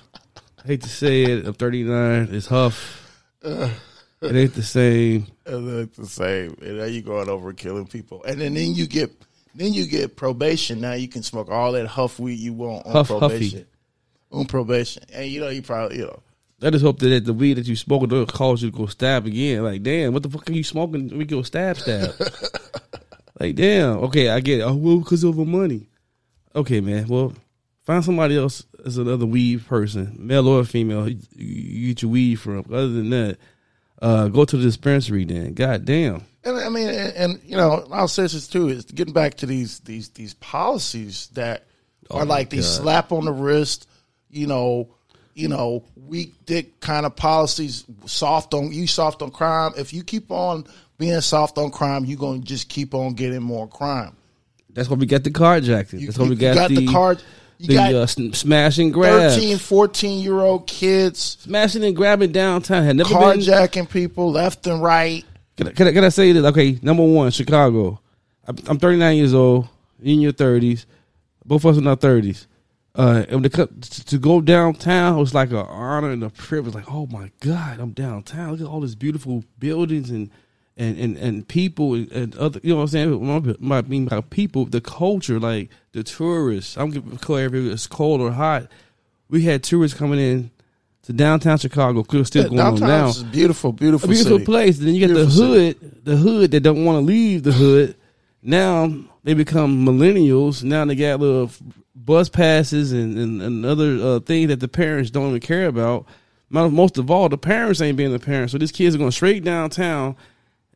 I 0.62 0.66
hate 0.68 0.83
to 0.83 0.88
say 0.88 1.23
it. 1.25 1.47
I'm 1.47 1.54
39. 1.54 2.28
It's 2.30 2.47
Huff. 2.47 3.02
Uh, 3.42 3.71
It 4.23 4.35
ain't 4.35 4.54
the 4.54 4.62
same. 4.62 5.26
It 5.45 5.54
ain't 5.54 5.95
the 5.95 6.06
same. 6.06 6.56
And 6.62 6.80
then 6.80 6.92
you 6.92 7.02
going 7.02 7.28
over 7.28 7.52
killing 7.52 7.87
people, 7.87 8.23
and 8.25 8.40
then, 8.40 8.54
then 8.54 8.75
you 8.75 8.87
get 8.87 9.12
then 9.54 9.73
you 9.73 9.87
get 9.87 10.16
probation. 10.16 10.80
Now 10.80 10.92
you 10.92 11.09
can 11.09 11.23
smoke 11.23 11.49
all 11.50 11.73
that 11.73 11.87
huff 11.87 12.18
weed 12.18 12.38
you 12.38 12.52
want 12.52 12.87
on 12.87 12.92
Huff 12.92 13.09
probation. 13.09 13.61
Huffy. 13.61 13.66
On 14.33 14.45
probation, 14.45 15.04
and 15.12 15.26
you 15.30 15.40
know 15.40 15.49
you 15.49 15.62
probably 15.62 15.99
you 15.99 16.04
know 16.06 16.21
I 16.62 16.71
just 16.71 16.85
hope 16.85 16.99
that 17.00 17.25
the 17.25 17.33
weed 17.35 17.54
that 17.54 17.66
you 17.66 17.76
smoking 17.76 18.09
don't 18.09 18.26
cause 18.26 18.62
you 18.62 18.71
to 18.71 18.76
go 18.76 18.87
stab 18.87 19.26
again. 19.26 19.62
Like, 19.62 19.83
damn, 19.83 20.12
what 20.14 20.23
the 20.23 20.30
fuck 20.30 20.49
are 20.49 20.52
you 20.52 20.64
smoking? 20.64 21.16
We 21.16 21.25
go 21.26 21.42
stab 21.42 21.76
stab. 21.76 22.14
like, 23.38 23.54
damn. 23.56 23.98
Okay, 24.04 24.28
I 24.28 24.40
get 24.40 24.60
it. 24.60 24.62
Oh, 24.62 24.74
well, 24.74 24.98
because 24.98 25.24
of 25.24 25.36
the 25.36 25.44
money. 25.44 25.88
Okay, 26.54 26.80
man. 26.80 27.06
Well, 27.08 27.32
find 27.84 28.04
somebody 28.04 28.36
else 28.36 28.64
as 28.84 28.98
another 28.98 29.26
weed 29.26 29.66
person, 29.66 30.16
male 30.18 30.48
or 30.48 30.64
female. 30.64 31.08
You, 31.08 31.18
you 31.34 31.88
get 31.88 32.02
your 32.02 32.10
weed 32.10 32.36
from. 32.36 32.60
Other 32.70 32.88
than 32.88 33.10
that, 33.10 33.38
uh, 34.00 34.28
go 34.28 34.44
to 34.44 34.56
the 34.56 34.62
dispensary. 34.62 35.24
Then, 35.24 35.54
god 35.54 35.84
damn. 35.84 36.22
And 36.44 36.58
I 36.58 36.68
mean, 36.68 36.88
and, 36.88 37.12
and 37.14 37.40
you 37.44 37.56
know, 37.56 37.86
I'll 37.90 38.08
say 38.08 38.22
this 38.22 38.46
too 38.48 38.68
is 38.68 38.84
getting 38.84 39.12
back 39.14 39.34
to 39.38 39.46
these 39.46 39.80
these 39.80 40.10
these 40.10 40.34
policies 40.34 41.28
that 41.34 41.66
Oh 42.10 42.18
are 42.18 42.24
like 42.24 42.50
these 42.50 42.66
God. 42.66 42.82
slap 42.82 43.12
on 43.12 43.24
the 43.24 43.32
wrist, 43.32 43.88
you 44.30 44.46
know, 44.46 44.94
you 45.36 45.48
know, 45.48 45.84
weak 46.08 46.32
dick 46.46 46.80
kind 46.80 47.04
of 47.04 47.14
policies, 47.14 47.84
soft 48.06 48.54
on 48.54 48.72
you, 48.72 48.86
soft 48.86 49.20
on 49.20 49.30
crime. 49.30 49.72
If 49.76 49.92
you 49.92 50.02
keep 50.02 50.30
on 50.30 50.64
being 50.99 51.20
soft 51.20 51.58
on 51.58 51.70
crime, 51.70 52.06
you're 52.06 52.18
gonna 52.18 52.38
just 52.38 52.70
keep 52.70 52.94
on 52.94 53.12
getting 53.12 53.42
more 53.42 53.68
crime. 53.68 54.16
That's 54.72 54.88
why 54.88 54.96
we 54.96 55.04
got 55.06 55.25
the 55.25 55.30
carjacking. 55.30 56.04
That's 56.06 56.18
why 56.18 56.25
you- 56.25 56.30
we 56.30 56.36
you 56.36 56.54
got, 56.54 56.68
the 56.70 56.76
the 56.76 56.86
card- 56.86 57.22
you 57.58 57.68
the 57.68 57.75
got 57.75 57.94
uh, 57.94 58.06
sn- 58.06 58.32
smash 58.32 58.78
and 58.78 58.92
grab. 58.92 59.32
13, 59.32 59.58
14 59.58 60.22
year 60.22 60.40
old 60.40 60.66
kids 60.66 61.36
smashing 61.40 61.84
and 61.84 61.94
grabbing 61.94 62.32
downtown. 62.32 62.84
Had 62.84 62.96
never 62.96 63.10
been 63.10 63.18
carjacking 63.40 63.90
people 63.90 64.32
left 64.32 64.66
and 64.66 64.82
right. 64.82 65.22
Can 65.58 65.68
I, 65.68 65.72
can 65.72 65.86
I, 65.88 65.92
can 65.92 66.04
I 66.04 66.08
say 66.08 66.32
this? 66.32 66.44
Okay, 66.46 66.78
number 66.82 67.02
one, 67.04 67.30
Chicago. 67.30 68.00
I'm, 68.46 68.56
I'm 68.68 68.78
39 68.78 69.16
years 69.16 69.34
old. 69.34 69.68
You 70.00 70.14
in 70.14 70.20
your 70.20 70.32
30s. 70.32 70.84
Both 71.44 71.64
of 71.64 71.72
us 71.72 71.78
in 71.78 71.86
our 71.86 71.96
30s. 71.96 72.46
Uh, 72.97 73.26
and 73.28 73.45
to, 73.52 73.67
to 74.06 74.19
go 74.19 74.41
downtown 74.41 75.19
was 75.19 75.35
like 75.35 75.50
an 75.50 75.56
honor 75.56 76.11
and 76.11 76.25
a 76.25 76.30
privilege. 76.30 76.75
Like, 76.75 76.91
oh 76.91 77.06
my 77.06 77.30
God, 77.41 77.78
I'm 77.78 77.91
downtown. 77.91 78.52
Look 78.52 78.63
at 78.63 78.67
all 78.67 78.80
these 78.80 78.95
beautiful 78.95 79.45
buildings 79.59 80.11
and 80.11 80.30
and 80.78 80.99
and, 80.99 81.17
and 81.19 81.47
people 81.47 81.93
and, 81.95 82.11
and 82.11 82.37
other. 82.37 82.59
You 82.63 82.71
know 82.71 82.76
what 82.76 82.82
I'm 82.82 82.89
saying? 82.89 83.56
My, 83.61 83.78
I 83.78 83.82
mean 83.82 84.06
by 84.06 84.23
people, 84.23 84.65
the 84.65 84.80
culture, 84.80 85.39
like 85.39 85.69
the 85.93 86.02
tourists. 86.02 86.78
I 86.78 86.80
don't 86.80 86.91
give 86.91 87.13
a 87.13 87.19
care 87.19 87.47
if 87.47 87.54
it's 87.54 87.87
cold 87.87 88.23
or 88.23 88.32
hot. 88.32 88.69
We 89.28 89.43
had 89.43 89.63
tourists 89.63 89.99
coming 89.99 90.19
in 90.19 90.50
to 91.02 91.13
downtown 91.13 91.59
Chicago. 91.59 92.02
Still 92.25 92.45
Yeah, 92.45 92.49
going 92.49 92.61
on 92.61 92.80
now 92.80 93.09
is 93.09 93.23
beautiful, 93.25 93.73
beautiful, 93.73 94.09
a 94.09 94.13
beautiful 94.13 94.39
city. 94.39 94.45
place. 94.47 94.78
Then 94.78 94.95
you 94.95 95.06
got 95.06 95.15
Beautiful 95.15 95.35
the 95.35 95.47
hood, 95.47 96.04
the 96.04 96.17
hood 96.17 96.50
that 96.52 96.61
don't 96.61 96.85
want 96.85 96.97
to 96.97 97.00
leave 97.04 97.43
the 97.43 97.52
hood. 97.52 97.95
Now 98.43 98.91
they 99.23 99.35
become 99.35 99.85
millennials. 99.85 100.63
Now 100.65 100.85
they 100.87 100.95
got 100.95 101.21
little 101.21 101.50
bus 102.06 102.28
passes 102.28 102.92
and, 102.92 103.19
and, 103.19 103.42
and 103.42 103.66
other 103.66 103.99
uh, 104.00 104.21
things 104.21 104.49
that 104.49 104.60
the 104.60 104.69
parents 104.69 105.10
don't 105.10 105.28
even 105.28 105.40
care 105.40 105.66
about. 105.66 106.06
Most 106.49 106.97
of 106.97 107.10
all, 107.10 107.28
the 107.28 107.36
parents 107.36 107.80
ain't 107.80 107.97
being 107.97 108.12
the 108.12 108.21
parents. 108.21 108.52
So 108.52 108.58
these 108.58 108.73
kids 108.73 108.95
are 108.95 108.99
going 108.99 109.10
straight 109.10 109.42
downtown, 109.42 110.16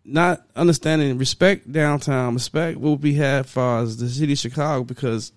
not 0.04 0.44
understanding 0.56 1.16
respect 1.16 1.70
downtown, 1.70 2.34
respect 2.34 2.78
what 2.78 3.00
we 3.00 3.14
have 3.14 3.48
for 3.48 3.84
the 3.84 4.08
city 4.08 4.32
of 4.32 4.38
Chicago 4.38 4.82
because 4.82 5.32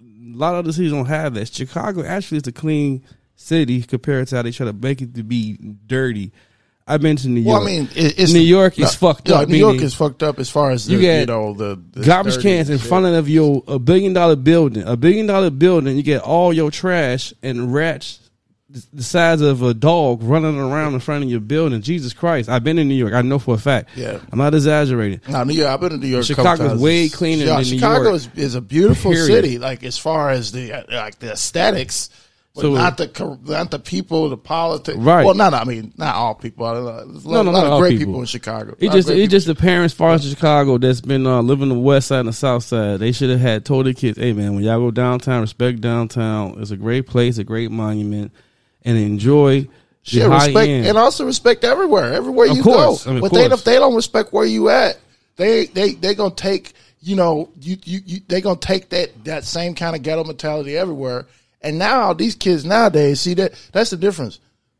a 0.00 0.36
lot 0.36 0.54
of 0.54 0.60
other 0.60 0.72
cities 0.72 0.90
don't 0.90 1.04
have 1.04 1.34
that. 1.34 1.52
Chicago 1.52 2.02
actually 2.02 2.38
is 2.38 2.46
a 2.46 2.52
clean 2.52 3.04
city 3.36 3.82
compared 3.82 4.28
to 4.28 4.36
how 4.36 4.42
they 4.42 4.52
try 4.52 4.64
to 4.64 4.72
make 4.72 5.02
it 5.02 5.14
to 5.14 5.22
be 5.22 5.58
dirty. 5.86 6.32
I've 6.86 7.00
been 7.00 7.16
to 7.16 7.28
New 7.28 7.40
York. 7.40 7.60
Well, 7.60 7.62
I 7.62 7.64
mean, 7.66 7.88
it's 7.94 8.32
New 8.32 8.40
York 8.40 8.76
no, 8.78 8.84
is 8.84 8.94
fucked 8.94 9.28
no, 9.28 9.36
up. 9.36 9.48
New 9.48 9.56
York 9.56 9.76
is 9.76 9.94
fucked 9.94 10.22
up 10.22 10.38
as 10.38 10.50
far 10.50 10.70
as 10.70 10.84
the, 10.84 10.92
you 10.92 10.98
you, 10.98 11.02
get 11.02 11.28
know 11.28 11.54
the, 11.54 11.80
the 11.92 12.04
garbage 12.04 12.42
cans 12.42 12.68
in 12.68 12.78
shit. 12.78 12.86
front 12.86 13.06
of 13.06 13.28
your 13.28 13.62
a 13.66 13.78
billion 13.78 14.12
dollar 14.12 14.36
building. 14.36 14.82
A 14.86 14.96
billion 14.96 15.26
dollar 15.26 15.50
building, 15.50 15.96
you 15.96 16.02
get 16.02 16.20
all 16.20 16.52
your 16.52 16.70
trash 16.70 17.32
and 17.42 17.72
rats 17.72 18.20
the- 18.68 19.02
size 19.02 19.40
of 19.40 19.62
a 19.62 19.72
dog 19.72 20.22
running 20.22 20.58
around 20.58 20.92
in 20.92 21.00
front 21.00 21.24
of 21.24 21.30
your 21.30 21.40
building. 21.40 21.80
Jesus 21.80 22.12
Christ! 22.12 22.50
I've 22.50 22.64
been 22.64 22.78
in 22.78 22.88
New 22.88 22.94
York. 22.94 23.14
I 23.14 23.22
know 23.22 23.38
for 23.38 23.54
a 23.54 23.58
fact. 23.58 23.90
Yeah. 23.96 24.20
I'm 24.30 24.38
not 24.38 24.52
exaggerating. 24.52 25.22
No, 25.26 25.42
New 25.44 25.54
York. 25.54 25.70
I've 25.70 25.80
been 25.80 25.92
in 25.92 26.00
New 26.00 26.08
York. 26.08 26.24
Chicago's 26.24 26.80
way 26.82 27.08
cleaner 27.08 27.44
Yeah, 27.46 27.54
than 27.56 27.64
Chicago 27.64 28.02
New 28.02 28.08
York. 28.10 28.14
is, 28.16 28.28
is 28.36 28.54
a 28.56 28.60
beautiful 28.60 29.12
Period. 29.12 29.26
city. 29.26 29.58
Like 29.58 29.84
as 29.84 29.96
far 29.96 30.28
as 30.28 30.52
the 30.52 30.84
like 30.90 31.18
the 31.18 31.32
aesthetics, 31.32 32.10
but 32.54 32.60
So- 32.62 32.74
not 32.74 32.96
the 32.96 33.38
not 33.46 33.70
the 33.72 33.78
people, 33.80 34.28
the 34.30 34.36
politics. 34.36 34.96
Right. 34.96 35.24
Well, 35.24 35.34
not 35.34 35.54
I 35.54 35.64
mean 35.64 35.92
not 35.96 36.14
all 36.14 36.34
people. 36.34 36.66
There's 36.72 37.24
a 37.24 37.28
lot, 37.28 37.34
No, 37.34 37.42
no, 37.42 37.50
lot 37.50 37.58
not 37.60 37.66
of 37.66 37.72
all 37.72 37.80
great 37.80 37.98
people. 37.98 38.12
people. 38.12 38.20
in 38.20 38.26
Chicago. 38.26 38.76
It 38.78 38.92
just 38.92 39.10
it 39.10 39.28
just 39.28 39.46
the 39.48 39.54
parents, 39.56 39.92
far 39.92 40.10
as 40.12 40.28
Chicago, 40.28 40.78
that's 40.78 41.00
been 41.00 41.26
uh, 41.26 41.42
living 41.42 41.68
the 41.68 41.74
west 41.74 42.08
side 42.08 42.20
and 42.20 42.28
the 42.28 42.32
south 42.32 42.62
side. 42.62 43.00
They 43.00 43.10
should 43.12 43.30
have 43.30 43.40
had 43.40 43.64
told 43.64 43.86
their 43.86 43.92
kids, 43.92 44.18
"Hey 44.18 44.32
man, 44.32 44.54
when 44.54 44.62
y'all 44.62 44.78
go 44.78 44.90
downtown, 44.92 45.40
respect 45.40 45.80
downtown. 45.80 46.56
It's 46.60 46.70
a 46.70 46.76
great 46.76 47.06
place, 47.08 47.38
a 47.38 47.44
great 47.44 47.72
monument, 47.72 48.30
and 48.84 48.96
enjoy 48.98 49.66
high 50.06 50.26
respect 50.46 50.68
end." 50.68 50.86
and 50.86 50.96
also 50.96 51.24
respect 51.24 51.64
everywhere, 51.64 52.12
everywhere 52.12 52.48
Of 52.50 52.56
you 52.58 52.62
course. 52.62 53.02
go. 53.04 53.10
I 53.10 53.14
mean, 53.14 53.20
but 53.22 53.32
they 53.32 53.46
if 53.46 53.64
they 53.64 53.76
don't 53.76 53.96
respect 53.96 54.32
where 54.32 54.44
you 54.46 54.68
at, 54.68 54.96
they 55.36 55.66
they 55.66 55.94
they 55.94 56.14
gonna 56.14 56.32
take 56.36 56.72
you 57.02 57.16
know 57.16 57.48
you 57.60 57.76
you, 57.84 58.00
you 58.06 58.20
they 58.28 58.40
gonna 58.40 58.60
take 58.60 58.90
that 58.90 59.24
that 59.24 59.42
same 59.44 59.74
kind 59.74 59.96
of 59.96 60.02
ghetto 60.02 60.22
mentality 60.22 60.76
everywhere. 60.76 61.26
And 61.64 61.78
now 61.78 62.12
these 62.12 62.34
kids 62.34 62.64
nowadays 62.64 63.20
see 63.20 63.34
that 63.34 63.54
that's 63.72 63.90
the 63.90 63.96
difference. 63.96 64.38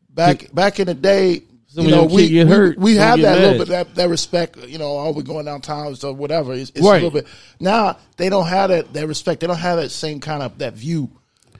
Back 0.09 0.53
back 0.53 0.79
in 0.79 0.87
the 0.87 0.93
day, 0.93 1.43
So 1.67 1.81
you 1.81 1.89
know 1.91 2.05
we 2.05 2.29
get 2.29 2.47
we, 2.47 2.53
hurt, 2.53 2.77
we 2.77 2.95
have 2.95 3.19
that 3.19 3.39
little 3.39 3.57
bit 3.57 3.67
that, 3.69 3.95
that 3.95 4.07
respect. 4.07 4.57
You 4.57 4.77
know, 4.77 4.97
oh, 4.97 5.11
we 5.11 5.23
going 5.23 5.45
downtown 5.45 5.95
so 5.95 6.13
whatever. 6.13 6.53
It's, 6.53 6.69
it's 6.69 6.81
Right. 6.81 7.01
a 7.01 7.05
little 7.05 7.11
bit 7.11 7.27
now 7.59 7.97
they 8.17 8.29
don't 8.29 8.47
have 8.47 8.69
that 8.69 8.93
that 8.93 9.07
respect. 9.07 9.41
They 9.41 9.47
don't 9.47 9.57
have 9.57 9.77
that 9.77 9.89
same 9.89 10.19
kind 10.21 10.43
of 10.43 10.57
that 10.59 10.73
view. 10.75 11.09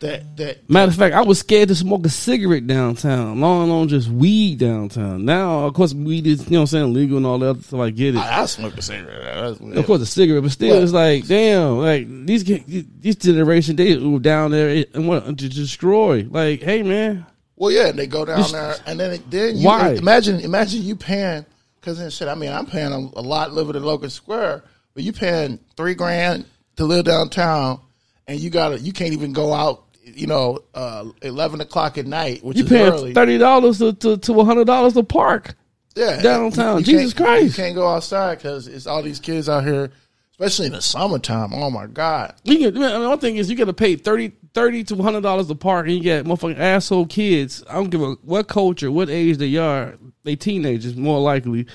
That 0.06 0.38
that 0.38 0.70
Matter 0.70 0.89
of 0.91 0.96
fact, 0.98 1.15
I 1.15 1.22
was 1.22 1.39
scared 1.39 1.70
to 1.70 1.76
smoke 1.76 2.06
a 2.06 2.10
cigarette 2.10 2.68
downtown, 2.68 3.39
long 3.39 3.70
alone 3.70 3.88
just 3.88 4.08
weed 4.10 4.60
downtown. 4.60 5.26
Now, 5.26 5.65
of 5.65 5.74
course, 5.74 5.94
weed 5.94 6.28
is 6.28 6.46
you 6.46 6.52
know 6.52 6.60
what 6.60 6.62
I'm 6.63 6.68
saying 6.68 6.94
legal 6.94 7.18
and 7.18 7.26
all 7.26 7.39
that, 7.39 7.63
so 7.65 7.82
I 7.82 7.89
get 7.89 8.15
it. 8.15 8.20
I, 8.20 8.41
I 8.41 8.46
smoke 8.46 8.78
a 8.78 8.82
cigarette. 8.82 9.60
Of 9.62 9.86
course, 9.86 10.02
a 10.02 10.06
cigarette, 10.06 10.44
but 10.44 10.52
still, 10.52 10.76
What? 10.76 10.84
it's 10.84 10.91
like, 10.91 11.28
damn, 11.28 11.78
like 11.80 12.08
these 12.26 12.44
this 12.46 13.15
generation, 13.15 13.76
they 13.76 13.98
were 13.98 14.20
down 14.20 14.52
there 14.52 14.86
and 14.94 15.08
want 15.08 15.39
to 15.39 15.50
destroy. 15.50 16.28
Like, 16.30 16.62
hey, 16.62 16.84
man, 16.84 17.26
Well, 17.56 17.72
yeah, 17.72 17.88
and 17.88 17.98
they 18.00 18.08
go 18.08 18.26
down 18.26 18.52
there, 18.52 18.76
and 18.86 19.00
then 19.00 19.24
then 19.30 19.58
you 19.58 19.65
Why? 19.65 19.91
imagine 19.94 20.39
imagine 20.41 20.84
you 20.84 20.96
paying 20.96 21.46
because 21.80 21.98
then 22.00 22.10
shit. 22.10 22.28
I 22.28 22.36
mean, 22.36 22.52
I'm 22.52 22.65
paying 22.65 22.91
a, 22.91 22.98
a 23.20 23.22
lot 23.22 23.54
living 23.54 23.76
in 23.76 23.84
Logan 23.84 24.10
Square, 24.10 24.63
but 24.94 25.04
you 25.04 25.13
paying 25.13 25.60
three 25.78 25.94
grand 25.96 26.46
to 26.76 26.84
live 26.86 27.06
downtown, 27.06 27.80
and 28.28 28.39
you 28.39 28.50
got 28.50 28.70
to 28.70 28.80
you 28.80 28.91
can't 28.91 29.13
even 29.13 29.32
go 29.34 29.54
out. 29.54 29.85
You 30.15 30.28
know, 30.28 30.60
uh, 30.73 31.06
eleven 31.21 31.60
o'clock 31.62 31.97
at 31.97 32.06
night, 32.08 32.43
which 32.43 32.58
You 32.58 32.63
is 32.63 32.69
paying 32.69 32.93
early. 32.93 33.13
thirty 33.13 33.38
dollars 33.38 33.80
to 33.80 33.91
to 33.93 34.17
to 34.17 34.43
hundred 34.45 34.65
dollars 34.65 34.93
to 34.93 35.04
park. 35.04 35.56
yeah, 35.95 36.21
downtown. 36.21 36.75
You- 36.80 36.80
you 36.80 36.99
Jesus 36.99 37.13
Christ. 37.13 37.58
You 37.58 37.63
can't 37.63 37.75
go 37.75 37.88
outside 37.88 38.38
because 38.38 38.67
it's 38.67 38.88
all 38.88 39.04
these 39.04 39.19
kids 39.19 39.49
out 39.49 39.65
here, 39.65 39.91
especially 40.32 40.67
in 40.67 40.71
the 40.71 40.82
summertime. 40.82 41.54
Oh 41.54 41.69
my 41.69 41.88
god! 41.88 42.34
You 42.45 42.71
can, 42.71 42.82
I 42.84 42.97
mean, 42.97 43.10
one 43.10 43.19
thing 43.19 43.36
is 43.36 43.49
you 43.49 43.58
got 43.58 43.65
to 43.65 43.73
pay 43.73 43.97
30, 43.97 44.32
30 44.54 44.84
to 44.86 44.95
hundred 45.04 45.21
dollars 45.23 45.47
to 45.47 45.56
park, 45.56 45.86
and 45.88 45.95
you 45.95 46.01
get 46.01 46.25
motherfucking 46.25 46.60
asshole 46.60 47.08
kids. 47.08 47.62
I 47.69 47.73
don't 47.73 47.89
give 47.89 48.01
a 48.01 48.13
what 48.23 48.47
culture, 48.47 48.89
what 48.91 49.10
age 49.10 49.38
they 49.38 49.58
are. 49.58 49.95
They 50.23 50.38
teenagers 50.38 50.95
more 50.95 51.19
likely, 51.19 51.65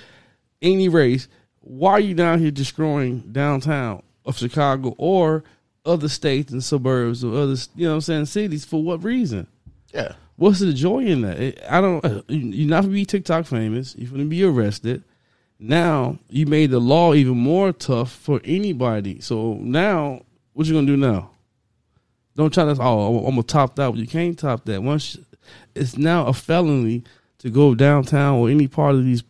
any 0.63 0.89
race. 0.89 1.29
Why 1.61 1.93
are 1.93 2.01
you 2.01 2.15
down 2.15 2.39
here 2.39 2.51
destroying 2.51 3.21
downtown 3.33 4.03
of 4.25 4.39
Chicago 4.39 4.95
or 4.97 5.45
other 5.85 6.09
states 6.09 6.53
and 6.53 6.63
suburbs 6.63 7.25
or 7.25 7.35
other, 7.35 7.57
you 7.75 7.85
know, 7.87 7.91
what 7.91 7.95
I'm 7.97 8.01
saying 8.03 8.27
cities 8.27 8.65
for 8.65 8.83
what 8.83 9.03
reason? 9.03 9.47
Yeah. 9.95 10.13
What's 10.37 10.61
the 10.61 10.73
joy 10.73 11.01
in 11.05 11.23
that? 11.23 11.39
It- 11.39 11.63
I 11.69 11.81
don't. 11.81 12.25
You're 12.29 12.69
not 12.69 12.83
gonna 12.83 12.93
be 12.95 13.05
TikTok 13.05 13.47
famous. 13.47 13.95
You're 13.99 14.11
gonna 14.11 14.25
be 14.25 14.43
arrested. 14.45 15.03
Now 15.59 16.19
you 16.31 16.47
made 16.47 16.71
the 16.71 16.81
law 16.81 17.13
even 17.15 17.37
more 17.37 17.73
tough 17.73 18.11
for 18.13 18.41
anybody. 18.45 19.21
So 19.21 19.55
now, 19.61 20.23
what 20.55 20.67
you 20.67 20.73
gonna 20.75 20.87
do 20.87 20.97
now? 20.97 21.31
Don't 22.37 22.55
try 22.55 22.65
to. 22.65 22.77
Oh, 22.81 23.19
I'm 23.27 23.31
gonna 23.33 23.43
top 23.43 23.77
that. 23.77 23.95
You 23.97 24.07
can't 24.07 24.39
top 24.39 24.65
that. 24.65 24.83
Once 24.83 25.19
it's 25.75 25.99
now 25.99 26.27
a 26.27 26.33
felony 26.33 27.03
to 27.39 27.51
go 27.51 27.75
downtown 27.75 28.37
or 28.39 28.49
any 28.49 28.69
part 28.69 28.95
of 28.95 29.05
these 29.05 29.23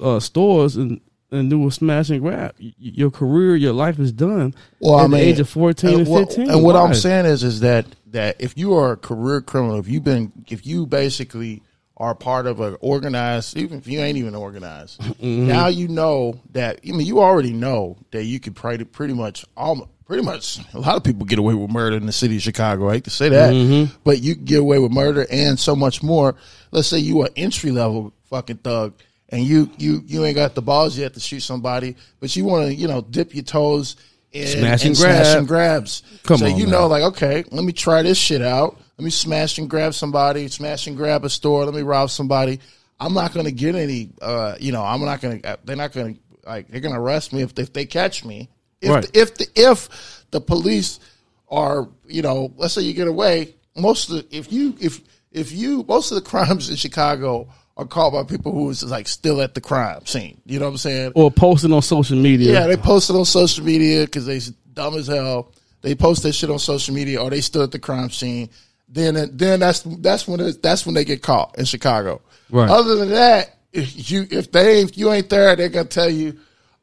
uh, 0.00 0.20
stores 0.20 0.76
and 0.76 1.00
and 1.34 1.50
do 1.50 1.66
a 1.66 1.70
smash 1.70 2.10
and 2.10 2.20
grab. 2.20 2.54
Your 2.58 3.10
career, 3.10 3.56
your 3.56 3.72
life 3.72 3.98
is 3.98 4.12
done. 4.12 4.54
Well, 4.80 4.98
at 4.98 5.04
I 5.04 5.06
mean, 5.08 5.20
the 5.20 5.26
age 5.26 5.40
of 5.40 5.48
fourteen 5.48 6.00
and, 6.00 6.08
what, 6.08 6.28
fifteen. 6.28 6.50
And 6.50 6.62
what 6.62 6.76
I'm 6.76 6.94
saying 6.94 7.26
is, 7.26 7.42
is 7.42 7.60
that 7.60 7.86
that 8.12 8.36
if 8.38 8.56
you 8.56 8.74
are 8.74 8.92
a 8.92 8.96
career 8.96 9.40
criminal, 9.40 9.78
if 9.78 9.88
you've 9.88 10.04
been, 10.04 10.32
if 10.48 10.66
you 10.66 10.86
basically 10.86 11.62
are 11.96 12.14
part 12.14 12.46
of 12.46 12.60
an 12.60 12.76
organized, 12.80 13.56
even 13.56 13.78
if 13.78 13.86
you 13.86 14.00
ain't 14.00 14.18
even 14.18 14.34
organized, 14.34 15.00
Mhm. 15.00 15.46
now 15.46 15.66
you 15.68 15.88
know 15.88 16.40
that. 16.52 16.80
I 16.86 16.90
mean, 16.92 17.06
you 17.06 17.20
already 17.20 17.52
know 17.52 17.96
that 18.10 18.24
you 18.24 18.40
could 18.40 18.56
pretty, 18.56 18.84
pretty 18.84 19.14
much, 19.14 19.44
almost, 19.56 19.90
pretty 20.04 20.24
much, 20.24 20.58
a 20.74 20.78
lot 20.80 20.96
of 20.96 21.04
people 21.04 21.24
get 21.24 21.38
away 21.38 21.54
with 21.54 21.70
murder 21.70 21.96
in 21.96 22.06
the 22.06 22.12
city 22.12 22.36
of 22.36 22.42
Chicago. 22.42 22.88
I 22.88 22.94
hate 22.94 23.04
to 23.04 23.10
say 23.10 23.28
that, 23.28 23.52
Mhm. 23.52 23.90
but 24.02 24.20
you 24.20 24.34
can 24.34 24.44
get 24.44 24.58
away 24.60 24.78
with 24.80 24.90
murder 24.92 25.24
and 25.30 25.58
so 25.58 25.76
much 25.76 26.02
more. 26.02 26.34
Let's 26.72 26.88
say 26.88 26.98
you 26.98 27.20
are 27.22 27.30
entry 27.36 27.70
level 27.70 28.12
fucking 28.28 28.56
thug. 28.58 28.94
And 29.34 29.42
you, 29.42 29.68
you, 29.78 30.00
you 30.06 30.24
ain't 30.24 30.36
got 30.36 30.54
the 30.54 30.62
balls 30.62 30.96
yet 30.96 31.14
to 31.14 31.20
shoot 31.20 31.40
somebody, 31.40 31.96
but 32.20 32.36
you 32.36 32.44
want 32.44 32.68
to, 32.68 32.74
you 32.74 32.86
know, 32.86 33.00
dip 33.00 33.34
your 33.34 33.42
toes 33.42 33.96
in 34.30 34.46
Smash 34.46 34.84
and 34.84 34.96
smash 34.96 35.24
grab. 35.24 35.38
and 35.38 35.48
grabs. 35.48 36.02
Come 36.22 36.38
so 36.38 36.46
on, 36.46 36.56
you 36.56 36.64
man. 36.66 36.72
know, 36.72 36.86
like, 36.86 37.02
okay, 37.02 37.44
let 37.50 37.64
me 37.64 37.72
try 37.72 38.02
this 38.02 38.16
shit 38.16 38.42
out. 38.42 38.78
Let 38.96 39.04
me 39.04 39.10
smash 39.10 39.58
and 39.58 39.68
grab 39.68 39.92
somebody, 39.92 40.46
smash 40.46 40.86
and 40.86 40.96
grab 40.96 41.24
a 41.24 41.28
store. 41.30 41.64
Let 41.64 41.74
me 41.74 41.82
rob 41.82 42.10
somebody. 42.10 42.60
I'm 43.00 43.12
not 43.12 43.34
going 43.34 43.46
to 43.46 43.50
get 43.52 43.74
any, 43.74 44.10
uh, 44.22 44.54
you 44.60 44.70
know, 44.70 44.84
I'm 44.84 45.04
not 45.04 45.20
going 45.20 45.42
to, 45.42 45.58
they're 45.64 45.74
not 45.74 45.90
going 45.92 46.14
to, 46.14 46.20
like, 46.46 46.68
they're 46.68 46.80
going 46.80 46.94
to 46.94 47.00
arrest 47.00 47.32
me 47.32 47.42
if, 47.42 47.58
if 47.58 47.72
they 47.72 47.86
catch 47.86 48.24
me. 48.24 48.48
If, 48.80 48.90
Right. 48.90 49.02
the, 49.12 49.18
if, 49.20 49.34
the, 49.34 49.46
if 49.56 50.24
the 50.30 50.40
police 50.40 51.00
are, 51.48 51.88
you 52.06 52.22
know, 52.22 52.52
let's 52.56 52.74
say 52.74 52.82
you 52.82 52.92
get 52.92 53.08
away, 53.08 53.56
most 53.76 54.10
of 54.10 54.16
the, 54.16 54.36
if 54.36 54.52
you, 54.52 54.76
if, 54.80 55.00
if 55.32 55.50
you, 55.50 55.84
most 55.88 56.12
of 56.12 56.22
the 56.22 56.30
crimes 56.30 56.70
in 56.70 56.76
Chicago 56.76 57.48
are 57.76 57.86
caught 57.86 58.12
by 58.12 58.22
people 58.22 58.52
who 58.52 58.70
is 58.70 58.84
like 58.84 59.08
still 59.08 59.40
at 59.40 59.54
the 59.54 59.60
crime 59.60 60.04
scene. 60.06 60.40
You 60.44 60.58
know 60.58 60.66
what 60.66 60.72
I'm 60.72 60.78
saying? 60.78 61.12
or 61.14 61.30
posting 61.30 61.72
on 61.72 61.82
social 61.82 62.16
media. 62.16 62.52
Yeah, 62.52 62.66
they 62.66 62.76
post 62.76 63.10
it 63.10 63.16
on 63.16 63.24
social 63.24 63.64
media 63.64 64.04
because 64.04 64.26
they 64.26 64.40
dumb 64.72 64.94
as 64.94 65.06
hell. 65.06 65.52
They 65.82 65.94
post 65.94 66.22
that 66.22 66.32
shit 66.32 66.50
on 66.50 66.58
social 66.58 66.94
media, 66.94 67.20
or 67.20 67.30
they 67.30 67.40
still 67.40 67.62
at 67.62 67.70
the 67.70 67.78
crime 67.78 68.10
scene. 68.10 68.48
Then, 68.88 69.36
then 69.36 69.60
that's 69.60 69.82
that's 69.82 70.28
when 70.28 70.40
it, 70.40 70.62
that's 70.62 70.86
when 70.86 70.94
they 70.94 71.04
get 71.04 71.22
caught 71.22 71.58
in 71.58 71.64
Chicago. 71.64 72.22
Right. 72.50 72.70
Other 72.70 72.96
than 72.96 73.10
that, 73.10 73.58
if 73.72 74.10
you 74.10 74.26
if 74.30 74.52
they 74.52 74.78
ain't, 74.78 74.90
if 74.90 74.98
you 74.98 75.12
ain't 75.12 75.28
there, 75.28 75.56
they're 75.56 75.68
gonna 75.68 75.86
tell 75.86 76.08
you, 76.08 76.38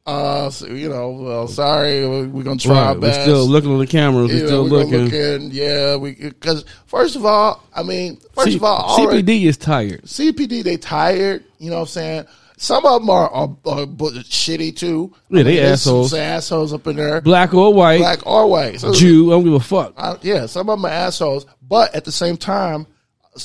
uh, 0.06 0.50
so, 0.50 0.66
you 0.66 0.88
know, 0.88 1.10
well, 1.10 1.46
sorry, 1.48 2.06
we're 2.26 2.42
gonna 2.42 2.56
try 2.58 2.76
our 2.76 2.92
Right, 2.94 3.00
we're 3.02 3.22
still 3.22 3.46
looking 3.46 3.70
on 3.70 3.78
the 3.78 3.86
cameras. 3.86 4.30
We're 4.32 4.40
know, 4.40 4.46
still 4.46 4.62
we're 4.70 4.84
gonna 4.84 4.96
looking. 5.04 5.50
yeah, 5.52 5.96
we 5.96 6.12
because 6.14 6.64
first 6.86 7.14
of 7.14 7.24
all, 7.24 7.62
I 7.74 7.82
mean, 7.84 8.18
first 8.34 8.48
C- 8.48 8.56
of 8.56 8.64
all, 8.64 8.78
already- 9.00 9.22
CPD 9.22 9.44
is 9.46 9.56
tired. 9.56 10.02
CPD, 10.04 10.62
they 10.64 10.76
tired. 10.76 11.44
You 11.58 11.70
know 11.70 11.76
what 11.76 11.82
I'm 11.82 11.86
saying? 11.88 12.24
Some 12.56 12.84
of 12.84 13.00
them 13.00 13.10
are, 13.10 13.28
are, 13.30 13.48
are 13.66 13.86
shitty 13.86 14.76
too. 14.76 15.12
Yeah, 15.30 15.42
they 15.42 15.56
there's 15.56 15.82
some 15.82 15.92
assholes. 15.94 16.14
assholes 16.14 16.72
up 16.72 16.86
in 16.86 16.96
there, 16.96 17.20
Black 17.20 17.54
or 17.54 17.72
white, 17.74 17.98
black 17.98 18.24
or 18.26 18.46
white. 18.48 18.80
So- 18.80 18.92
Jew. 18.92 19.30
I 19.30 19.34
don't 19.36 19.44
give 19.44 19.54
a 19.54 19.60
fuck. 19.60 19.94
I- 19.96 20.16
yeah, 20.22 20.46
some 20.46 20.68
of 20.68 20.78
them 20.78 20.84
are 20.86 20.94
assholes, 20.94 21.46
but 21.68 21.94
at 21.94 22.04
the 22.04 22.12
same 22.12 22.36
time, 22.36 22.86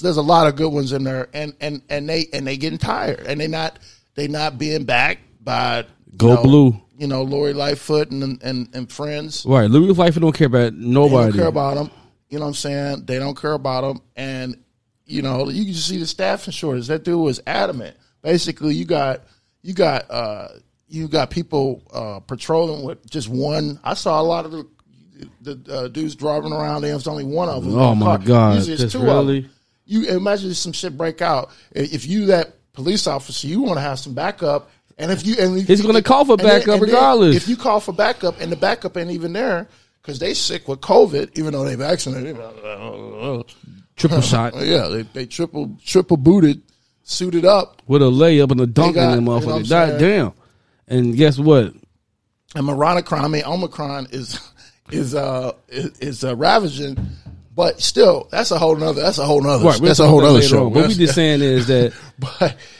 there's 0.01 0.17
a 0.17 0.21
lot 0.21 0.47
of 0.47 0.55
good 0.55 0.69
ones 0.73 0.91
in 0.91 1.03
there, 1.03 1.29
and 1.33 1.53
and 1.61 1.81
and 1.89 2.09
they 2.09 2.27
and 2.33 2.45
they 2.47 2.57
getting 2.57 2.79
tired, 2.79 3.21
and 3.27 3.39
they 3.39 3.47
not 3.47 3.77
they 4.15 4.27
not 4.27 4.57
being 4.57 4.83
backed 4.85 5.21
by 5.43 5.85
Go 6.17 6.35
know, 6.35 6.41
blue. 6.43 6.81
You 6.97 7.07
know, 7.07 7.23
Lori 7.23 7.53
Lightfoot 7.53 8.11
and 8.11 8.41
and 8.43 8.67
and 8.73 8.91
friends. 8.91 9.45
Right, 9.45 9.69
Louis 9.69 9.93
Life 9.97 10.15
don't 10.15 10.33
care 10.35 10.47
about 10.47 10.73
They 10.73 10.79
nobody. 10.85 11.31
don't 11.31 11.37
care 11.39 11.47
about 11.47 11.75
them. 11.75 11.91
You 12.29 12.39
know 12.39 12.45
what 12.45 12.49
I'm 12.49 12.53
saying? 12.55 13.05
They 13.05 13.19
don't 13.19 13.39
care 13.39 13.53
about 13.53 13.81
them. 13.81 14.01
And, 14.17 14.61
you 15.05 15.21
know, 15.21 15.47
you 15.47 15.63
can 15.63 15.73
see 15.73 15.97
the 15.97 16.05
staffing 16.05 16.51
shortage. 16.51 16.87
That 16.87 17.05
dude 17.05 17.19
was 17.21 17.39
adamant. 17.47 17.95
Basically, 18.21 18.73
you 18.75 18.83
got, 18.83 19.21
you 19.61 19.73
got, 19.73 20.11
uh, 20.11 20.49
you 20.89 21.07
got 21.07 21.29
people 21.29 21.83
uh, 21.93 22.19
patrolling 22.19 22.83
with 22.83 23.09
just 23.09 23.29
one. 23.29 23.79
I 23.81 23.93
saw 23.93 24.19
a 24.19 24.23
lot 24.23 24.43
of 24.43 24.51
the, 24.51 24.67
the 25.41 25.73
uh, 25.73 25.87
dudes 25.87 26.15
driving 26.15 26.51
around. 26.51 26.81
There 26.81 26.93
was 26.93 27.07
only 27.07 27.23
one 27.23 27.47
of 27.47 27.63
them. 27.63 27.77
Oh, 27.77 27.95
my 27.95 28.17
car. 28.17 28.17
God. 28.17 28.55
Usually 28.55 28.73
it's 28.73 28.81
Just 28.81 28.93
two 28.93 28.99
of 28.99 29.05
really? 29.05 29.41
them. 29.41 29.51
You 29.85 30.05
imagine 30.17 30.53
some 30.53 30.73
shit 30.73 30.97
break 30.97 31.21
out. 31.21 31.51
If 31.71 32.05
you 32.05 32.25
that 32.25 32.55
police 32.73 33.07
officer, 33.07 33.47
you 33.47 33.61
want 33.61 33.77
to 33.77 33.81
have 33.81 33.99
some 33.99 34.13
backup. 34.13 34.69
And 34.97 35.11
if 35.11 35.25
you 35.25 35.35
and 35.39 35.57
if 35.57 35.67
He's 35.67 35.81
gonna 35.81 36.01
call 36.01 36.25
for 36.25 36.37
backup 36.37 36.65
then 36.65 36.79
regardless. 36.81 37.35
If 37.35 37.47
you 37.47 37.55
call 37.55 37.79
for 37.79 37.93
backup 37.93 38.39
and 38.41 38.51
the 38.51 38.55
backup 38.55 38.97
ain't 38.97 39.11
even 39.11 39.33
there 39.33 39.67
because 40.01 40.19
they 40.19 40.33
sick 40.33 40.67
with 40.67 40.81
COVID, 40.81 41.37
even 41.37 41.53
though 41.53 41.63
they 41.65 41.75
vaccinated. 41.75 42.35
Triple 43.95 44.21
shot. 44.21 44.53
Yeah, 44.63 44.87
they, 44.87 45.01
they 45.01 45.25
triple 45.25 45.75
triple 45.83 46.17
booted, 46.17 46.61
suited 47.03 47.45
up. 47.45 47.81
with 47.87 48.01
a 48.01 48.05
layup 48.05 48.51
and 48.51 48.61
a 48.61 48.67
dunk 48.67 48.95
got- 48.95 49.09
in 49.09 49.15
them 49.15 49.25
you 49.25 49.29
know 49.31 49.45
what 49.45 49.63
motherfucker. 49.63 49.69
God 49.69 49.99
damn. 49.99 50.33
And 50.87 51.15
guess 51.15 51.37
what? 51.37 51.73
And 52.55 52.69
Omicron, 52.69 53.25
I 53.25 53.27
mean 53.27 53.43
Omicron 53.43 54.07
is 54.11 54.39
is 54.91 55.13
uh 55.13 55.51
is, 55.67 55.97
is 55.99 56.23
uh, 56.23 56.35
ravaging, 56.35 56.97
but 57.57 57.81
still 57.81 58.29
that's 58.31 58.51
a 58.51 58.57
whole 58.57 58.75
nother 58.77 59.01
that's 59.01 59.17
a 59.17 59.25
whole 59.25 59.41
nother 59.41 59.65
Right, 59.65 59.81
that's 59.81 59.99
a 59.99 60.07
whole 60.07 60.19
about 60.19 60.27
that 60.33 60.37
other 60.37 60.47
show. 60.47 60.65
on. 60.67 60.73
What 60.73 60.87
we 60.87 60.93
just 60.93 61.15
saying 61.15 61.41
is 61.41 61.67
that 61.67 61.91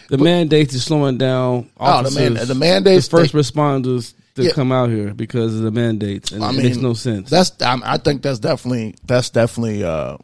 the 0.08 0.18
mandates 0.18 0.74
is 0.74 0.86
slowing 0.86 1.18
down. 1.18 1.70
Oh, 1.80 2.04
the 2.04 2.12
man- 2.18 2.36
the 2.48 2.56
mandates, 2.56 3.08
the 3.10 3.18
first 3.18 3.34
they- 3.34 3.40
responders 3.40 4.14
to 4.36 4.44
Yeah. 4.44 4.52
come 4.52 4.72
out 4.72 4.90
here 4.90 5.14
because 5.16 5.56
of 5.56 5.62
the 5.64 5.72
mandates, 5.72 6.32
and 6.32 6.44
I 6.44 6.50
it 6.50 6.54
mean, 6.54 6.64
makes 6.68 6.78
no 6.78 6.94
sense. 6.94 7.30
That's 7.30 7.52
I, 7.62 7.78
I 7.84 7.98
think 7.98 8.22
that's 8.22 8.40
definitely 8.40 8.94
that's 9.04 9.32
definitely 9.32 9.84
uh 9.84 10.18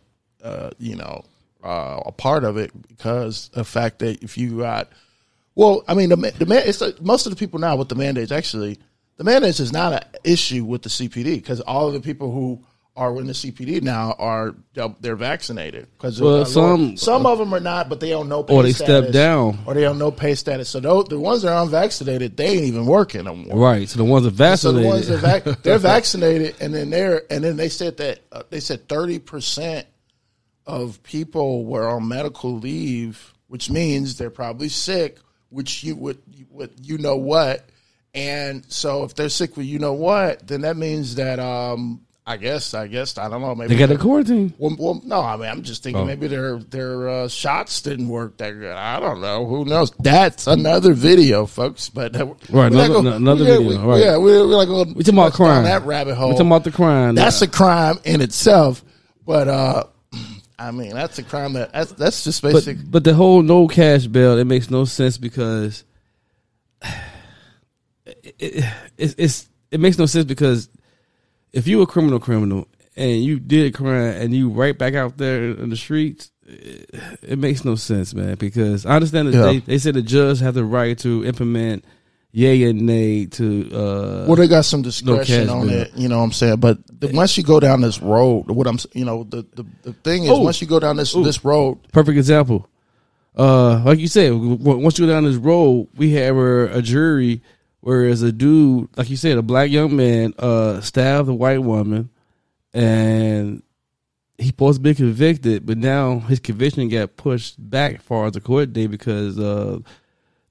uh 0.44 0.70
you 0.78 0.96
know 0.96 1.26
uh, 1.64 2.00
a 2.06 2.12
part 2.12 2.44
of 2.44 2.58
it 2.58 2.72
because 2.88 3.50
the 3.54 3.64
fact 3.64 4.00
that 4.00 4.22
if 4.24 4.38
you 4.38 4.60
got 4.60 4.90
well, 5.56 5.84
I 5.88 5.96
mean 5.96 6.10
the 6.10 6.16
the 6.38 6.46
man 6.46 6.62
it's 6.66 6.80
like 6.80 7.02
most 7.02 7.26
of 7.26 7.32
the 7.32 7.36
people 7.38 7.60
now 7.60 7.76
with 7.76 7.90
the 7.90 7.96
mandates 7.96 8.32
actually 8.32 8.78
the 9.18 9.24
mandates 9.24 9.60
is 9.60 9.72
not 9.74 9.94
an 9.94 10.02
issue 10.24 10.64
with 10.64 10.84
the 10.84 10.90
CPD 10.90 11.36
because 11.36 11.60
all 11.62 11.88
of 11.88 11.94
the 11.94 12.00
people 12.02 12.32
who 12.32 12.64
are 12.96 13.20
in 13.20 13.26
the 13.26 13.34
CPD 13.34 13.82
now 13.82 14.14
are 14.20 14.54
they're 15.02 15.16
vaccinated 15.16 15.88
because 15.98 16.22
Well, 16.22 16.46
some- 16.46 16.96
some 16.96 17.26
of 17.26 17.40
them 17.40 17.52
are 17.54 17.60
not, 17.60 17.90
but 17.90 18.00
they 18.00 18.10
don't 18.10 18.30
know 18.30 18.42
Or 18.48 18.62
they 18.62 18.72
status, 18.72 19.06
step 19.06 19.12
down. 19.14 19.58
or 19.66 19.74
they 19.74 19.82
don't 19.82 19.98
know 19.98 20.12
pay 20.12 20.36
status. 20.36 20.70
So 20.70 20.80
those, 20.80 21.06
the 21.06 21.18
ones 21.18 21.42
that 21.42 21.52
are 21.52 21.64
unvaccinated, 21.64 22.38
they 22.38 22.50
ain't 22.50 22.66
even 22.66 22.86
working 22.86 23.24
no 23.24 23.36
more. 23.36 23.58
right. 23.58 23.90
So 23.90 23.98
the 23.98 24.04
ones 24.06 24.26
that 24.26 24.32
vaccinated, 24.36 24.84
So 24.84 24.84
the 24.84 24.88
ones 24.88 25.08
that 25.08 25.44
vac- 25.46 25.62
they're 25.64 25.80
vaccinated, 25.80 26.56
and 26.62 26.72
then 26.74 26.92
they're 26.92 27.24
and 27.32 27.44
then 27.44 27.58
they 27.58 27.70
said 27.70 27.98
that 27.98 28.20
uh, 28.32 28.44
they 28.52 28.60
said 28.60 28.88
thirty 28.88 29.18
percent 29.18 29.88
of 30.68 31.02
people 31.04 31.66
were 31.66 31.88
on 31.90 32.08
medical 32.08 32.58
leave, 32.58 33.34
which 33.48 33.70
means 33.72 34.18
they're 34.18 34.30
probably 34.30 34.70
sick. 34.70 35.18
Which 35.50 35.84
you 35.84 35.96
would, 35.96 36.18
would 36.52 36.72
you 36.82 36.98
know 36.98 37.16
what? 37.16 37.66
And 38.16 38.64
so 38.70 39.04
if 39.04 39.14
they're 39.16 39.30
sick 39.30 39.56
with 39.58 39.66
you 39.68 39.78
know 39.80 39.94
what, 39.94 40.48
then 40.48 40.62
that 40.62 40.78
means 40.78 41.16
that 41.16 41.40
um 41.40 42.02
I 42.26 42.38
guess 42.38 42.74
I 42.74 42.88
guess 42.88 43.18
I 43.18 43.28
don't 43.28 43.42
know 43.42 43.54
maybe 43.54 43.76
they 43.76 43.80
got 43.86 43.94
a 43.94 43.98
quarantine. 43.98 44.54
well, 44.58 44.74
well, 44.80 45.02
no, 45.06 45.20
I 45.20 45.36
mean, 45.36 45.50
I'm 45.50 45.62
just 45.62 45.84
thinking 45.84 46.04
Oh. 46.04 46.06
maybe 46.06 46.28
their 46.28 46.58
their 46.58 47.10
uh, 47.10 47.28
shots 47.28 47.82
didn't 47.82 48.08
work 48.08 48.38
that 48.38 48.52
good. 48.52 48.72
I 48.72 49.00
don't 49.02 49.20
know. 49.20 49.46
Who 49.46 49.66
knows? 49.66 49.92
That's 50.00 50.48
another 50.48 50.94
video, 50.94 51.46
folks. 51.46 51.90
But 51.90 52.16
uh, 52.16 52.28
Right, 52.50 52.72
another- 52.72 52.94
gonna- 52.94 53.16
another 53.18 53.44
yeah, 53.44 53.58
video, 53.58 53.68
we- 53.68 53.76
right. 53.92 54.00
Yeah, 54.02 54.18
we're, 54.18 54.48
we're 54.48 54.56
like 54.56 54.70
going. 54.70 54.94
We 54.94 55.04
talking 55.04 55.20
about 55.20 55.34
crime. 55.34 55.66
That 55.66 55.84
rabbit 55.86 56.16
hole. 56.16 56.30
We 56.30 56.36
talking 56.36 56.48
about 56.48 56.64
the 56.64 56.72
crime. 56.72 57.16
That's 57.16 57.42
a 57.42 57.48
crime 57.48 58.00
in 58.06 58.22
itself. 58.22 58.84
But 59.26 59.50
uh, 59.50 59.84
I 60.58 60.72
mean, 60.72 60.92
that's 60.92 61.20
a 61.20 61.24
crime 61.24 61.52
that 61.54 61.74
that's 61.74 61.92
that's 61.92 62.24
just 62.24 62.42
but, 62.42 62.54
basic. 62.54 62.78
but 62.90 63.04
the 63.04 63.14
whole 63.14 63.42
no 63.42 63.68
cash 63.68 64.08
bail 64.08 64.38
it 64.38 64.46
makes 64.46 64.72
no 64.72 64.86
sense 64.86 65.18
because 65.18 65.84
it, 68.06 68.36
it, 68.40 68.66
it's, 68.98 69.16
it's 69.18 69.50
it 69.72 69.80
makes 69.80 69.98
no 69.98 70.06
sense 70.06 70.26
because 70.26 70.70
if 71.54 71.68
you 71.68 71.82
a 71.82 71.88
criminal 71.88 72.20
criminal 72.20 72.68
and 72.96 73.24
you 73.24 73.40
did 73.40 73.74
crime 73.74 73.94
and 74.22 74.34
you 74.36 74.50
right 74.50 74.78
back 74.78 74.94
out 74.96 75.18
there 75.18 75.46
in 75.52 75.70
the 75.70 75.78
streets, 75.78 76.32
it, 76.46 76.90
it 77.22 77.40
makes 77.40 77.64
no 77.64 77.76
sense, 77.76 78.14
man. 78.14 78.36
Because 78.36 78.86
I 78.86 78.96
understand 78.96 79.30
that 79.30 79.34
Yeah. 79.38 79.44
they, 79.46 79.60
they 79.60 79.78
said 79.78 79.94
the 79.94 80.02
judge 80.02 80.40
have 80.42 80.54
the 80.56 80.66
right 80.66 80.98
to 81.00 81.24
implement 81.26 81.86
yay 82.36 82.64
and 82.64 82.82
nay 82.88 83.28
to 83.28 83.70
uh 83.72 84.26
well, 84.28 84.36
they 84.36 84.48
got 84.48 84.66
some 84.66 84.82
discretion 84.82 85.46
cash 85.46 85.50
on 85.56 85.68
bill. 85.68 85.82
it. 85.82 85.92
You 85.96 86.08
know 86.08 86.18
what 86.18 86.24
I'm 86.26 86.32
saying? 86.32 86.58
But 86.58 86.80
the, 87.00 87.10
once 87.14 87.38
you 87.38 87.44
go 87.44 87.60
down 87.60 87.82
this 87.82 88.02
road, 88.02 88.50
what 88.50 88.66
I'm, 88.68 88.80
you 88.94 89.06
know, 89.06 89.24
the 89.24 89.46
the, 89.56 89.66
the 89.84 89.94
thing 89.94 90.24
is, 90.24 90.32
Oh. 90.32 90.42
once 90.42 90.60
you 90.60 90.66
go 90.68 90.80
down 90.80 90.96
this 90.98 91.16
Ooh. 91.16 91.24
this 91.24 91.46
road, 91.46 91.78
Perfect 91.92 92.18
example. 92.18 92.68
Uh, 93.38 93.82
like 93.84 93.98
you 94.00 94.08
said, 94.08 94.32
once 94.34 94.98
you 95.00 95.06
go 95.08 95.12
down 95.14 95.24
this 95.24 95.38
road, 95.38 95.88
we 95.96 96.12
have 96.14 96.36
a, 96.36 96.78
a 96.78 96.82
jury, 96.84 97.42
whereas 97.84 98.22
a 98.22 98.32
dude, 98.32 98.88
like 98.98 99.10
you 99.10 99.18
said, 99.18 99.38
a 99.38 99.42
black 99.42 99.70
young 99.70 99.96
man, 99.96 100.34
uh, 100.40 100.80
stabbed 100.82 101.28
a 101.30 101.34
white 101.34 101.62
woman, 101.62 102.10
and 102.74 103.62
he 104.38 104.48
supposed 104.48 104.78
to 104.80 104.82
be 104.84 104.96
convicted, 104.96 105.66
but 105.66 105.78
now 105.78 106.20
his 106.20 106.40
conviction 106.40 106.90
got 106.90 107.16
pushed 107.18 107.56
back 107.70 108.02
far 108.02 108.26
as 108.26 108.34
the 108.34 108.42
court 108.42 108.74
date 108.74 108.88
because 108.88 109.38
uh, 109.40 109.78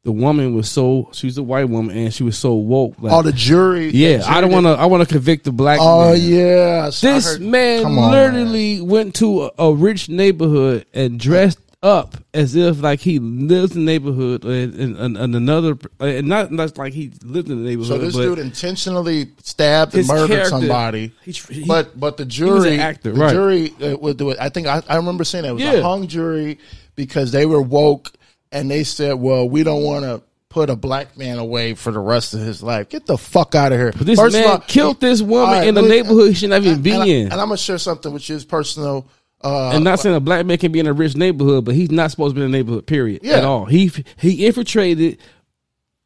the 0.05 0.13
woman 0.13 0.55
was 0.55 0.71
so 0.71 1.09
she 1.13 1.27
was 1.27 1.37
a 1.39 1.43
white 1.43 1.69
woman 1.69 1.97
and 1.97 2.15
she 2.15 2.23
was 2.23 2.39
so 2.39 2.55
woke. 2.55 2.95
Like, 3.01 3.13
oh, 3.13 3.23
the 3.23 3.33
jury, 3.33 3.91
yeah, 3.91 4.19
the 4.19 4.31
I 4.31 4.41
don't 4.41 4.53
want 4.53 4.67
to. 4.67 4.71
I 4.71 4.87
want 4.87 5.07
to 5.07 5.13
convict 5.13 5.45
the 5.45 5.53
black. 5.53 5.79
Oh 5.83 6.13
man. 6.13 6.21
yeah, 6.23 6.91
So 6.91 7.13
This 7.15 7.25
heard- 7.33 7.41
man 7.41 7.85
on, 7.85 7.95
man. 7.97 8.11
literally 8.11 8.81
went 8.81 9.15
to 9.17 9.45
a, 9.45 9.51
a 9.59 9.75
rich 9.75 10.09
neighborhood 10.09 10.87
and 10.95 11.19
dressed 11.19 11.59
up 11.83 12.17
as 12.33 12.55
if 12.55 12.81
like 12.81 13.01
he 13.01 13.19
lives 13.19 13.75
in 13.75 13.85
the 13.85 13.93
neighborhood 13.93 14.45
and, 14.45 15.17
another 15.35 15.77
and 15.99 16.29
not 16.29 16.53
not 16.53 16.79
like 16.79 16.93
he 16.93 17.13
lived 17.25 17.51
in 17.51 17.63
the 17.63 17.69
neighborhood. 17.69 17.89
So 17.89 17.99
this 17.99 18.15
dude 18.15 18.39
intentionally 18.39 19.29
stabbed 19.43 19.95
and 19.95 20.07
murdered 20.07 20.47
somebody, 20.47 21.13
he- 21.25 21.33
he- 21.33 21.65
but 21.65 21.99
but 21.99 22.17
the 22.17 22.25
jury, 22.25 22.79
actor, 22.79 23.13
the 23.13 23.21
right. 23.21 23.33
jury 23.33 23.75
uh, 23.83 23.97
would 23.99 24.17
do 24.17 24.31
it. 24.31 24.39
I 24.41 24.49
think 24.49 24.67
I, 24.69 24.83
I 24.89 24.97
remember 24.97 25.25
saying 25.25 25.43
that 25.43 25.51
it 25.51 25.55
was 25.55 25.63
Yeah. 25.63 25.73
a 25.73 25.83
hung 25.83 26.07
jury 26.07 26.59
because 26.95 27.33
they 27.33 27.47
were 27.47 27.61
woke 27.63 28.13
and 28.53 28.71
they 28.71 28.85
said, 28.85 29.15
"Well, 29.15 29.49
we 29.49 29.65
don't 29.65 29.83
want 29.83 30.05
to 30.05 30.23
put 30.51 30.71
a 30.71 30.77
black 30.77 31.17
man 31.17 31.39
away 31.39 31.75
for 31.75 31.91
the 31.91 31.99
rest 31.99 32.35
of 32.35 32.41
his 32.41 32.63
life. 32.63 32.91
Get 32.91 33.07
the 33.07 33.19
fuck 33.19 33.55
out 33.57 33.73
of 33.73 33.79
here." 33.79 33.91
But 33.97 34.07
this 34.07 34.21
First 34.21 34.35
man 34.37 34.47
all, 34.49 34.59
killed 34.59 35.01
this 35.01 35.21
woman 35.21 35.51
right, 35.59 35.67
in 35.67 35.75
the 35.75 35.83
neighborhood 35.83 36.29
he 36.29 36.35
shouldn't 36.35 36.65
even 36.65 36.81
be 36.83 36.93
and, 36.93 37.03
I, 37.03 37.07
in. 37.07 37.23
and 37.25 37.33
I'm 37.41 37.49
gonna 37.49 37.57
share 37.57 37.79
something 37.79 38.13
which 38.13 38.31
is 38.31 38.45
personal. 38.45 39.07
Uh, 39.45 39.71
and 39.75 39.85
not 39.85 39.99
saying 40.01 40.15
a 40.15 40.21
black 40.21 40.47
man 40.47 40.59
can 40.59 40.71
be 40.73 40.79
in 40.81 40.87
a 40.87 40.93
rich 40.93 41.17
neighborhood, 41.17 41.65
but 41.65 41.75
he's 41.75 41.91
not 41.91 42.11
supposed 42.11 42.35
to 42.35 42.41
be 42.41 42.45
in 42.45 42.49
a 42.49 42.57
neighborhood. 42.57 42.87
Period. 42.87 43.21
Yeah. 43.25 43.39
At 43.39 43.45
all. 43.45 43.65
He 43.65 43.91
he 44.19 44.47
infiltrated, 44.47 45.19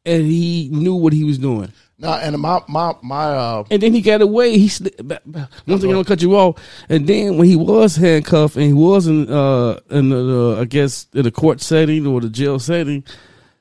and 0.05 0.25
he 0.25 0.69
knew 0.71 0.95
what 0.95 1.13
he 1.13 1.23
was 1.23 1.37
doing. 1.37 1.71
no, 1.99 2.11
and 2.13 2.37
my 2.39 2.61
my 2.67 2.93
my 3.03 3.25
uh, 3.25 3.63
And 3.69 3.81
then 3.81 3.93
he 3.93 4.01
got 4.01 4.21
away. 4.21 4.57
He 4.57 4.67
sli- 4.67 4.95
ba- 5.07 5.21
ba- 5.25 5.49
once 5.67 5.83
again, 5.83 5.95
I'm 5.95 5.97
gonna 6.03 6.05
cut 6.05 6.21
you 6.21 6.35
off. 6.35 6.59
And 6.89 7.05
then 7.07 7.37
when 7.37 7.47
he 7.47 7.55
was 7.55 7.95
handcuffed 7.95 8.55
and 8.55 8.65
he 8.65 8.73
was 8.73 9.07
in 9.07 9.29
uh 9.31 9.79
in 9.89 10.09
the 10.09 10.55
uh, 10.57 10.61
I 10.61 10.65
guess 10.65 11.07
in 11.13 11.23
the 11.23 11.31
court 11.31 11.61
setting 11.61 12.07
or 12.07 12.21
the 12.21 12.29
jail 12.29 12.57
setting, 12.59 13.03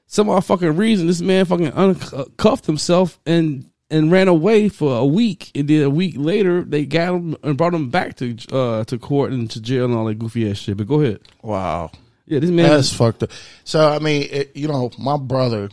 some 0.07 0.29
odd 0.31 0.45
fucking 0.45 0.77
reason 0.77 1.07
this 1.07 1.21
man 1.21 1.45
fucking 1.45 1.73
uncuffed 1.75 2.67
himself 2.67 3.19
and 3.27 3.69
and 3.91 4.11
ran 4.11 4.29
away 4.29 4.69
for 4.69 4.97
a 4.99 5.05
week. 5.07 5.51
And 5.55 5.69
then 5.69 5.83
a 5.83 5.91
week 5.91 6.15
later 6.17 6.63
they 6.63 6.85
got 6.87 7.15
him 7.15 7.37
and 7.43 7.57
brought 7.57 7.75
him 7.75 7.91
back 7.91 8.17
to 8.17 8.37
uh 8.53 8.85
to 8.85 8.99
court 8.99 9.33
and 9.33 9.51
to 9.51 9.61
jail 9.61 9.85
and 9.85 9.95
all 9.95 10.07
that 10.07 10.19
goofy 10.19 10.51
ass 10.51 10.59
shit. 10.59 10.77
But 10.77 10.87
go 10.89 11.01
ahead. 11.01 11.21
Wow. 11.43 11.91
Yeah, 12.27 12.41
this 12.41 12.51
man. 12.51 12.69
That's 12.69 12.93
fucked 12.93 13.23
up. 13.23 13.31
So 13.65 13.89
I 13.89 13.99
mean, 14.01 14.27
it, 14.31 14.57
you 14.57 14.69
know, 14.69 14.91
my 14.99 15.17
brother. 15.17 15.71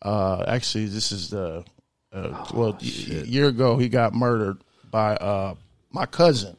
Uh, 0.00 0.44
actually, 0.46 0.86
this 0.86 1.10
is 1.12 1.30
the 1.30 1.64
uh, 2.12 2.46
well, 2.54 2.72
y- 2.80 2.88
a 3.10 3.24
year 3.26 3.48
ago 3.48 3.76
he 3.78 3.88
got 3.88 4.14
murdered 4.14 4.58
by 4.90 5.16
uh 5.16 5.54
my 5.90 6.06
cousin. 6.06 6.56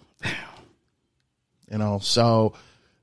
You 1.71 1.77
know, 1.77 1.99
so 1.99 2.53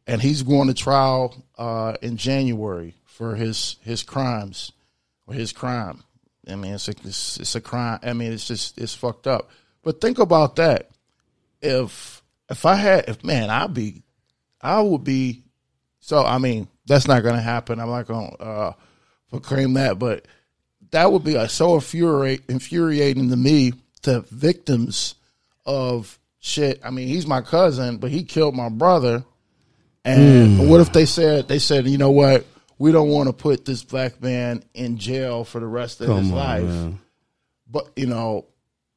and 0.06 0.20
he's 0.20 0.42
going 0.42 0.68
to 0.68 0.74
trial 0.74 1.34
uh 1.58 1.96
in 2.02 2.16
January 2.16 2.94
for 3.04 3.34
his 3.36 3.76
his 3.82 4.02
crimes 4.02 4.72
or 5.26 5.34
his 5.34 5.52
crime. 5.52 6.02
I 6.48 6.54
mean, 6.56 6.74
it's 6.74 6.88
a 6.88 6.92
it's, 7.04 7.38
it's 7.38 7.54
a 7.54 7.60
crime. 7.60 7.98
I 8.02 8.12
mean, 8.12 8.32
it's 8.32 8.46
just 8.46 8.78
it's 8.78 8.94
fucked 8.94 9.26
up. 9.26 9.50
But 9.82 10.00
think 10.00 10.18
about 10.18 10.56
that. 10.56 10.90
If 11.60 12.22
if 12.48 12.64
I 12.64 12.74
had 12.76 13.08
if 13.08 13.24
man, 13.24 13.50
I'd 13.50 13.74
be 13.74 14.02
I 14.60 14.80
would 14.80 15.04
be 15.04 15.42
so 16.00 16.24
I 16.24 16.38
mean, 16.38 16.68
that's 16.86 17.08
not 17.08 17.22
going 17.22 17.34
to 17.34 17.40
happen. 17.42 17.80
I'm 17.80 17.88
not 17.90 18.06
going 18.06 18.30
to 18.30 18.42
uh, 18.42 18.72
proclaim 19.30 19.74
that, 19.74 19.98
but 19.98 20.26
that 20.92 21.10
would 21.10 21.24
be 21.24 21.36
uh, 21.36 21.48
so 21.48 21.74
infuriate, 21.74 22.42
infuriating 22.48 23.28
to 23.30 23.36
me 23.36 23.72
to 24.02 24.20
victims 24.30 25.16
of 25.64 26.18
shit. 26.38 26.80
I 26.84 26.90
mean, 26.90 27.08
he's 27.08 27.26
my 27.26 27.40
cousin, 27.40 27.96
but 27.96 28.12
he 28.12 28.22
killed 28.22 28.54
my 28.54 28.68
brother. 28.68 29.24
And 30.04 30.60
Mm. 30.60 30.68
what 30.68 30.80
if 30.80 30.92
they 30.92 31.04
said 31.06 31.48
they 31.48 31.58
said, 31.58 31.88
you 31.88 31.98
know 31.98 32.12
what, 32.12 32.46
we 32.78 32.92
don't 32.92 33.08
want 33.08 33.28
to 33.28 33.32
put 33.32 33.64
this 33.64 33.82
black 33.82 34.20
man 34.22 34.62
in 34.74 34.98
jail 34.98 35.44
for 35.44 35.60
the 35.60 35.66
rest 35.66 36.00
of 36.00 36.08
his 36.08 36.30
on, 36.30 36.30
life. 36.30 36.64
man. 36.64 36.98
But 37.70 37.90
you 37.96 38.06
know, 38.06 38.46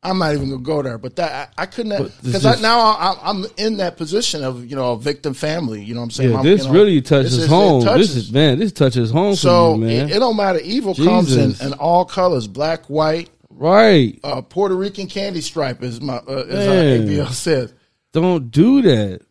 I'm 0.04 0.20
not 0.20 0.34
even 0.34 0.50
gonna 0.50 0.62
go 0.62 0.82
there. 0.82 0.98
But 0.98 1.16
that 1.18 1.52
I, 1.58 1.64
I 1.64 1.66
couldn't 1.66 2.12
because 2.24 2.62
now 2.62 2.80
I, 2.80 3.18
I'm 3.24 3.46
in 3.58 3.78
that 3.78 3.98
position 3.98 4.44
of 4.44 4.66
you 4.66 4.76
know 4.76 4.94
a 4.94 4.98
victim 4.98 5.34
family. 5.34 5.84
You 5.84 5.94
know 5.94 6.02
what 6.02 6.06
I'm 6.06 6.12
saying? 6.12 6.30
Yeah, 6.32 6.36
I'm- 6.38 6.46
this 6.46 6.62
you 6.62 6.68
know, 6.68 6.74
really 6.74 7.02
touches 7.02 7.32
this 7.36 7.44
is- 7.46 7.50
home. 7.50 7.84
touches. 7.84 8.14
This 8.16 8.26
is 8.26 8.32
man. 8.32 8.60
This 8.60 8.72
touches 8.72 9.12
home 9.12 9.36
so 9.36 9.76
man. 9.76 10.10
It, 10.10 10.16
it 10.16 10.20
don't 10.20 10.36
matter. 10.38 10.60
Evil 10.60 10.94
comes 10.96 11.36
in, 11.36 11.56
in 11.66 11.74
all 11.74 12.06
colors: 12.06 12.48
black, 12.48 12.86
white, 12.86 13.30
right. 13.50 14.20
uh, 14.24 14.42
Puerto 14.42 14.76
Rican 14.76 15.08
candy 15.08 15.42
stripe, 15.42 15.82
as 15.84 16.00
my 16.00 16.18
uh, 16.18 16.46
as 16.48 16.68
Man. 16.68 17.08
ABL 17.08 17.32
says. 17.32 17.74
Don't 18.12 18.50
do 18.52 18.82
that. 18.84 19.22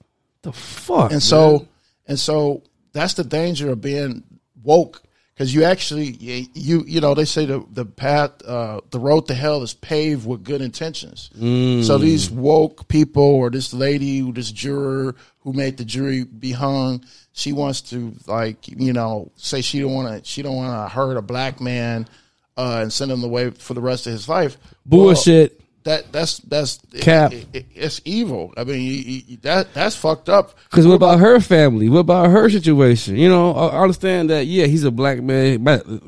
The 0.42 0.52
fuck. 0.52 1.10
And 1.12 1.20
so, 1.22 1.66
and 2.06 2.18
so 2.18 2.62
that's 2.92 3.14
the 3.14 3.24
danger 3.24 3.70
of 3.70 3.80
being 3.80 4.22
woke 4.62 5.02
because 5.38 5.54
you 5.54 5.62
actually 5.62 6.06
you, 6.54 6.82
you 6.86 7.00
know 7.00 7.14
they 7.14 7.24
say 7.24 7.46
the 7.46 7.64
the 7.70 7.84
path 7.84 8.32
uh, 8.44 8.80
the 8.90 8.98
road 8.98 9.28
to 9.28 9.34
hell 9.34 9.62
is 9.62 9.72
paved 9.72 10.26
with 10.26 10.42
good 10.42 10.60
intentions. 10.60 11.30
Mm. 11.38 11.84
So 11.84 11.96
these 11.96 12.28
woke 12.28 12.88
people 12.88 13.22
or 13.22 13.48
this 13.48 13.72
lady, 13.72 14.20
this 14.32 14.50
juror 14.50 15.14
who 15.40 15.52
made 15.52 15.76
the 15.76 15.84
jury 15.84 16.24
be 16.24 16.50
hung, 16.50 17.04
she 17.32 17.52
wants 17.52 17.82
to 17.82 18.14
like 18.26 18.66
you 18.66 18.92
know 18.92 19.30
say 19.36 19.60
she 19.60 19.78
don't 19.80 19.94
want 19.94 20.24
to 20.24 20.28
she 20.28 20.42
don't 20.42 20.56
want 20.56 20.72
to 20.72 20.92
hurt 20.92 21.16
a 21.16 21.22
black 21.22 21.60
man 21.60 22.08
uh, 22.56 22.80
and 22.82 22.92
send 22.92 23.12
him 23.12 23.22
away 23.22 23.50
for 23.50 23.74
the 23.74 23.80
rest 23.80 24.08
of 24.08 24.12
his 24.12 24.28
life. 24.28 24.56
Bullshit. 24.84 25.52
Well, 25.56 25.57
that 25.84 26.12
that's 26.12 26.38
that's 26.40 26.80
Cap. 27.00 27.32
it- 27.32 27.46
it- 27.52 27.66
it's 27.74 28.00
evil. 28.04 28.52
I 28.56 28.64
mean, 28.64 28.80
you, 28.80 29.22
you, 29.26 29.36
that 29.42 29.72
that's 29.72 29.96
fucked 29.96 30.28
up. 30.28 30.54
Because 30.70 30.86
what 30.86 30.94
about 30.94 31.20
her 31.20 31.40
family? 31.40 31.88
What 31.88 32.00
about 32.00 32.30
her 32.30 32.50
situation? 32.50 33.16
You 33.16 33.28
know, 33.28 33.52
I 33.54 33.80
understand 33.82 34.28
that. 34.30 34.46
Yeah, 34.46 34.66
he's 34.66 34.84
a 34.84 34.90
black 34.90 35.22
man. 35.22 35.64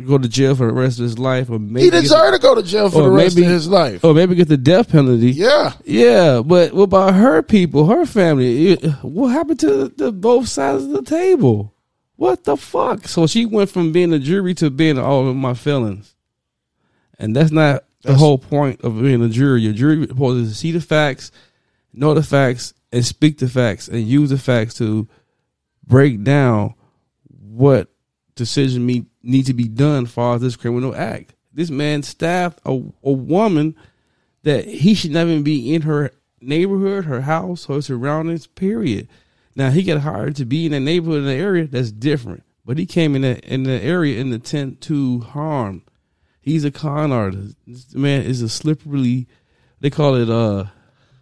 Go 0.06 0.18
to 0.18 0.28
jail 0.28 0.54
for 0.54 0.66
the 0.66 0.72
rest 0.72 0.98
of 0.98 1.04
his 1.04 1.18
life, 1.18 1.48
or 1.48 1.58
maybe 1.58 1.84
He 1.84 1.90
deserved 1.90 2.34
to 2.34 2.40
go 2.40 2.54
to 2.54 2.62
jail 2.62 2.90
for 2.90 3.02
or 3.02 3.04
the 3.04 3.10
rest 3.10 3.36
maybe- 3.36 3.46
of 3.46 3.52
his 3.52 3.68
life. 3.68 4.04
or 4.04 4.12
maybe 4.12 4.34
get 4.34 4.48
the 4.48 4.56
death 4.56 4.90
penalty. 4.90 5.30
Yeah. 5.30 5.72
yeah. 5.84 6.42
But 6.44 6.72
what 6.74 6.82
about 6.84 7.14
her 7.14 7.40
people, 7.42 7.86
her 7.86 8.04
family? 8.06 8.74
What 9.02 9.28
happened 9.28 9.60
to 9.60 9.88
the 9.88 10.12
both 10.12 10.48
sides 10.48 10.84
of 10.84 10.90
the 10.90 11.02
table? 11.02 11.72
What 12.16 12.44
the 12.44 12.56
fuck? 12.58 13.08
So 13.08 13.26
she 13.26 13.46
went 13.46 13.70
from 13.70 13.92
being 13.92 14.12
a 14.12 14.18
jury 14.18 14.52
to 14.54 14.68
being 14.68 14.98
all 14.98 15.26
of 15.26 15.36
my 15.36 15.54
feelings, 15.54 16.14
and 17.18 17.34
that's 17.34 17.50
not 17.50 17.84
the 18.02 18.08
That's- 18.08 18.20
whole 18.20 18.38
point 18.38 18.80
of 18.82 19.00
being 19.00 19.22
a 19.22 19.28
jury. 19.28 19.62
Your 19.62 19.72
jury 19.72 20.02
is 20.02 20.08
supposed 20.08 20.48
to 20.48 20.54
see 20.54 20.72
the 20.72 20.80
facts, 20.80 21.30
know 21.92 22.14
the 22.14 22.22
facts, 22.22 22.74
and 22.92 23.04
speak 23.04 23.38
the 23.38 23.48
facts, 23.48 23.88
and 23.88 24.06
use 24.06 24.30
the 24.30 24.38
facts 24.38 24.74
to 24.74 25.06
break 25.86 26.22
down 26.22 26.74
what 27.28 27.88
decision 28.34 28.86
me 28.86 29.06
need 29.22 29.46
to 29.46 29.54
be 29.54 29.68
done 29.68 30.08
as 30.16 30.40
this 30.40 30.56
criminal 30.56 30.94
act. 30.94 31.34
This 31.52 31.70
man 31.70 32.02
stabbed 32.02 32.60
a, 32.64 32.70
a 33.02 33.12
woman 33.12 33.76
that 34.44 34.66
he 34.66 34.94
should 34.94 35.10
not 35.10 35.26
even 35.26 35.42
be 35.42 35.74
in 35.74 35.82
her 35.82 36.12
neighborhood, 36.40 37.04
her 37.04 37.22
house, 37.22 37.66
her 37.66 37.82
surroundings, 37.82 38.46
period. 38.46 39.08
Now 39.54 39.70
he 39.70 39.82
got 39.82 40.00
hired 40.00 40.36
to 40.36 40.44
be 40.44 40.64
in 40.64 40.72
a 40.72 40.80
neighborhood 40.80 41.18
in 41.18 41.26
the 41.26 41.34
area 41.34 41.66
that's 41.66 41.92
different. 41.92 42.44
But 42.64 42.78
he 42.78 42.86
came 42.86 43.16
in 43.16 43.22
the 43.22 43.38
in 43.40 43.64
the 43.64 43.82
area 43.82 44.20
in 44.20 44.30
the 44.30 44.36
intent 44.36 44.80
to 44.82 45.20
harm. 45.20 45.82
He's 46.50 46.64
a 46.64 46.72
con 46.72 47.12
artist. 47.12 47.56
This 47.66 47.94
man 47.94 48.22
is 48.22 48.42
a 48.42 48.48
slippery 48.48 49.28
they 49.80 49.90
call 49.90 50.16
it 50.16 50.28
uh 50.28 50.64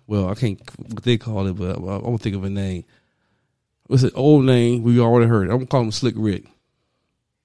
well, 0.06 0.28
I 0.28 0.34
can't 0.34 0.58
what 0.78 1.02
they 1.02 1.18
call 1.18 1.46
it, 1.46 1.52
but 1.54 1.76
I 1.76 1.98
won't 1.98 2.22
think 2.22 2.34
of 2.34 2.44
a 2.44 2.50
name. 2.50 2.84
What's 3.88 4.04
an 4.04 4.10
old 4.14 4.46
name 4.46 4.82
we 4.82 4.98
already 4.98 5.28
heard? 5.28 5.50
I'm 5.50 5.58
gonna 5.58 5.66
call 5.66 5.82
him 5.82 5.92
Slick 5.92 6.14
Rick. 6.16 6.46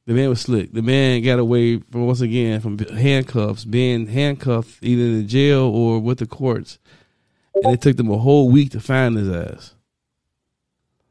The 0.06 0.14
man 0.14 0.30
was 0.30 0.42
slick. 0.42 0.74
The 0.74 0.82
man 0.82 1.22
got 1.24 1.40
away 1.40 1.80
from 1.80 2.08
once 2.08 2.22
again 2.22 2.62
from 2.62 2.78
handcuffs, 2.78 3.66
being 3.66 4.08
handcuffed 4.08 4.80
either 4.82 5.04
in 5.04 5.28
jail 5.28 5.64
or 5.64 6.00
with 6.00 6.20
the 6.20 6.26
courts, 6.26 6.80
and 7.64 7.74
it 7.74 7.82
took 7.82 7.98
them 7.98 8.10
a 8.10 8.18
whole 8.18 8.50
week 8.50 8.72
to 8.72 8.80
find 8.80 9.18
his 9.18 9.30
ass. 9.30 9.76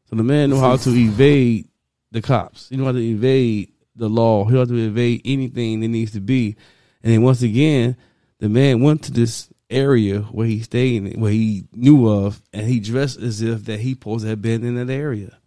So 0.09 0.17
the 0.17 0.23
man 0.23 0.51
knew 0.51 0.61
how 0.61 0.77
to 0.77 0.91
evade 0.91 1.69
the 2.11 2.23
cops. 2.23 2.69
He 2.69 2.77
know 2.77 2.85
how 2.85 2.93
to 2.93 2.99
evade 2.99 3.72
the 3.97 4.09
law. 4.09 4.45
He 4.45 4.53
know 4.53 4.61
how 4.61 4.65
to 4.65 4.87
evade 4.87 5.23
anything 5.25 5.81
that 5.81 5.89
needs 5.89 6.13
to 6.13 6.21
be. 6.21 6.57
And 7.03 7.13
then 7.13 7.23
once 7.23 7.43
again, 7.43 7.97
the 8.39 8.49
man 8.49 8.81
went 8.81 9.03
to 9.05 9.13
this 9.13 9.49
area 9.71 10.21
where 10.21 10.47
he 10.47 10.61
stayed, 10.61 11.05
in, 11.05 11.21
where 11.21 11.33
he 11.33 11.65
knew 11.73 12.09
of, 12.09 12.43
and 12.53 12.67
he 12.67 12.81
dressed 12.81 13.19
as 13.21 13.43
if 13.43 13.65
that 13.67 13.81
he 13.81 13.93
supposed 13.93 14.25
to 14.25 14.31
have 14.31 14.43
been 14.43 14.65
in 14.65 14.75
that 14.75 14.93
area. 14.93 15.39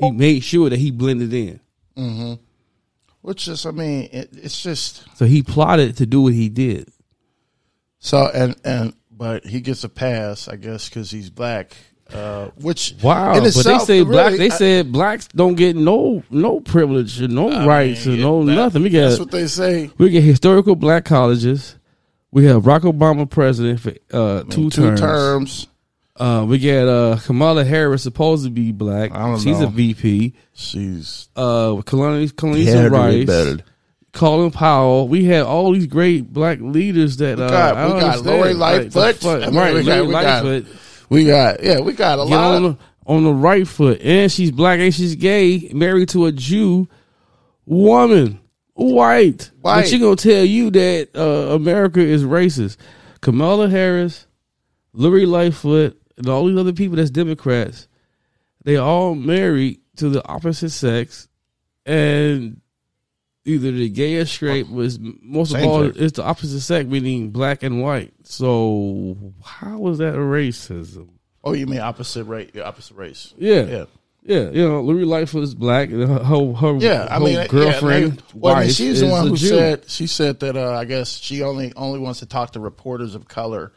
He 0.00 0.10
made 0.10 0.40
sure 0.42 0.70
that 0.70 0.78
he 0.78 0.90
blended 0.90 1.32
in. 1.32 1.60
Mm-hmm. 1.96 2.34
Which 3.20 3.46
is, 3.46 3.66
I 3.66 3.70
mean, 3.70 4.08
it, 4.12 4.30
it's 4.32 4.60
just 4.62 5.04
So 5.16 5.26
he 5.26 5.42
plotted 5.42 5.96
to 5.98 6.06
do 6.06 6.22
what 6.22 6.32
he 6.32 6.48
did. 6.48 6.90
so 7.98 8.28
and 8.34 8.56
and 8.64 8.94
but 9.10 9.44
he 9.46 9.60
gets 9.60 9.84
a 9.84 9.88
pass, 9.88 10.48
I 10.48 10.56
guess, 10.56 10.88
because 10.88 11.10
he's 11.10 11.30
black. 11.30 11.76
Uh, 12.14 12.50
which 12.60 12.94
Wow, 13.02 13.32
in 13.34 13.40
but 13.40 13.46
itself, 13.48 13.86
they 13.86 13.98
say 14.00 14.04
black. 14.04 14.34
They 14.36 14.50
I- 14.50 14.56
said 14.56 14.92
blacks 14.92 15.28
don't 15.28 15.54
get 15.54 15.76
no 15.76 16.22
no 16.30 16.60
privilege 16.60 17.20
or 17.22 17.28
no 17.28 17.50
I 17.50 17.66
rights 17.66 18.06
mean, 18.06 18.18
or 18.20 18.22
no 18.22 18.44
that- 18.44 18.54
nothing. 18.54 18.82
We 18.82 18.90
got 18.90 19.08
that's 19.08 19.18
what 19.20 19.30
they 19.30 19.46
say. 19.46 19.90
We 19.98 20.10
get 20.10 20.22
historical 20.22 20.76
black 20.76 21.04
colleges. 21.04 21.76
We 22.30 22.44
have 22.46 22.62
Barack 22.62 22.80
Obama 22.90 23.28
president 23.28 23.80
for 23.80 23.92
uh, 24.12 24.42
two, 24.44 24.70
two 24.70 24.96
terms. 24.96 25.00
terms. 25.00 25.66
Uh, 26.16 26.44
we 26.46 26.58
get 26.58 26.86
uh, 26.86 27.18
Kamala 27.24 27.64
Harris 27.64 28.02
supposed 28.02 28.44
to 28.44 28.50
be 28.50 28.72
black. 28.72 29.12
I 29.12 29.26
don't 29.26 29.38
She's 29.40 29.58
know. 29.60 29.66
a 29.66 29.70
VP. 29.70 30.34
She's 30.54 31.28
uh, 31.36 31.72
Condoleezza 31.82 32.28
Had 32.28 32.36
Condoleezza 32.36 32.82
to 32.84 32.90
be 32.90 33.56
Rice. 33.56 33.60
Colin 34.12 34.50
Powell. 34.50 35.08
We 35.08 35.24
had 35.24 35.42
all 35.44 35.72
these 35.72 35.86
great 35.86 36.30
black 36.32 36.58
leaders 36.60 37.16
that 37.16 37.38
We 37.38 37.44
uh, 37.44 37.48
got, 37.48 37.76
I 37.76 37.84
we 37.86 37.90
don't 37.92 38.00
got 38.00 38.08
understand. 38.18 38.38
Lori 38.40 38.54
Like, 38.54 38.90
the 38.90 38.98
Lightfoot. 39.00 39.42
I 39.42 39.46
mean, 39.46 39.54
right, 39.56 39.74
we, 39.74 39.82
got, 39.84 39.94
Lori 39.96 40.06
we, 40.06 40.12
got, 40.12 40.44
Lightfoot. 40.44 40.76
We 41.12 41.26
got, 41.26 41.62
yeah, 41.62 41.80
we 41.80 41.92
got 41.92 42.18
a 42.18 42.24
Get 42.26 42.34
lot. 42.36 42.54
on 42.54 42.62
the, 42.62 42.78
on 43.06 43.24
the 43.24 43.34
right 43.34 43.68
foot, 43.68 44.00
and 44.00 44.32
she's 44.32 44.50
black 44.50 44.80
and 44.80 44.94
she's 44.94 45.14
gay, 45.14 45.70
married 45.74 46.08
to 46.10 46.24
a 46.24 46.32
Jew 46.32 46.88
woman, 47.66 48.40
white. 48.72 49.50
White. 49.60 49.82
But 49.82 49.88
she 49.88 49.98
gonna 49.98 50.16
tell 50.16 50.42
you 50.44 50.70
that 50.70 51.10
uh, 51.14 51.54
America 51.54 52.00
is 52.00 52.24
racist. 52.24 52.78
Kamala 53.20 53.68
Harris, 53.68 54.26
Lori 54.94 55.26
Lightfoot, 55.26 56.00
and 56.16 56.28
all 56.28 56.46
these 56.46 56.58
other 56.58 56.72
people 56.72 56.96
that's 56.96 57.10
Democrats, 57.10 57.88
they 58.64 58.76
all 58.76 59.14
married 59.14 59.80
to 59.96 60.08
the 60.08 60.26
opposite 60.26 60.70
sex, 60.70 61.28
and 61.84 62.61
either 63.44 63.72
the 63.72 63.88
gay 63.88 64.16
or 64.16 64.24
straight 64.26 64.68
was 64.70 64.98
most 65.00 65.52
of 65.52 65.60
Same 65.60 65.68
all 65.68 65.82
it's 65.84 66.16
the 66.16 66.22
opposite 66.24 66.60
sex, 66.60 66.88
meaning 66.88 67.30
black 67.30 67.62
and 67.62 67.82
white. 67.82 68.12
So 68.24 69.16
how 69.44 69.86
is 69.88 69.98
that 69.98 70.14
racism? 70.14 71.08
oh, 71.44 71.52
you 71.54 71.66
mean 71.66 71.80
opposite 71.80 72.24
race? 72.24 72.50
Opposite 72.62 72.96
race? 72.96 73.34
Yeah. 73.36 73.62
yeah. 73.64 73.84
Yeah, 74.24 74.50
you 74.50 74.68
know, 74.68 74.80
Lori 74.82 75.04
Lightfoot 75.04 75.42
is 75.42 75.52
black, 75.52 75.90
and 75.90 76.08
her 76.08 76.22
her, 76.22 76.52
her 76.52 76.76
Yeah, 76.76 77.08
I 77.10 77.14
her 77.14 77.20
mean, 77.20 77.46
girlfriend, 77.48 78.14
Yeah, 78.18 78.22
well, 78.34 78.54
I 78.54 78.60
mean, 78.60 78.70
she's 78.70 79.00
the 79.00 79.08
one 79.08 79.26
who 79.26 79.36
Jew. 79.36 79.48
said 79.48 79.90
she 79.90 80.06
said 80.06 80.38
that. 80.40 80.56
Uh, 80.56 80.74
I 80.74 80.84
guess 80.84 81.18
she 81.18 81.42
only 81.42 81.72
only 81.74 81.98
wants 81.98 82.20
to 82.20 82.26
talk 82.26 82.52
to 82.52 82.60
reporters 82.60 83.16
of 83.16 83.26
color 83.26 83.72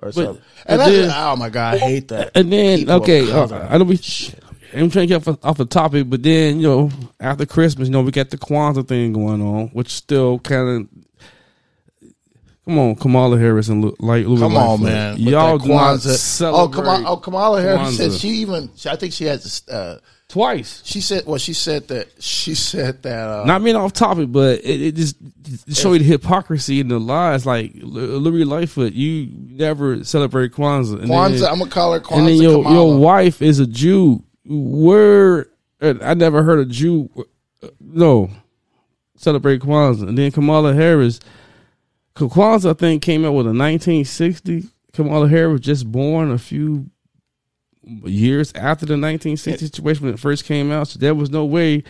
or 0.00 0.12
something. 0.12 0.36
And 0.66 0.78
but 0.78 0.84
that's, 0.84 0.90
then- 0.92 1.10
oh 1.12 1.34
my 1.34 1.48
god, 1.48 1.74
I 1.74 1.78
hate 1.78 2.08
that. 2.08 2.30
And 2.36 2.52
then, 2.52 2.78
People 2.78 2.94
okay, 3.02 3.28
uh. 3.32 3.66
I 3.68 3.76
don't 3.76 3.88
be. 3.88 3.96
I'm 4.74 4.90
trying 4.90 5.06
to 5.08 5.18
get 5.18 5.26
off, 5.28 5.38
off 5.44 5.56
the 5.58 5.64
topic, 5.66 6.08
but 6.10 6.22
then 6.22 6.60
you 6.60 6.66
know, 6.68 6.90
after 7.20 7.46
Christmas, 7.46 7.88
you 7.88 7.92
know, 7.92 8.02
we 8.02 8.10
got 8.10 8.30
the 8.30 8.38
Kwanzaa 8.38 8.86
thing 8.86 9.12
going 9.12 9.40
on, 9.42 9.68
which 9.68 9.90
still 9.90 10.38
kind 10.40 10.68
of. 10.82 10.88
Come 12.64 12.78
on, 12.78 12.96
Kamala 12.96 13.38
Harris 13.38 13.68
and 13.68 13.82
like 13.98 14.26
Louis 14.26 14.40
Come 14.40 14.54
on, 14.56 14.82
man. 14.82 15.16
Y'all 15.16 15.56
do 15.56 15.68
not 15.68 15.96
Kwanzaa- 16.00 16.08
Oh, 16.10 16.16
celebrate. 16.16 16.76
Kamala, 16.76 17.04
oh, 17.08 17.16
Kamala 17.16 17.62
Harris 17.62 17.96
said 17.96 18.12
she 18.12 18.28
even. 18.28 18.68
I 18.84 18.96
think 18.96 19.14
she 19.14 19.24
has 19.24 19.62
uh, 19.70 20.00
twice. 20.28 20.82
She 20.84 21.00
said, 21.00 21.24
well, 21.26 21.38
she 21.38 21.54
said 21.54 21.88
that 21.88 22.08
she 22.22 22.54
said 22.54 23.02
that. 23.04 23.26
Uh, 23.26 23.44
Not 23.46 23.64
being 23.64 23.74
off 23.74 23.94
topic, 23.94 24.30
but 24.30 24.58
it, 24.62 24.82
it 24.82 24.94
just 24.96 25.16
it 25.66 25.76
show 25.76 25.94
you 25.94 26.00
the 26.00 26.04
hypocrisy 26.04 26.82
and 26.82 26.90
the 26.90 27.00
lies. 27.00 27.46
Like 27.46 27.74
L- 27.80 27.88
Louis 27.88 28.44
Lightfoot, 28.44 28.92
you 28.92 29.30
never 29.32 30.04
celebrate 30.04 30.52
Kwanzaa. 30.52 31.00
And 31.00 31.08
Kwanzaa, 31.10 31.40
then- 31.40 31.48
I'm 31.50 31.58
gonna 31.60 31.70
call 31.70 31.94
her 31.94 32.00
Kwanzaa. 32.00 32.18
and 32.18 32.28
then 32.28 32.36
your 32.36 32.62
Kamala. 32.62 32.74
your 32.74 32.98
wife 32.98 33.40
is 33.40 33.60
a 33.60 33.66
Jew. 33.66 34.22
Where 34.48 35.46
I 35.80 36.14
never 36.14 36.42
heard 36.42 36.58
a 36.58 36.64
Jew 36.64 37.10
uh, 37.62 37.68
no 37.80 38.30
celebrate 39.16 39.60
Kwanzaa. 39.60 40.08
And 40.08 40.16
then 40.16 40.30
Kamala 40.30 40.74
Harris, 40.74 41.20
Kwanzaa 42.16 42.70
I 42.70 42.72
think 42.74 43.02
came 43.02 43.24
out 43.24 43.32
with 43.32 43.46
a 43.46 43.50
1960. 43.50 44.64
Kamala 44.92 45.28
Harris 45.28 45.52
was 45.52 45.60
just 45.60 45.90
born 45.90 46.30
a 46.30 46.38
few 46.38 46.90
years 48.04 48.52
after 48.54 48.86
the 48.86 48.94
1960 48.94 49.66
situation 49.66 50.06
when 50.06 50.14
it 50.14 50.20
first 50.20 50.44
came 50.44 50.70
out. 50.70 50.88
So 50.88 50.98
there 50.98 51.14
was 51.14 51.30
no 51.30 51.44
way 51.44 51.84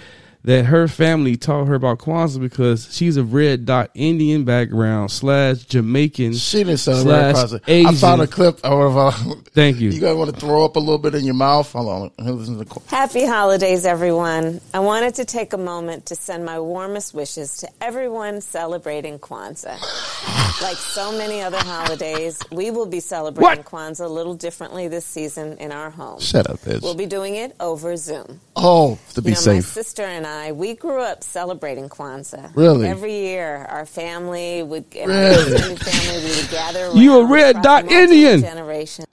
that 0.49 0.65
her 0.65 0.89
family 0.89 1.37
taught 1.37 1.67
her 1.67 1.75
about 1.75 1.99
Kwanzaa 1.99 2.41
because 2.41 2.89
she's 2.91 3.19
of 3.19 3.35
red 3.35 3.67
dot 3.67 3.91
Indian 3.95 4.45
background 4.47 5.11
slash 5.11 5.59
Jamaican. 5.65 6.33
She 6.33 6.65
didn't 6.65 6.79
celebrate 6.79 7.35
slash 7.35 7.51
Kwanzaa. 7.51 7.61
Asian. 7.69 7.87
I 7.87 7.95
found 7.95 8.23
a 8.23 8.27
clip. 8.27 8.59
Of, 8.65 8.97
uh, 8.97 9.11
Thank 9.53 9.79
you. 9.79 9.91
You 9.99 10.01
guys 10.01 10.17
want 10.17 10.33
to 10.33 10.41
throw 10.41 10.65
up 10.65 10.77
a 10.77 10.79
little 10.79 10.97
bit 10.99 11.15
in 11.15 11.25
your 11.27 11.35
mouth? 11.35 11.71
Hold 11.73 12.13
on. 12.19 12.37
Listen 12.39 12.57
to 12.59 12.65
the- 12.65 12.81
Happy 12.87 13.27
holidays, 13.27 13.85
everyone. 13.85 14.63
I 14.73 14.79
wanted 14.79 15.17
to 15.17 15.27
take 15.27 15.53
a 15.53 15.59
moment 15.59 16.07
to 16.07 16.15
send 16.15 16.47
my 16.47 16.59
warmest 16.61 17.13
wishes 17.13 17.59
to 17.59 17.69
everyone 17.83 18.41
celebrating 18.41 19.19
Kwanzaa. 19.19 19.77
like 20.63 20.77
so 20.77 21.13
many 21.13 21.43
other 21.43 21.59
holidays, 21.59 22.39
we 22.51 22.71
will 22.71 22.87
be 22.87 23.01
celebrating 23.01 23.65
Kwanzaa 23.65 24.07
a 24.07 24.09
little 24.09 24.35
differently 24.35 24.89
this 24.89 25.05
season 25.05 25.59
in 25.59 25.73
our 25.73 25.91
home. 25.91 26.21
Shut 26.21 26.49
up, 26.49 26.61
bitch. 26.61 26.81
We'll 26.81 26.95
be 26.95 27.07
doing 27.07 27.35
it 27.35 27.55
over 27.61 27.97
Zoom. 27.99 28.41
Oh, 28.57 28.99
to 29.15 29.21
be 29.21 29.31
you 29.31 29.35
know, 29.35 29.41
My 29.41 29.61
safe. 29.61 29.65
sister 29.67 30.03
and 30.03 30.27
I, 30.27 30.38
we 30.55 30.74
grew 30.74 31.01
up 31.01 31.22
celebrating 31.22 31.88
Kwanzaa. 31.88 32.55
Really? 32.55 32.87
Every 32.87 33.12
year, 33.12 33.66
our 33.68 33.87
family 33.87 34.62
would, 34.62 34.85
Really? 34.94 35.55
our 35.55 35.77
family, 35.77 36.24
we 36.31 36.37
would 36.40 36.51
gather 36.51 36.85
around. 36.87 36.96
You 37.03 37.18
a 37.20 37.27
red 37.27 37.62
dot 37.62 37.90
Indian. 37.90 38.40
Generation. 38.40 39.05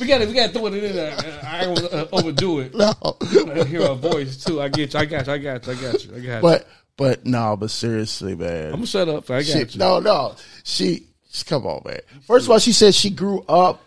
We 0.00 0.06
got 0.06 0.18
to 0.18 0.26
we 0.26 0.32
got 0.34 0.48
to 0.48 0.52
throw 0.52 0.66
it 0.66 0.74
in 0.74 0.94
there. 0.94 1.16
I 1.44 1.64
don't 1.64 1.70
want 1.80 1.92
uh, 1.92 2.04
to 2.04 2.08
overdo 2.14 2.60
it. 2.60 2.74
No. 2.74 2.92
I 3.02 3.64
hear 3.64 3.82
her 3.88 3.94
voice 3.94 4.44
too. 4.44 4.62
I 4.62 4.68
get 4.68 4.94
you. 4.94 5.00
I 5.00 5.04
got 5.06 5.26
you. 5.26 5.32
I 5.32 5.38
got 5.38 5.66
you. 5.66 5.72
I 5.72 5.74
got 5.76 6.04
you. 6.04 6.10
I 6.14 6.20
got 6.20 6.34
you. 6.36 6.40
But 6.40 6.68
but 6.96 7.26
no, 7.26 7.56
but 7.56 7.70
seriously, 7.70 8.36
man. 8.36 8.66
I'm 8.66 8.72
gonna 8.74 8.86
shut 8.86 9.08
up. 9.08 9.28
I 9.30 9.38
got 9.42 9.44
She- 9.46 9.58
you. 9.58 9.66
No, 9.78 9.98
no. 9.98 10.36
She, 10.62 11.06
she- 11.30 11.44
come 11.44 11.66
on, 11.66 11.82
man. 11.84 12.00
First 12.28 12.46
of 12.46 12.52
all, 12.52 12.58
she 12.60 12.72
said 12.72 12.94
she 12.94 13.10
grew 13.10 13.42
up 13.48 13.82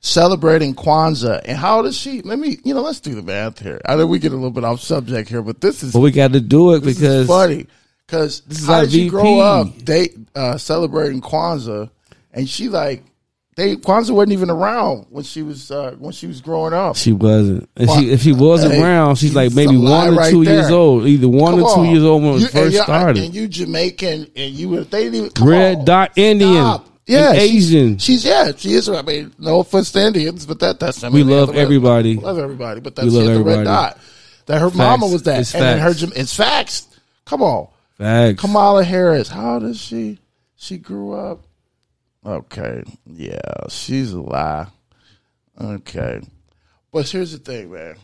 celebrating 0.00 0.74
Kwanzaa. 0.74 1.40
And 1.44 1.56
how 1.56 1.84
is 1.84 1.96
she? 1.96 2.22
Let 2.22 2.38
me, 2.38 2.58
you 2.64 2.74
know, 2.74 2.80
let's 2.82 3.00
do 3.00 3.14
the 3.14 3.22
math 3.22 3.60
here. 3.60 3.80
I 3.84 3.96
know 3.96 4.06
we 4.06 4.18
get 4.18 4.32
a 4.32 4.34
little 4.34 4.50
bit 4.50 4.64
off 4.64 4.80
subject 4.80 5.28
here, 5.28 5.42
but 5.42 5.60
this 5.60 5.82
is 5.82 5.92
But 5.92 6.00
we 6.00 6.10
got 6.10 6.32
to 6.32 6.40
do 6.40 6.74
it 6.74 6.82
because 6.82 7.26
funny. 7.26 7.66
Because 8.06 8.40
This 8.40 8.60
is 8.60 8.66
how 8.66 8.80
did 8.80 8.90
she 8.92 9.08
grow 9.08 9.38
up? 9.38 9.68
They 9.78 10.08
uh, 10.34 10.56
celebrating 10.58 11.20
Kwanzaa, 11.20 11.90
and 12.32 12.48
she 12.48 12.68
like 12.68 13.04
they 13.56 13.76
Kwanzaa 13.76 14.10
wasn't 14.12 14.32
even 14.32 14.48
around 14.50 15.06
when 15.10 15.22
she 15.22 15.42
was 15.42 15.70
uh, 15.70 15.94
when 15.98 16.12
she 16.12 16.26
was 16.26 16.40
growing 16.40 16.72
up. 16.72 16.96
she 16.96 17.12
wasn't. 17.12 17.68
If 17.76 17.90
she 17.90 18.10
if 18.10 18.20
she 18.22 18.32
was 18.32 18.62
hey, 18.64 18.80
around, 18.82 19.16
she's 19.16 19.34
like 19.34 19.54
maybe 19.54 19.76
one 19.76 20.08
or 20.08 20.12
right 20.16 20.30
two 20.30 20.44
there. 20.44 20.54
years 20.60 20.70
old. 20.72 21.06
Either 21.06 21.28
one 21.28 21.52
Come 21.52 21.62
or 21.62 21.74
two 21.74 21.80
on. 21.82 21.90
years 21.90 22.02
old 22.02 22.22
when 22.24 22.32
it 22.32 22.38
You- 22.38 22.44
and 22.46 22.50
first 22.52 22.76
you- 22.76 22.82
started. 22.82 23.22
And 23.24 23.34
you 23.34 23.46
Jamaican, 23.48 24.26
and 24.34 24.52
you 24.54 24.82
they 24.84 25.04
didn't 25.04 25.14
even 25.14 25.30
come 25.30 25.48
Red 25.48 25.78
on. 25.78 25.84
dot 25.84 26.12
Indian. 26.16 26.54
Stop. 26.64 26.86
Yeah, 27.10 27.32
she's- 27.34 27.42
Asian. 27.52 27.98
She's, 27.98 28.24
yeah, 28.24 28.52
she 28.56 28.72
is. 28.72 28.88
I 28.88 29.02
mean, 29.02 29.32
no 29.38 29.60
offense 29.60 29.90
to 29.92 30.00
Indians, 30.06 30.46
but 30.46 30.58
that 30.60 30.78
that's. 30.80 31.02
I 31.04 31.08
We 31.08 31.22
mean, 31.24 31.30
love 31.36 31.48
the 31.48 31.54
red- 31.54 31.62
everybody. 31.62 32.16
Love 32.16 32.38
everybody, 32.38 32.80
but 32.80 32.96
We 32.96 33.02
that's 33.04 33.14
love 33.14 33.24
the 33.24 33.30
everybody. 33.32 33.56
red 33.58 33.64
dot. 33.64 33.98
That 34.46 34.60
her 34.60 34.68
Facts. 34.70 34.78
mama 34.78 35.06
was 35.06 35.22
that, 35.24 35.40
It's 35.40 35.54
and 35.54 35.62
then 35.62 35.78
her 35.78 35.94
it's 36.16 36.34
facts. 36.34 36.86
Come 37.24 37.42
on, 37.42 37.68
Facts. 37.98 38.40
Kamala 38.40 38.82
Harris. 38.84 39.28
How 39.28 39.58
is 39.58 39.78
she? 39.80 40.18
She 40.56 40.78
grew 40.78 41.12
up. 41.12 41.40
Okay, 42.26 42.82
yeah, 43.06 43.38
she's 43.68 44.12
a 44.12 44.20
lie. 44.20 44.66
Okay, 45.60 46.20
but 46.92 47.08
here's 47.08 47.32
the 47.32 47.38
thing, 47.38 47.72
man. 47.72 47.96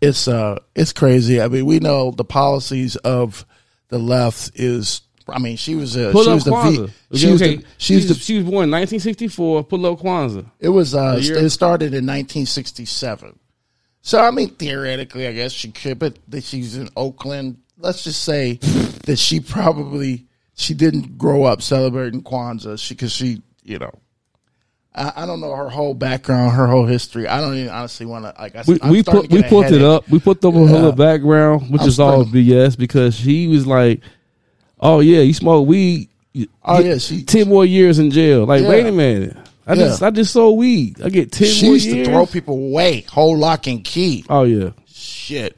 It's 0.00 0.28
uh, 0.28 0.58
it's 0.74 0.92
crazy. 0.92 1.40
I 1.40 1.48
mean, 1.48 1.66
we 1.66 1.80
know 1.80 2.10
the 2.10 2.24
policies 2.24 2.96
of 2.96 3.44
the 3.88 3.98
left 3.98 4.52
is. 4.54 5.00
I 5.28 5.38
mean, 5.38 5.56
she 5.56 5.74
was 5.74 5.96
a 5.96 6.10
Pull 6.12 6.24
she 6.24 6.30
up 6.30 6.34
was 6.34 6.44
the 6.44 6.50
Kwanzaa. 6.50 6.90
V, 7.10 7.18
she 7.18 7.26
okay, 7.26 7.32
was 7.32 7.42
okay. 7.42 7.56
the 7.56 7.64
she 7.78 7.94
was 7.96 8.08
the 8.08 8.14
she 8.14 8.34
was 8.36 8.44
born 8.44 8.64
in 8.64 8.70
1964. 8.70 9.64
Pull 9.64 9.86
up 9.86 9.98
Kwanzaa. 10.00 10.50
it 10.60 10.68
was 10.68 10.94
uh, 10.94 11.16
it 11.18 11.50
started 11.50 11.94
in 11.94 12.06
1967. 12.06 13.38
So 14.02 14.20
I 14.20 14.30
mean, 14.30 14.50
theoretically, 14.50 15.26
I 15.26 15.32
guess 15.32 15.52
she 15.52 15.70
could, 15.72 15.98
but 15.98 16.18
that 16.28 16.44
she's 16.44 16.76
in 16.76 16.88
Oakland. 16.96 17.58
Let's 17.78 18.04
just 18.04 18.22
say 18.22 18.54
that 19.06 19.16
she 19.18 19.40
probably 19.40 20.26
she 20.54 20.74
didn't 20.74 21.16
grow 21.18 21.44
up 21.44 21.62
celebrating 21.62 22.22
Kwanzaa. 22.22 22.78
She 22.78 22.94
because 22.94 23.12
she, 23.12 23.40
you 23.62 23.78
know, 23.78 23.92
I, 24.94 25.12
I 25.16 25.26
don't 25.26 25.40
know 25.40 25.54
her 25.54 25.68
whole 25.68 25.94
background, 25.94 26.52
her 26.52 26.66
whole 26.66 26.86
history. 26.86 27.26
I 27.26 27.40
don't 27.40 27.54
even 27.56 27.70
honestly 27.70 28.06
want 28.06 28.24
to 28.26 28.34
like. 28.40 28.54
I, 28.54 28.62
We, 28.66 28.74
we 28.90 29.02
put 29.02 29.30
we 29.30 29.40
a 29.42 29.48
put 29.48 29.72
it 29.72 29.82
up. 29.82 30.08
We 30.08 30.20
put 30.20 30.40
the 30.40 30.52
Yeah. 30.52 30.66
her 30.66 30.92
background, 30.92 31.70
which 31.70 31.82
I'm 31.82 31.88
is 31.88 31.98
all 31.98 32.24
BS 32.24 32.78
because 32.78 33.16
she 33.16 33.48
was 33.48 33.66
like, 33.66 34.02
"Oh 34.84 35.00
yeah, 35.00 35.20
you 35.20 35.34
smoke 35.34 35.66
weed. 35.66 36.08
you 36.32 36.46
Oh, 36.64 36.78
yeah, 36.80 36.98
she- 36.98 37.22
ten 37.24 37.48
more 37.48 37.64
years 37.64 37.98
in 37.98 38.10
jail." 38.12 38.44
Like, 38.44 38.62
Yeah. 38.62 38.68
wait 38.68 38.86
a 38.86 38.92
minute, 38.92 39.36
I 39.66 39.72
Yeah. 39.74 39.84
just 39.86 40.02
I 40.02 40.10
just 40.10 40.32
sold 40.32 40.58
weed. 40.58 41.00
I 41.02 41.08
get 41.08 41.32
ten 41.32 41.48
She 41.48 41.66
used 41.66 41.86
years. 41.86 42.06
to 42.06 42.12
throw 42.12 42.26
people 42.26 42.54
away, 42.54 43.04
whole 43.10 43.36
lock 43.36 43.66
and 43.66 43.82
key. 43.82 44.24
oh 44.30 44.44
yeah, 44.44 44.70
Shit. 44.92 45.56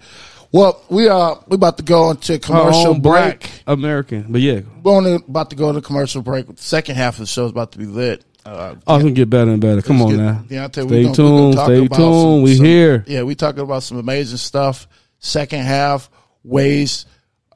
Well, 0.53 0.81
we 0.89 1.09
are 1.09 1.39
we 1.49 1.57
about 1.57 1.77
to 1.79 1.83
go 1.83 2.11
into 2.11 2.39
commercial 2.39 2.95
break. 2.95 3.51
American, 3.67 4.27
but 4.31 4.41
yeah, 4.41 4.61
We're 4.83 4.93
only 4.97 5.15
about 5.17 5.51
to 5.51 5.57
go 5.57 5.73
to 5.73 5.81
commercial 5.83 6.23
break. 6.23 6.47
The 6.47 6.55
second 6.63 6.95
half 6.95 7.15
of 7.15 7.21
the 7.21 7.27
show 7.27 7.45
is 7.47 7.51
about 7.51 7.73
to 7.73 7.79
be 7.79 7.85
lit. 7.87 8.23
Uh, 8.47 8.77
oh, 8.87 8.95
it's 8.95 9.03
gonna 9.03 9.11
get 9.13 9.29
better 9.29 9.51
and 9.51 9.61
better. 9.61 9.83
Come 9.83 10.01
on 10.03 10.11
get- 10.11 10.19
now, 10.19 10.45
Deontay, 10.49 10.87
stay 10.87 11.03
gonna- 11.03 11.15
tuned, 11.17 11.55
talk 11.57 11.65
stay 11.67 11.79
tuned. 11.89 11.95
some- 11.97 12.43
we 12.43 12.55
some- 12.55 12.65
here. 12.65 13.05
Yeah, 13.09 13.23
we 13.25 13.35
talking 13.35 13.61
about 13.61 13.83
some 13.83 13.99
amazing 13.99 14.37
stuff. 14.39 14.87
Second 15.19 15.63
half 15.63 16.09
ways 16.45 17.07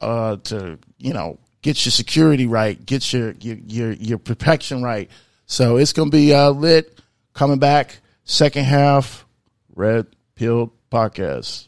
uh, 0.01 0.35
to 0.43 0.77
you 0.99 1.13
know 1.13 1.37
get 1.61 1.85
your 1.85 1.91
security 1.91 2.47
right, 2.47 2.83
get 2.85 3.11
your 3.13 3.31
your 3.39 3.57
your, 3.67 3.91
your 3.93 4.17
protection 4.17 4.81
right. 4.83 5.09
So 5.45 5.77
it's 5.77 5.93
gonna 5.93 6.09
be 6.09 6.33
uh, 6.33 6.49
lit. 6.49 6.99
Coming 7.33 7.59
back 7.59 7.99
second 8.25 8.65
half, 8.65 9.25
Red 9.73 10.07
Pill 10.35 10.73
Podcast. 10.91 11.67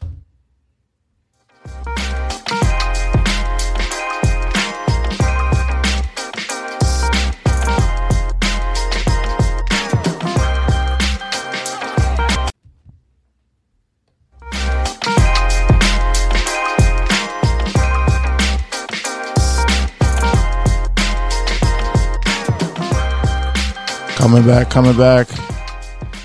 Coming 24.24 24.46
back, 24.46 24.70
coming 24.70 24.96
back. 24.96 25.28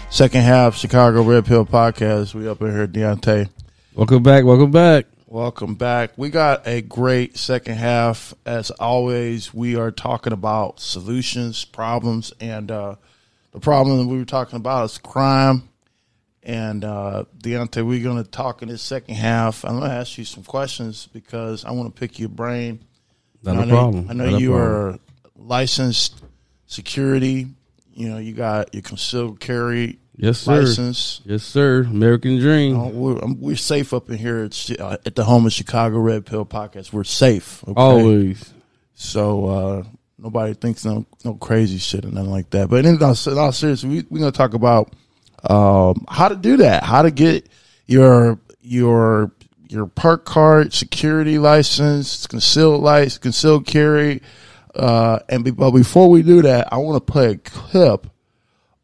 Second 0.09 0.39
half, 0.39 0.77
Chicago 0.77 1.21
Red 1.21 1.45
Pill 1.45 1.65
Podcast. 1.65 2.33
We 2.33 2.47
up 2.47 2.61
in 2.61 2.71
here, 2.71 2.87
Deontay. 2.87 3.49
Welcome 3.93 4.23
back. 4.23 4.45
Welcome 4.45 4.71
back. 4.71 5.05
Welcome 5.27 5.75
back. 5.75 6.11
We 6.15 6.29
got 6.29 6.65
a 6.65 6.81
great 6.81 7.35
second 7.35 7.75
half. 7.75 8.33
As 8.45 8.71
always, 8.71 9.53
we 9.53 9.75
are 9.75 9.91
talking 9.91 10.31
about 10.31 10.79
solutions, 10.79 11.65
problems, 11.65 12.31
and 12.39 12.71
uh, 12.71 12.95
the 13.51 13.59
problem 13.59 13.97
that 13.97 14.07
we 14.07 14.17
were 14.17 14.23
talking 14.23 14.55
about 14.55 14.85
is 14.85 14.97
crime. 14.97 15.67
And 16.41 16.85
uh, 16.85 17.25
Deontay, 17.37 17.85
we're 17.85 18.01
going 18.01 18.23
to 18.23 18.31
talk 18.31 18.61
in 18.61 18.69
this 18.69 18.81
second 18.81 19.15
half. 19.15 19.65
I'm 19.65 19.77
going 19.77 19.89
to 19.89 19.97
ask 19.97 20.17
you 20.17 20.23
some 20.23 20.45
questions 20.45 21.09
because 21.11 21.65
I 21.65 21.71
want 21.71 21.93
to 21.93 21.99
pick 21.99 22.17
your 22.17 22.29
brain. 22.29 22.79
Not 23.43 23.57
I 23.57 23.63
a 23.63 23.65
know, 23.65 23.75
problem. 23.75 24.07
I 24.09 24.13
know 24.13 24.29
Not 24.29 24.39
you 24.39 24.55
are 24.55 24.97
licensed 25.35 26.15
security. 26.65 27.47
You 27.99 28.07
know, 28.07 28.17
you 28.17 28.31
got 28.33 28.73
your 28.73 28.81
concealed 28.81 29.41
carry 29.41 29.99
Yes, 30.15 30.39
sir. 30.39 30.61
license. 30.61 31.19
Yes, 31.25 31.43
sir. 31.43 31.81
American 31.81 32.39
Dream. 32.39 32.77
Oh, 32.79 32.87
we're, 32.87 33.21
um, 33.23 33.41
we're 33.41 33.57
safe 33.57 33.93
up 33.93 34.09
in 34.09 34.17
here 34.17 34.39
at, 34.45 34.79
uh, 34.79 34.97
at 35.05 35.15
the 35.15 35.25
home 35.25 35.45
of 35.45 35.51
Chicago 35.51 35.97
Red 35.99 36.25
Pill 36.25 36.45
Podcast. 36.45 36.93
We're 36.93 37.03
safe. 37.03 37.61
okay? 37.63 37.73
Always. 37.75 38.53
So 38.93 39.45
uh, 39.47 39.83
nobody 40.17 40.53
thinks 40.53 40.85
no 40.85 41.05
no 41.25 41.33
crazy 41.33 41.77
shit 41.77 42.05
or 42.05 42.09
nothing 42.11 42.31
like 42.31 42.49
that. 42.51 42.69
But 42.69 42.85
in 42.85 43.03
all, 43.03 43.15
in 43.27 43.37
all 43.37 43.51
seriousness, 43.51 43.83
we, 43.83 44.05
we're 44.09 44.19
going 44.19 44.31
to 44.31 44.37
talk 44.37 44.53
about 44.53 44.93
um, 45.49 46.05
how 46.09 46.29
to 46.29 46.37
do 46.37 46.55
that, 46.57 46.83
how 46.83 47.01
to 47.01 47.11
get 47.11 47.49
your 47.85 48.39
your 48.61 49.31
your 49.67 49.87
PERC 49.87 50.23
card, 50.23 50.73
security 50.73 51.37
license, 51.37 52.27
concealed 52.27 52.81
license, 52.81 53.17
concealed 53.17 53.65
carry. 53.67 54.21
Uh, 54.79 55.19
and 55.27 55.43
be, 55.43 55.51
but 55.51 55.71
before 55.71 56.09
we 56.09 56.23
do 56.23 56.41
that, 56.41 56.71
I 56.71 56.77
want 56.77 57.05
to 57.05 57.11
play 57.11 57.31
a 57.31 57.37
clip 57.37 58.07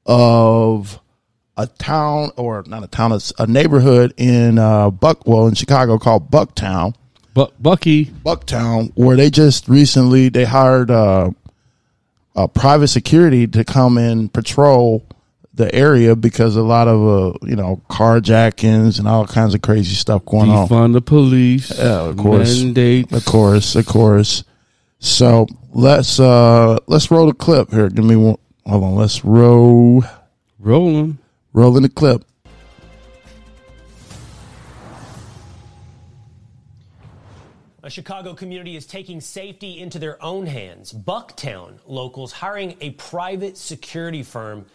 of 0.06 1.00
a 1.58 1.68
town 1.68 2.32
or 2.36 2.64
not 2.68 2.84
a 2.84 2.88
town, 2.88 3.14
it's 3.14 3.32
a 3.40 3.48
neighborhood 3.48 4.14
in 4.18 4.60
uh, 4.60 4.92
Buck, 4.92 5.26
well, 5.26 5.48
in 5.48 5.56
Chicago 5.56 5.98
called 5.98 6.30
Bucktown. 6.30 6.96
Buck 7.34 7.54
Bucky. 7.60 8.06
Bucktown, 8.06 8.92
where 8.96 9.18
they 9.18 9.30
just 9.30 9.68
recently 9.68 10.30
they 10.30 10.46
hired 10.46 10.90
uh, 10.90 11.32
uh, 12.36 12.48
private 12.48 12.88
security 12.88 13.46
to 13.48 13.64
come 13.64 13.98
and 13.98 14.32
patrol 14.32 15.06
the 15.54 15.74
area 15.74 16.16
because 16.16 16.56
a 16.56 16.62
lot 16.62 16.88
of 16.88 17.02
uh, 17.36 17.38
you 17.46 17.56
know 17.56 17.82
carjackings 17.90 19.00
and 19.00 19.08
all 19.08 19.26
kinds 19.26 19.54
of 19.54 19.62
crazy 19.62 19.96
stuff 19.96 20.26
going 20.26 20.50
on. 20.50 20.68
Defund 20.68 20.94
the 20.94 21.02
police. 21.02 21.78
Yeah, 21.78 22.02
of 22.04 22.18
course, 22.18 22.62
Mandate. 22.62 23.12
of 23.12 23.26
course, 23.26 23.76
of 23.76 23.86
course. 23.86 24.44
So 25.00 25.48
let's 25.74 26.20
uh 26.20 26.78
let's 26.88 27.12
roll 27.12 27.28
the 27.28 27.34
clip 27.34 27.72
here. 27.72 27.90
Give 27.90 28.06
me 28.06 28.16
one. 28.16 28.38
Hold 28.66 28.84
on. 28.84 28.96
Let's 28.96 29.24
roll. 29.24 30.04
Rolling. 30.60 31.20
Rolling 31.54 31.84
the 31.84 31.90
clip. 31.90 32.26
A 37.84 37.90
Chicago 37.90 38.34
community 38.34 38.76
is 38.76 38.88
taking 38.88 39.22
safety 39.22 39.80
into 39.80 40.00
their 40.00 40.22
own 40.24 40.48
hands. 40.48 40.92
Bucktown 40.92 41.78
locals 41.86 42.32
hiring 42.32 42.76
a 42.82 42.90
private 42.92 43.58
security 43.58 44.24
firm 44.24 44.66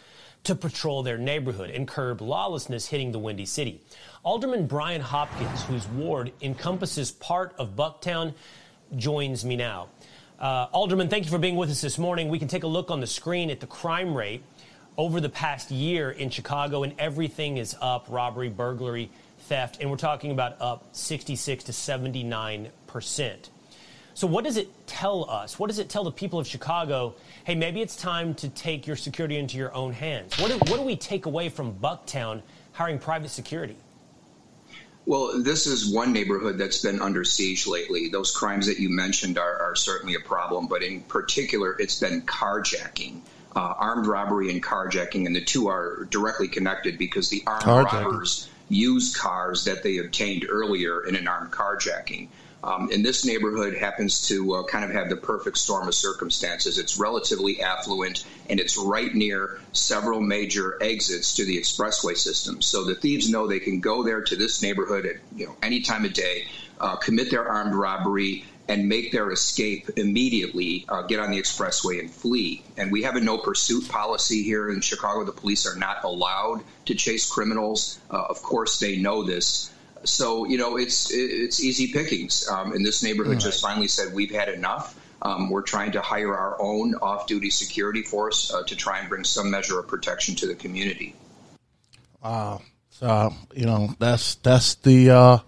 to 0.45 0.55
patrol 0.55 1.03
their 1.03 1.19
neighborhood 1.19 1.71
and 1.71 1.89
curb 1.89 2.21
lawlessness 2.21 2.87
hitting 2.87 3.11
the 3.11 3.19
Windy 3.19 3.47
City. 3.47 3.83
Alderman 4.23 4.69
Brian 4.69 5.01
Hopkins, 5.01 5.65
whose 5.65 5.89
ward 5.89 6.31
encompasses 6.41 7.11
part 7.11 7.53
of 7.59 7.75
Bucktown, 7.75 8.33
joins 8.97 9.45
me 9.45 9.57
now. 9.57 9.89
Uh, 10.41 10.69
Alderman, 10.73 11.09
thank 11.09 11.27
you 11.27 11.31
for 11.31 11.39
being 11.39 11.57
with 11.57 11.69
us 11.69 11.83
this 11.83 11.99
morning. 11.99 12.31
We 12.31 12.39
can 12.39 12.49
take 12.49 12.63
a 12.63 12.67
look 12.67 12.91
on 12.91 13.01
the 13.01 13.07
screen 13.07 13.51
at 13.51 13.61
the 13.61 13.67
crime 13.67 14.15
rate 14.15 14.43
over 14.97 15.21
the 15.21 15.29
past 15.29 15.71
year 15.71 16.13
in 16.13 16.31
Chicago, 16.31 16.83
and 16.83 16.95
everything 16.99 17.59
is 17.59 17.77
up 17.83 18.07
robbery, 18.09 18.49
burglary, 18.49 19.11
theft, 19.41 19.77
and 19.83 19.91
we're 19.91 19.99
talking 19.99 20.31
about 20.31 20.57
up 20.59 20.87
66 20.93 21.65
to 21.65 21.75
79 21.75 22.71
percent. 22.87 23.51
So, 24.15 24.27
what 24.27 24.45
does 24.45 24.57
it 24.57 24.71
tell 24.87 25.29
us? 25.29 25.59
What 25.59 25.67
does 25.67 25.79
it 25.79 25.91
tell 25.91 26.05
the 26.05 26.11
people 26.11 26.39
of 26.39 26.47
Chicago? 26.47 27.15
Hey, 27.45 27.55
maybe 27.55 27.83
it's 27.83 27.95
time 27.95 28.33
to 28.37 28.49
take 28.49 28.87
your 28.87 28.97
security 28.97 29.37
into 29.37 29.59
your 29.59 29.75
own 29.75 29.93
hands. 29.93 30.41
What 30.41 30.51
do, 30.51 30.57
what 30.71 30.79
do 30.79 30.83
we 30.83 30.97
take 30.97 31.27
away 31.27 31.51
from 31.51 31.75
Bucktown 31.75 32.41
hiring 32.73 32.99
private 32.99 33.29
security? 33.29 33.77
Well, 35.11 35.43
this 35.43 35.67
is 35.67 35.93
one 35.93 36.13
neighborhood 36.13 36.57
that's 36.57 36.83
been 36.83 37.03
under 37.03 37.25
siege 37.25 37.67
lately. 37.67 38.11
Those 38.11 38.31
crimes 38.31 38.67
that 38.69 38.79
you 38.79 38.89
mentioned 38.91 39.39
are, 39.39 39.61
are 39.61 39.75
certainly 39.75 40.15
a 40.15 40.21
problem, 40.21 40.69
but 40.69 40.85
in 40.85 41.01
particular, 41.01 41.75
it's 41.81 41.99
been 41.99 42.23
carjacking. 42.23 43.23
Uh, 43.57 43.75
armed 43.77 44.07
robbery 44.07 44.53
and 44.53 44.63
carjacking, 44.63 45.27
and 45.27 45.35
the 45.35 45.41
two 45.41 45.67
are 45.67 46.07
directly 46.11 46.47
connected 46.47 46.97
because 46.97 47.29
the 47.29 47.43
armed 47.45 47.65
Carjacking. 47.65 48.05
robbers 48.05 48.49
use 48.69 49.17
cars 49.17 49.65
that 49.65 49.83
they 49.83 49.99
obtained 49.99 50.47
earlier 50.49 51.05
in 51.05 51.17
an 51.17 51.27
armed 51.27 51.51
carjacking. 51.51 52.29
Um, 52.63 52.91
and 52.93 53.05
this 53.05 53.25
neighborhood 53.25 53.75
happens 53.77 54.29
to 54.29 54.55
uh, 54.55 54.65
kind 54.65 54.85
of 54.85 54.91
have 54.91 55.09
the 55.09 55.17
perfect 55.17 55.57
storm 55.57 55.89
of 55.89 55.95
circumstances. 55.95 56.79
It's 56.79 56.99
relatively 56.99 57.63
affluent 57.63 58.25
and 58.51 58.61
it's 58.61 58.77
right 58.77 59.15
near 59.15 59.61
several 59.73 60.21
major 60.21 60.77
exits 60.83 61.35
to 61.35 61.45
the 61.45 61.59
expressway 61.59 62.17
system. 62.17 62.61
So 62.61 62.85
the 62.85 62.95
thieves 62.95 63.31
know 63.31 63.47
they 63.47 63.61
can 63.61 63.81
go 63.81 64.03
there 64.03 64.23
to 64.23 64.37
this 64.37 64.63
neighborhood 64.63 65.07
at 65.07 65.17
you 65.35 65.47
know 65.47 65.57
any 65.63 65.81
time 65.81 66.05
of 66.05 66.13
day, 66.13 66.47
uh, 66.81 66.97
commit 66.97 67.31
their 67.31 67.49
armed 67.49 67.75
robbery, 67.75 68.45
and 68.71 68.89
make 68.89 69.11
their 69.11 69.33
escape 69.33 69.91
immediately, 69.97 70.85
uh, 70.89 71.03
get 71.03 71.19
on 71.19 71.33
the 71.33 71.41
expressway 71.41 71.99
and 71.99 72.09
flee. 72.09 72.63
And 72.77 72.93
we 72.93 73.03
have 73.03 73.17
a 73.17 73.21
no 73.21 73.37
pursuit 73.37 73.89
policy 73.89 74.45
here 74.45 74.71
in 74.71 74.81
Chicago. 74.81 75.25
The 75.25 75.33
police 75.33 75.67
are 75.67 75.77
not 75.77 76.05
allowed 76.05 76.63
to 76.85 76.95
chase 76.95 77.29
criminals. 77.29 77.99
Uh, 78.09 78.23
of 78.29 78.43
course, 78.43 78.79
they 78.79 78.97
know 78.97 79.25
this. 79.25 79.73
So 80.05 80.47
you 80.47 80.59
know 80.59 80.77
it's 80.77 81.11
it's 81.13 81.63
easy 81.63 81.93
pickings. 81.93 82.49
Um, 82.49 82.73
and 82.73 82.85
this 82.85 83.03
neighborhood 83.03 83.41
just 83.41 83.61
finally 83.61 83.89
said 83.89 84.15
we've 84.15 84.31
had 84.31 84.49
enough. 84.49 84.97
Um, 85.23 85.51
we're 85.51 85.63
trying 85.63 85.93
to 85.93 86.01
hire 86.01 86.35
our 86.35 86.57
own 86.61 86.95
off-duty 86.95 87.51
security 87.51 88.03
force 88.03 88.51
uh, 88.51 88.63
to 88.63 88.75
try 88.75 89.01
and 89.01 89.09
bring 89.11 89.25
some 89.25 89.51
measure 89.51 89.79
of 89.79 89.87
protection 89.87 90.35
to 90.37 90.47
the 90.47 90.55
community. 90.55 91.15
Wow. 92.23 92.63
So 92.89 93.35
you 93.55 93.67
know 93.67 93.95
that's 93.99 94.37
that's 94.37 94.75
the 94.77 95.11
uh, 95.11 95.39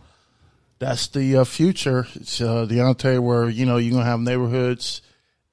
that's 0.79 1.09
the 1.09 1.39
uh, 1.39 1.45
future. 1.45 2.07
It's 2.15 2.41
uh, 2.41 2.67
Deontay, 2.69 3.21
where 3.21 3.49
you 3.49 3.67
know 3.67 3.77
you're 3.77 3.93
gonna 3.93 4.05
have 4.05 4.21
neighborhoods 4.21 5.03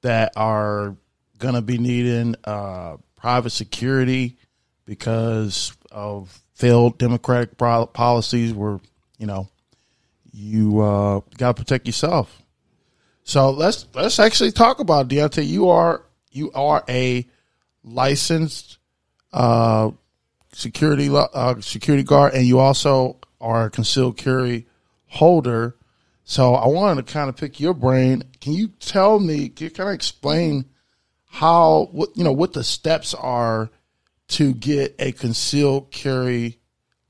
that 0.02 0.32
are 0.36 0.96
gonna 1.38 1.62
be 1.62 1.78
needing 1.78 2.36
uh, 2.44 2.96
private 3.16 3.50
security 3.50 4.38
because 4.86 5.72
of 5.90 6.42
failed 6.54 6.98
democratic 6.98 7.58
policies. 7.58 8.54
Where 8.54 8.80
you 9.20 9.26
know 9.26 9.48
you 10.32 10.80
uh, 10.80 11.20
got 11.36 11.56
to 11.56 11.62
protect 11.62 11.86
yourself. 11.86 12.42
So 13.22 13.50
let's 13.50 13.86
let's 13.94 14.18
actually 14.18 14.50
talk 14.50 14.80
about 14.80 15.12
it, 15.12 15.16
Deontay. 15.16 15.46
You 15.46 15.68
are 15.68 16.02
you 16.32 16.50
are 16.52 16.82
a 16.88 17.28
licensed 17.84 18.78
uh, 19.32 19.90
security 20.52 21.08
uh, 21.12 21.60
security 21.60 22.02
guard, 22.02 22.34
and 22.34 22.46
you 22.46 22.58
also 22.58 23.18
are 23.40 23.66
a 23.66 23.70
concealed 23.70 24.16
carry 24.16 24.66
holder. 25.06 25.76
So 26.24 26.54
I 26.54 26.66
wanted 26.68 27.06
to 27.06 27.12
kind 27.12 27.28
of 27.28 27.36
pick 27.36 27.60
your 27.60 27.74
brain. 27.74 28.22
Can 28.40 28.54
you 28.54 28.68
tell 28.68 29.18
me? 29.18 29.48
Can 29.48 29.64
you 29.64 29.70
kind 29.70 29.90
of 29.90 29.94
explain 29.94 30.64
how 31.26 31.88
what 31.92 32.16
you 32.16 32.24
know 32.24 32.32
what 32.32 32.54
the 32.54 32.64
steps 32.64 33.14
are 33.14 33.70
to 34.28 34.54
get 34.54 34.94
a 34.98 35.12
concealed 35.12 35.90
carry 35.90 36.59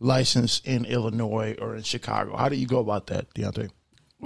license 0.00 0.60
in 0.64 0.84
Illinois 0.84 1.56
or 1.60 1.76
in 1.76 1.82
Chicago? 1.82 2.36
How 2.36 2.48
do 2.48 2.56
you 2.56 2.66
go 2.66 2.80
about 2.80 3.06
that, 3.08 3.32
Deontay? 3.34 3.70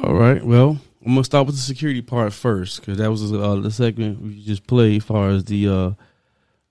All 0.02 0.14
right. 0.14 0.42
Well, 0.42 0.78
I'm 1.04 1.12
gonna 1.12 1.24
start 1.24 1.46
with 1.46 1.56
the 1.56 1.60
security 1.60 2.00
part 2.00 2.32
first 2.32 2.80
because 2.80 2.98
that 2.98 3.10
was 3.10 3.32
uh, 3.32 3.56
the 3.56 3.70
segment 3.70 4.22
we 4.22 4.42
just 4.42 4.66
played, 4.66 5.02
as 5.02 5.04
far 5.04 5.28
as 5.28 5.44
the 5.44 5.68
uh, 5.68 5.90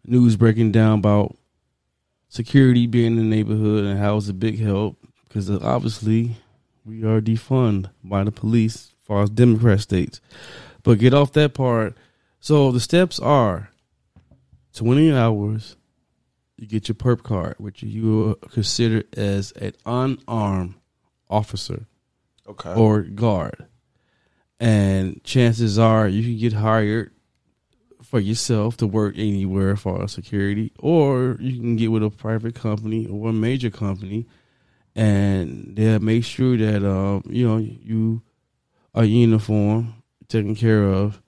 news 0.06 0.36
breaking 0.36 0.72
down 0.72 0.99
about 0.99 1.38
security 2.28 2.88
being 2.88 3.18
in 3.18 3.18
the 3.18 3.24
neighborhood 3.24 3.86
and 3.86 3.99
how 3.99 4.18
it's 4.18 4.28
a 4.28 4.34
big 4.34 4.60
help 4.60 4.97
because 5.28 5.49
obviously 5.49 6.36
we 6.86 7.04
are 7.04 7.22
defund 7.22 7.89
by 8.04 8.24
the 8.24 8.32
police 8.32 8.76
as 8.76 9.08
far 9.08 9.24
as 9.24 9.30
Democrat 9.30 9.80
states. 9.80 10.20
But 10.84 10.99
get 10.99 11.14
off 11.14 11.32
that 11.34 11.54
part. 11.54 11.95
So 12.39 12.72
the 12.72 12.80
steps 12.80 13.20
are 13.20 13.70
20 14.76 15.14
hours. 15.14 15.78
You 16.64 16.70
get 16.70 16.88
your 16.88 16.95
PERC 16.95 17.24
card, 17.24 17.55
which 17.57 17.84
you 17.84 18.39
consider 18.49 19.03
as 19.18 19.51
an 19.51 19.74
unarmed 19.86 20.76
officer, 21.30 21.88
Okay. 22.47 22.74
or 22.74 23.01
guard. 23.01 23.66
And 24.61 25.22
chances 25.26 25.78
are 25.78 26.07
you 26.07 26.24
can 26.24 26.38
get 26.38 26.53
hired 26.53 27.11
for 28.01 28.18
yourself 28.18 28.78
to 28.78 28.88
work 28.88 29.16
anywhere 29.18 29.76
for 29.76 30.07
security, 30.07 30.72
or 30.80 31.36
you 31.41 31.59
can 31.59 31.76
get 31.76 31.91
with 31.91 32.01
a 32.01 32.09
private 32.09 32.55
company 32.55 33.07
or 33.07 33.32
a 33.32 33.34
major 33.34 33.70
company, 33.70 34.26
and 34.95 35.76
they'll 35.76 35.99
make 35.99 36.24
sure 36.24 36.55
that 36.55 36.82
um, 36.89 37.24
you 37.30 37.45
know 37.45 37.57
you 37.57 38.22
are 38.95 39.03
uniform, 39.03 39.95
taken 40.30 40.55
care 40.55 40.86
of, 40.86 41.22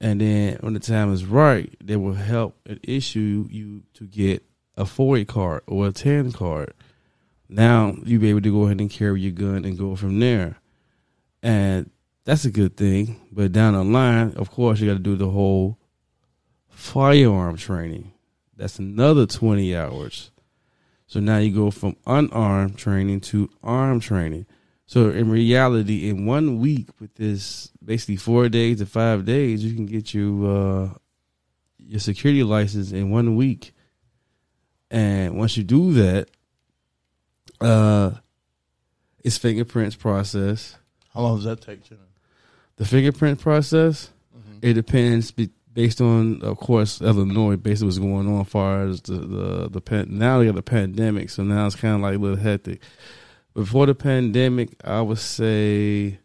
and 0.00 0.20
then 0.20 0.56
when 0.60 0.74
the 0.74 0.78
time 0.78 1.12
is 1.12 1.24
right, 1.24 1.74
they 1.82 1.96
will 1.96 2.14
help 2.14 2.60
and 2.64 2.78
issue 2.84 3.48
you 3.50 3.82
to 3.94 4.06
get 4.06 4.44
a 4.78 4.84
FOID 4.84 5.26
card 5.26 5.62
or 5.66 5.88
a 5.88 5.92
tan 5.92 6.32
card. 6.32 6.72
Now 7.50 7.96
you 8.04 8.18
be 8.18 8.30
able 8.30 8.40
to 8.42 8.52
go 8.52 8.64
ahead 8.64 8.80
and 8.80 8.88
carry 8.88 9.20
your 9.20 9.32
gun 9.32 9.64
and 9.64 9.76
go 9.76 9.96
from 9.96 10.20
there, 10.20 10.56
and 11.42 11.90
that's 12.24 12.44
a 12.44 12.50
good 12.50 12.76
thing. 12.76 13.20
But 13.32 13.52
down 13.52 13.74
the 13.74 13.84
line, 13.84 14.34
of 14.36 14.50
course, 14.50 14.80
you 14.80 14.88
got 14.88 14.94
to 14.94 14.98
do 15.00 15.16
the 15.16 15.30
whole 15.30 15.78
firearm 16.68 17.56
training. 17.56 18.12
That's 18.56 18.78
another 18.78 19.26
twenty 19.26 19.74
hours. 19.76 20.30
So 21.06 21.20
now 21.20 21.38
you 21.38 21.54
go 21.54 21.70
from 21.70 21.96
unarmed 22.06 22.76
training 22.76 23.20
to 23.22 23.50
armed 23.62 24.02
training. 24.02 24.46
So 24.84 25.10
in 25.10 25.30
reality, 25.30 26.08
in 26.08 26.26
one 26.26 26.58
week 26.60 26.88
with 27.00 27.14
this 27.14 27.70
basically 27.82 28.16
four 28.16 28.48
days 28.50 28.78
to 28.78 28.86
five 28.86 29.24
days, 29.24 29.64
you 29.64 29.74
can 29.74 29.86
get 29.86 30.12
you 30.12 30.46
uh, 30.46 30.98
your 31.78 32.00
security 32.00 32.42
license 32.42 32.92
in 32.92 33.10
one 33.10 33.36
week. 33.36 33.72
And 34.90 35.36
once 35.36 35.56
you 35.56 35.64
do 35.64 35.92
that, 35.94 36.28
uh, 37.60 38.12
it's 39.22 39.38
fingerprints 39.38 39.96
process. 39.96 40.76
How 41.12 41.20
long 41.20 41.36
does 41.36 41.44
that 41.44 41.60
take, 41.60 41.84
Jimmy? 41.84 42.00
The 42.76 42.84
fingerprint 42.84 43.40
process, 43.40 44.10
Mm-hmm. 44.36 44.58
it 44.62 44.74
depends 44.74 45.30
be, 45.32 45.50
based 45.72 46.00
on, 46.00 46.42
of 46.42 46.58
course, 46.58 47.00
Illinois, 47.02 47.56
based 47.56 47.82
on 47.82 47.88
what's 47.88 47.98
going 47.98 48.28
on 48.28 48.40
as 48.42 48.48
far 48.48 48.82
as 48.86 49.00
the 49.02 49.14
the, 49.14 49.68
the 49.68 49.80
pan, 49.80 50.06
now 50.10 50.38
they 50.38 50.46
got 50.46 50.54
the 50.54 50.62
pandemic, 50.62 51.28
so 51.30 51.42
now 51.42 51.66
it's 51.66 51.74
kind 51.74 51.96
of 51.96 52.00
like 52.02 52.14
a 52.14 52.18
little 52.18 52.36
hectic. 52.36 52.80
Before 53.54 53.86
the 53.86 53.94
pandemic, 53.96 54.76
I 54.84 55.00
would 55.00 55.18
say 55.18 56.20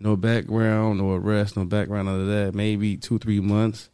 no 0.00 0.16
background 0.16 1.00
or 1.02 1.16
arrest, 1.18 1.56
no 1.56 1.64
background 1.66 2.08
under 2.08 2.24
that, 2.24 2.54
maybe 2.54 2.96
two 2.96 3.18
three 3.18 3.40
months 3.40 3.90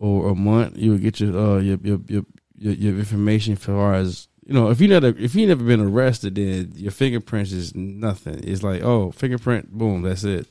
or 0.00 0.30
a 0.30 0.34
month, 0.34 0.76
you 0.76 0.92
would 0.92 1.02
get 1.02 1.20
your 1.20 1.36
uh 1.36 1.58
your 1.58 1.78
your 1.82 2.00
your 2.08 2.22
your, 2.60 2.74
your 2.74 2.98
information 2.98 3.54
as 3.54 3.64
far 3.64 3.94
as 3.94 4.28
you 4.46 4.54
know, 4.54 4.70
if 4.70 4.80
you 4.80 4.88
never 4.88 5.08
if 5.08 5.34
you 5.34 5.46
never 5.46 5.64
been 5.64 5.80
arrested, 5.80 6.36
then 6.36 6.72
your 6.74 6.92
fingerprints 6.92 7.52
is 7.52 7.74
nothing. 7.74 8.40
It's 8.44 8.62
like 8.62 8.82
oh, 8.82 9.10
fingerprint, 9.10 9.72
boom, 9.72 10.02
that's 10.02 10.24
it. 10.24 10.46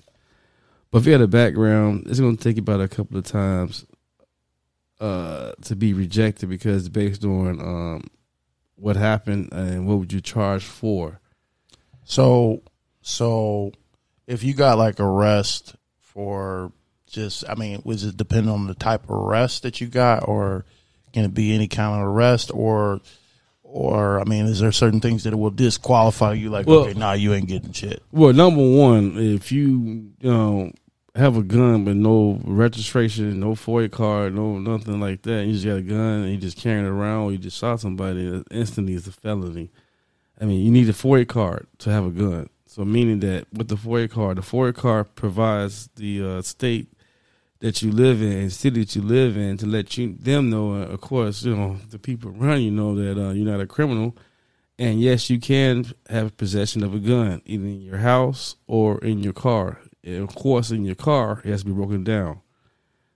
But 0.91 0.99
if 0.99 1.05
you 1.05 1.11
had 1.11 1.21
a 1.21 1.27
background, 1.27 2.07
it's 2.07 2.19
going 2.19 2.35
to 2.35 2.43
take 2.43 2.55
you 2.55 2.61
about 2.61 2.81
a 2.81 2.87
couple 2.87 3.17
of 3.17 3.23
times 3.23 3.85
uh, 4.99 5.51
to 5.63 5.75
be 5.75 5.93
rejected 5.93 6.49
because 6.49 6.89
based 6.89 7.23
on 7.23 7.59
um, 7.59 8.03
what 8.75 8.95
happened 8.95 9.49
and 9.51 9.87
what 9.87 9.99
would 9.99 10.11
you 10.13 10.21
charge 10.21 10.63
for. 10.63 11.19
So, 12.03 12.63
so 13.01 13.71
if 14.25 14.43
you 14.43 14.53
got 14.53 14.77
like 14.77 14.99
arrest 14.99 15.75
for 15.99 16.71
just, 17.05 17.43
I 17.47 17.55
mean, 17.55 17.81
was 17.85 18.03
it 18.03 18.17
depend 18.17 18.49
on 18.49 18.67
the 18.67 18.73
type 18.73 19.03
of 19.03 19.11
arrest 19.11 19.63
that 19.63 19.79
you 19.79 19.87
got, 19.87 20.27
or 20.27 20.65
can 21.13 21.25
it 21.25 21.33
be 21.33 21.53
any 21.53 21.67
kind 21.67 22.01
of 22.01 22.07
arrest, 22.07 22.51
or, 22.53 23.01
or 23.63 24.19
I 24.19 24.23
mean, 24.25 24.45
is 24.45 24.59
there 24.59 24.71
certain 24.71 24.99
things 24.99 25.23
that 25.23 25.35
will 25.35 25.49
disqualify 25.51 26.33
you? 26.33 26.49
Like, 26.49 26.67
Well- 26.67 26.79
okay, 26.81 26.93
nah, 26.97 27.13
you 27.13 27.33
ain't 27.33 27.47
getting 27.47 27.71
shit. 27.71 28.01
Well, 28.11 28.33
number 28.33 28.61
one, 28.67 29.17
if 29.17 29.51
you 29.51 30.11
you 30.19 30.29
know 30.29 30.71
have 31.15 31.35
a 31.37 31.43
gun 31.43 31.83
but 31.85 31.95
no 31.95 32.39
registration, 32.45 33.39
no 33.39 33.51
FOID 33.55 33.91
card, 33.91 34.35
no 34.35 34.59
nothing 34.59 34.99
like 34.99 35.23
that, 35.23 35.45
you 35.45 35.53
just 35.53 35.65
got 35.65 35.77
a 35.77 35.81
gun 35.81 36.23
and 36.23 36.31
you 36.31 36.37
just 36.37 36.57
carrying 36.57 36.85
it 36.85 36.89
around, 36.89 37.23
or 37.23 37.31
you 37.31 37.37
just 37.37 37.57
shot 37.57 37.79
somebody, 37.79 38.43
instantly 38.51 38.93
is 38.93 39.07
a 39.07 39.11
felony. 39.11 39.69
I 40.41 40.45
mean, 40.45 40.63
you 40.63 40.71
need 40.71 40.87
a 40.87 40.93
FOID 40.93 41.27
card 41.27 41.67
to 41.79 41.89
have 41.91 42.05
a 42.05 42.11
gun. 42.11 42.49
So 42.65 42.85
meaning 42.85 43.19
that 43.21 43.47
with 43.51 43.67
the 43.67 43.75
FOID 43.75 44.11
card, 44.11 44.37
the 44.37 44.41
FOID 44.41 44.75
card 44.75 45.15
provides 45.15 45.89
the 45.95 46.23
uh, 46.25 46.41
state 46.43 46.87
that 47.59 47.81
you 47.81 47.91
live 47.91 48.21
in, 48.21 48.31
and 48.31 48.51
city 48.51 48.81
that 48.81 48.95
you 48.95 49.01
live 49.01 49.37
in, 49.37 49.57
to 49.57 49.65
let 49.65 49.97
you 49.97 50.15
them 50.19 50.49
know. 50.49 50.73
Uh, 50.73 50.85
of 50.85 51.01
course, 51.01 51.43
you 51.43 51.55
know 51.55 51.77
the 51.89 51.99
people 51.99 52.31
around 52.31 52.61
you 52.61 52.71
know 52.71 52.95
that 52.95 53.21
uh, 53.21 53.31
you're 53.31 53.49
not 53.49 53.61
a 53.61 53.67
criminal, 53.67 54.15
and 54.77 55.01
yes, 55.01 55.29
you 55.29 55.39
can 55.39 55.85
have 56.09 56.37
possession 56.37 56.83
of 56.83 56.93
a 56.93 56.99
gun 56.99 57.41
either 57.45 57.65
in 57.65 57.81
your 57.81 57.97
house 57.97 58.55
or 58.67 58.99
in 58.99 59.19
your 59.19 59.33
car. 59.33 59.79
And 60.03 60.23
of 60.23 60.35
course, 60.35 60.71
in 60.71 60.85
your 60.85 60.95
car, 60.95 61.41
it 61.43 61.51
has 61.51 61.61
to 61.61 61.67
be 61.67 61.73
broken 61.73 62.03
down. 62.03 62.41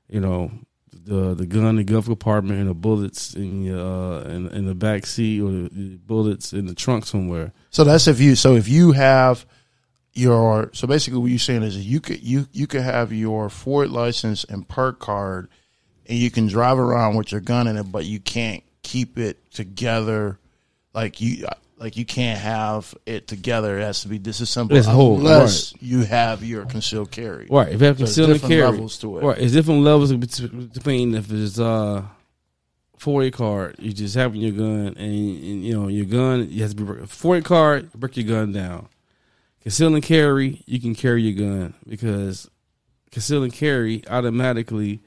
You 0.10 0.20
know, 0.20 0.52
the 0.92 1.34
the 1.34 1.46
gun 1.46 1.66
in 1.66 1.76
the 1.78 1.84
glove 1.84 2.06
compartment 2.06 2.60
and 2.60 2.70
the 2.70 2.74
bullets 2.74 3.34
in 3.34 3.74
uh, 3.74 4.26
in, 4.28 4.50
in 4.50 4.66
the 4.66 4.76
back 4.76 5.06
seat 5.06 5.42
or 5.42 5.52
the 5.52 5.98
bullets 6.06 6.54
in 6.54 6.66
the 6.66 6.76
trunk 6.76 7.06
somewhere. 7.06 7.54
So 7.70 7.84
that's 7.84 8.08
if 8.08 8.20
you. 8.20 8.36
So 8.36 8.56
if 8.56 8.68
you 8.68 8.92
have 8.92 9.46
your. 10.14 10.70
So 10.74 10.88
basically, 10.88 11.20
what 11.20 11.30
you're 11.30 11.40
saying 11.40 11.64
is 11.64 11.78
you 11.78 12.00
could 12.00 12.22
you 12.24 12.48
you 12.52 12.68
could 12.68 12.82
have 12.82 13.12
your 13.12 13.48
FOID 13.50 13.92
license 13.92 14.44
and 14.44 14.68
PERC 14.68 15.00
card, 15.00 15.50
and 16.08 16.18
you 16.18 16.30
can 16.32 16.48
drive 16.48 16.80
around 16.80 17.16
with 17.16 17.32
your 17.32 17.42
gun 17.42 17.68
in 17.68 17.78
it, 17.78 17.92
but 17.92 18.06
you 18.06 18.20
can't 18.20 18.64
keep 18.84 19.18
it 19.18 19.52
together. 19.52 20.40
Like 20.94 21.22
you. 21.22 21.46
Like 21.76 21.98
you 21.98 22.06
can't 22.06 22.40
have 22.40 22.96
it 23.06 23.28
together. 23.28 23.78
It 23.78 23.82
has 23.82 24.04
to 24.04 24.08
be 24.08 24.18
disassembled 24.18 24.78
It's 24.78 24.88
whole, 24.88 25.18
unless 25.18 25.74
right. 25.74 25.82
you 25.84 26.04
have 26.06 26.42
your 26.42 26.66
concealed 26.66 27.12
carry. 27.12 27.46
Right. 27.52 27.74
If 27.74 27.82
you 27.82 27.88
have 27.88 27.98
So 27.98 28.06
concealed 28.06 28.30
different 28.30 28.54
carry, 28.54 28.72
levels 28.72 28.98
to 29.00 29.18
it. 29.18 29.24
right? 29.24 29.38
It's 29.38 29.52
different 29.52 29.82
levels 29.82 30.14
between 30.14 31.14
if 31.14 31.30
it's 31.30 31.60
uh, 31.60 32.04
FOID 33.00 33.34
card, 33.34 33.76
you 33.80 33.92
just 33.92 34.16
having 34.16 34.40
your 34.40 34.52
gun, 34.54 34.88
and, 34.88 34.98
and 34.98 35.66
you 35.66 35.74
know 35.78 35.90
your 35.90 36.06
gun. 36.06 36.48
You 36.50 36.62
have 36.62 36.74
to 36.74 36.76
be 36.78 36.84
FOID 36.84 37.44
card. 37.44 37.92
Break 37.94 38.16
your 38.16 38.28
gun 38.28 38.54
down. 38.54 38.88
Conceal 39.64 39.96
and 39.96 40.04
carry, 40.04 40.62
you 40.68 40.80
can 40.80 40.94
carry 40.94 41.24
your 41.24 41.50
gun 41.50 41.74
because 41.88 42.50
conceal 43.12 43.44
and 43.44 43.54
carry 43.54 44.04
automatically 44.10 45.02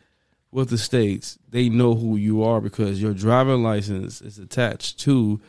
with 0.50 0.70
the 0.70 0.78
states 0.78 1.38
they 1.48 1.68
know 1.68 1.94
who 1.94 2.16
you 2.16 2.42
are 2.42 2.60
because 2.60 3.00
your 3.02 3.12
driving 3.12 3.62
license 3.62 4.22
is 4.22 4.38
attached 4.38 4.98
to 5.00 5.40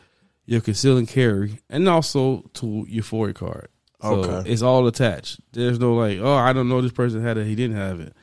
your 0.44 0.60
conceal 0.60 0.96
and 0.98 1.08
carry 1.08 1.58
and 1.70 1.88
also 1.88 2.42
to 2.54 2.84
your 2.88 3.02
FOID 3.04 3.34
card. 3.34 3.68
So 4.02 4.08
Okay. 4.22 4.50
it's 4.50 4.62
all 4.62 4.86
attached. 4.86 5.40
There's 5.52 5.78
no 5.80 5.94
like, 5.94 6.18
oh, 6.20 6.34
I 6.34 6.52
don't 6.52 6.68
know 6.68 6.80
this 6.82 6.92
person 6.92 7.22
had 7.22 7.38
it, 7.38 7.46
he 7.46 7.54
didn't 7.54 7.76
have 7.76 8.00
it. 8.00 8.14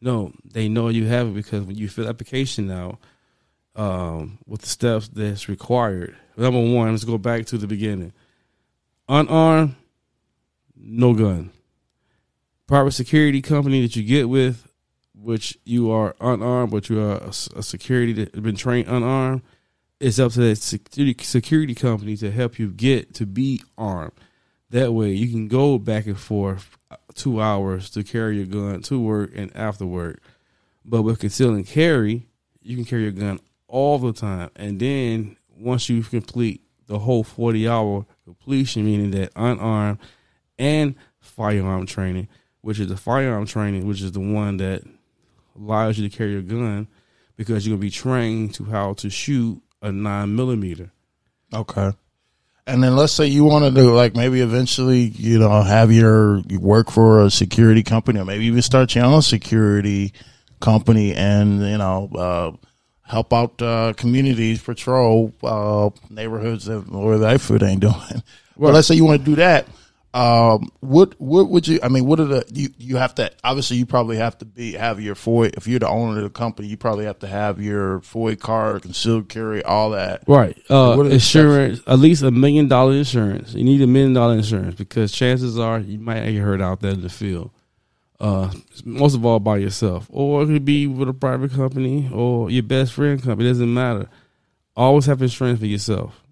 No, 0.00 0.32
they 0.44 0.68
know 0.68 0.88
you 0.88 1.06
have 1.06 1.26
it 1.28 1.34
because 1.34 1.64
when 1.64 1.76
you 1.76 1.88
fill 1.88 2.04
the 2.04 2.10
application 2.10 2.70
out, 2.70 2.98
um, 3.74 4.38
with 4.46 4.60
the 4.62 4.68
steps 4.68 5.08
that's 5.08 5.48
required. 5.48 6.16
Number 6.36 6.60
one, 6.60 6.90
let's 6.92 7.04
go 7.04 7.18
back 7.18 7.46
to 7.46 7.58
the 7.58 7.66
beginning. 7.66 8.12
Unarmed, 9.08 9.74
no 10.80 11.14
gun. 11.14 11.50
Private 12.66 12.92
security 12.92 13.40
company 13.40 13.82
that 13.82 13.96
you 13.96 14.02
get 14.02 14.28
with, 14.28 14.68
which 15.14 15.58
you 15.64 15.90
are 15.90 16.14
unarmed, 16.20 16.70
but 16.70 16.88
you 16.88 17.00
are 17.00 17.16
a 17.56 17.62
security 17.62 18.12
that 18.12 18.34
has 18.34 18.42
been 18.42 18.56
trained 18.56 18.88
unarmed. 18.88 19.42
It's 20.00 20.18
up 20.18 20.32
to 20.32 20.40
that 20.40 20.56
security 20.56 21.16
security 21.24 21.74
company 21.74 22.16
to 22.18 22.30
help 22.30 22.58
you 22.58 22.68
get 22.70 23.14
to 23.14 23.26
be 23.26 23.62
armed. 23.76 24.12
That 24.70 24.92
way, 24.92 25.12
you 25.12 25.28
can 25.28 25.48
go 25.48 25.78
back 25.78 26.06
and 26.06 26.18
forth 26.18 26.76
uh, 26.90 26.96
two 27.14 27.40
hours 27.40 27.90
to 27.90 28.04
carry 28.04 28.36
your 28.36 28.46
gun 28.46 28.82
to 28.82 29.00
work 29.00 29.30
and 29.34 29.54
after 29.56 29.86
work. 29.86 30.20
But 30.84 31.02
with 31.02 31.18
conceal 31.18 31.54
and 31.54 31.66
carry, 31.66 32.26
you 32.62 32.76
can 32.76 32.84
carry 32.84 33.02
your 33.02 33.12
gun 33.12 33.40
all 33.66 33.98
the 33.98 34.12
time. 34.12 34.50
And 34.56 34.78
then 34.78 35.36
once 35.58 35.88
you 35.88 36.02
complete 36.02 36.62
the 36.86 36.98
whole 36.98 37.24
40 37.24 37.68
hour 37.68 38.06
completion, 38.24 38.84
meaning 38.84 39.10
that 39.12 39.32
unarmed 39.34 39.98
and 40.58 40.94
firearm 41.20 41.86
training, 41.86 42.28
which 42.60 42.80
is 42.80 42.88
the 42.88 42.96
firearm 42.96 43.46
training, 43.46 43.86
which 43.86 44.02
is 44.02 44.12
the 44.12 44.20
one 44.20 44.56
that 44.58 44.82
allows 45.56 45.98
you 45.98 46.08
to 46.08 46.16
carry 46.16 46.32
your 46.32 46.42
gun 46.42 46.88
because 47.36 47.66
you're 47.66 47.76
going 47.76 47.80
to 47.80 47.86
be 47.86 47.90
trained 47.90 48.54
to 48.54 48.64
how 48.64 48.94
to 48.94 49.10
shoot 49.10 49.60
a 49.82 49.92
nine 49.92 50.34
millimeter. 50.34 50.90
Okay. 51.54 51.92
And 52.66 52.82
then 52.82 52.96
let's 52.96 53.14
say 53.14 53.26
you 53.26 53.44
want 53.44 53.64
to 53.64 53.70
do 53.70 53.94
like 53.94 54.14
maybe 54.14 54.40
eventually, 54.42 55.00
you 55.00 55.38
know, 55.38 55.62
have 55.62 55.90
your 55.90 56.40
you 56.48 56.60
work 56.60 56.90
for 56.90 57.24
a 57.24 57.30
security 57.30 57.82
company 57.82 58.20
or 58.20 58.26
maybe 58.26 58.44
even 58.44 58.60
start 58.60 58.94
your 58.94 59.06
own 59.06 59.22
security 59.22 60.12
company 60.60 61.14
and 61.14 61.60
you 61.62 61.78
know 61.78 62.10
uh, 62.14 62.52
help 63.06 63.32
out 63.32 63.62
uh, 63.62 63.94
communities, 63.96 64.62
patrol 64.62 65.32
uh, 65.42 65.88
neighborhoods 66.10 66.66
that, 66.66 66.86
where 66.90 67.18
that 67.18 67.40
food 67.40 67.62
ain't 67.62 67.80
doing. 67.80 67.94
Well, 68.58 68.72
let's 68.72 68.88
say 68.88 68.96
you 68.96 69.04
want 69.04 69.20
to 69.20 69.24
do 69.24 69.36
that. 69.36 69.68
Um, 70.18 70.72
what 70.80 71.14
what 71.20 71.48
would 71.48 71.68
you? 71.68 71.78
I 71.80 71.88
mean, 71.88 72.04
what 72.04 72.18
are 72.18 72.24
the 72.24 72.44
you 72.52 72.70
you 72.76 72.96
have 72.96 73.14
to 73.16 73.30
obviously 73.44 73.76
you 73.76 73.86
probably 73.86 74.16
have 74.16 74.36
to 74.38 74.44
be 74.44 74.72
have 74.72 75.00
your 75.00 75.14
FOID 75.14 75.56
if 75.56 75.68
you're 75.68 75.78
the 75.78 75.88
owner 75.88 76.16
of 76.16 76.24
the 76.24 76.30
company 76.30 76.66
you 76.66 76.76
probably 76.76 77.04
have 77.04 77.20
to 77.20 77.28
have 77.28 77.62
your 77.62 78.00
FOID 78.00 78.40
card, 78.40 78.82
concealed 78.82 79.28
carry, 79.28 79.62
all 79.62 79.90
that. 79.90 80.24
Right. 80.26 80.58
Uh, 80.68 80.96
What 80.96 81.06
are 81.06 81.10
the 81.10 81.14
insurance, 81.14 81.82
at 81.86 82.00
least 82.00 82.24
a 82.24 82.32
million 82.32 82.66
dollar 82.66 82.94
insurance. 82.94 83.54
You 83.54 83.62
need 83.62 83.80
a 83.80 83.86
million 83.86 84.12
dollar 84.12 84.34
insurance 84.34 84.74
because 84.74 85.12
chances 85.12 85.56
are 85.56 85.78
you 85.78 86.00
might 86.00 86.28
get 86.32 86.42
hurt 86.42 86.60
out 86.60 86.80
there 86.80 86.90
in 86.90 87.02
the 87.02 87.08
field. 87.08 87.52
Uh, 88.18 88.50
most 88.84 89.14
of 89.14 89.24
all 89.24 89.38
by 89.38 89.58
yourself, 89.58 90.08
or 90.10 90.42
it 90.42 90.46
could 90.46 90.64
be 90.64 90.88
with 90.88 91.08
a 91.08 91.14
private 91.14 91.52
company 91.52 92.10
or 92.12 92.50
your 92.50 92.64
best 92.64 92.92
friend 92.92 93.22
company. 93.22 93.48
It 93.48 93.52
doesn't 93.52 93.72
matter. 93.72 94.08
Always 94.74 95.06
have 95.06 95.22
insurance 95.22 95.60
for 95.60 95.66
yourself 95.66 96.24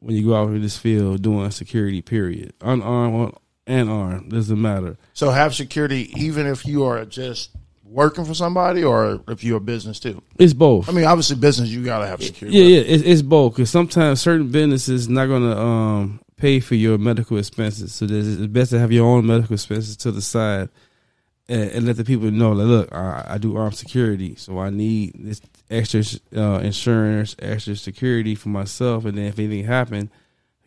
when 0.00 0.14
you 0.16 0.24
go 0.26 0.34
out 0.34 0.48
in 0.48 0.62
this 0.62 0.76
field 0.78 1.22
doing 1.22 1.50
security. 1.50 2.02
Period. 2.02 2.52
Unarmed 2.60 3.34
and 3.66 3.90
armed 3.90 4.30
doesn't 4.30 4.60
matter. 4.60 4.96
So 5.12 5.30
have 5.30 5.54
security 5.54 6.10
even 6.20 6.46
if 6.46 6.64
you 6.66 6.84
are 6.84 7.04
just 7.04 7.50
working 7.84 8.24
for 8.24 8.34
somebody 8.34 8.82
or 8.84 9.20
if 9.28 9.42
you're 9.44 9.56
a 9.58 9.60
business 9.60 9.98
too. 10.00 10.20
It's 10.38 10.52
both. 10.52 10.88
I 10.88 10.92
mean, 10.92 11.04
obviously 11.04 11.36
business 11.36 11.68
you 11.68 11.84
gotta 11.84 12.06
have 12.06 12.22
security. 12.22 12.58
Yeah, 12.58 12.64
yeah, 12.64 12.80
it's, 12.80 13.02
it's 13.04 13.22
both 13.22 13.54
because 13.54 13.70
sometimes 13.70 14.20
certain 14.20 14.48
businesses 14.50 15.08
not 15.08 15.26
going 15.26 15.42
to 15.42 15.56
um, 15.58 16.20
pay 16.36 16.60
for 16.60 16.74
your 16.74 16.98
medical 16.98 17.38
expenses, 17.38 17.94
so 17.94 18.06
there's- 18.06 18.26
it's 18.26 18.46
best 18.48 18.70
to 18.70 18.78
have 18.78 18.92
your 18.92 19.06
own 19.06 19.26
medical 19.26 19.54
expenses 19.54 19.96
to 19.98 20.10
the 20.12 20.20
side 20.20 20.68
and, 21.48 21.70
and 21.70 21.86
let 21.86 21.96
the 21.96 22.04
people 22.04 22.30
know 22.30 22.54
that 22.56 22.64
look, 22.64 22.92
I, 22.94 23.24
I 23.30 23.38
do 23.38 23.56
armed 23.56 23.76
security, 23.76 24.34
so 24.34 24.58
I 24.58 24.70
need 24.70 25.12
this 25.16 25.40
extra 25.70 26.02
uh, 26.36 26.60
insurance, 26.60 27.36
extra 27.38 27.76
security 27.76 28.34
for 28.34 28.48
myself, 28.48 29.04
and 29.04 29.18
then 29.18 29.26
if 29.26 29.38
anything 29.38 29.64
happened, 29.64 30.10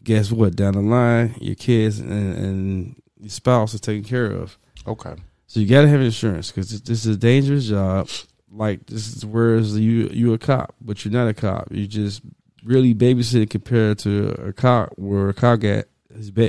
guess 0.04 0.32
what? 0.32 0.56
Down 0.56 0.74
the 0.74 0.82
line, 0.82 1.36
your 1.40 1.56
kids 1.56 2.00
and, 2.00 2.36
and 2.36 3.02
your 3.20 3.30
spouse 3.30 3.74
are 3.76 3.80
taken 3.80 4.04
care 4.04 4.32
of. 4.32 4.58
Okay. 4.88 5.16
So 5.48 5.60
you 5.60 5.68
got 5.68 5.82
to 5.82 5.88
have 5.88 6.02
insurance 6.02 6.52
because 6.52 6.82
this 6.82 7.06
is 7.06 7.16
a 7.16 7.18
dangerous 7.18 7.68
job. 7.68 8.10
Like 8.52 8.86
this 8.88 9.16
is 9.16 9.26
whereas 9.26 9.78
you 9.78 10.10
you 10.12 10.34
a 10.34 10.38
cop, 10.38 10.76
but 10.82 11.04
you're 11.04 11.12
not 11.12 11.28
a 11.28 11.34
cop. 11.34 11.68
You 11.72 11.88
just 11.88 12.22
really 12.64 12.94
babysitting 12.96 13.50
compared 13.50 14.00
to 14.00 14.30
a 14.48 14.54
cop, 14.54 14.94
where 14.98 15.30
a 15.30 15.34
cop 15.34 15.60
got 15.60 15.86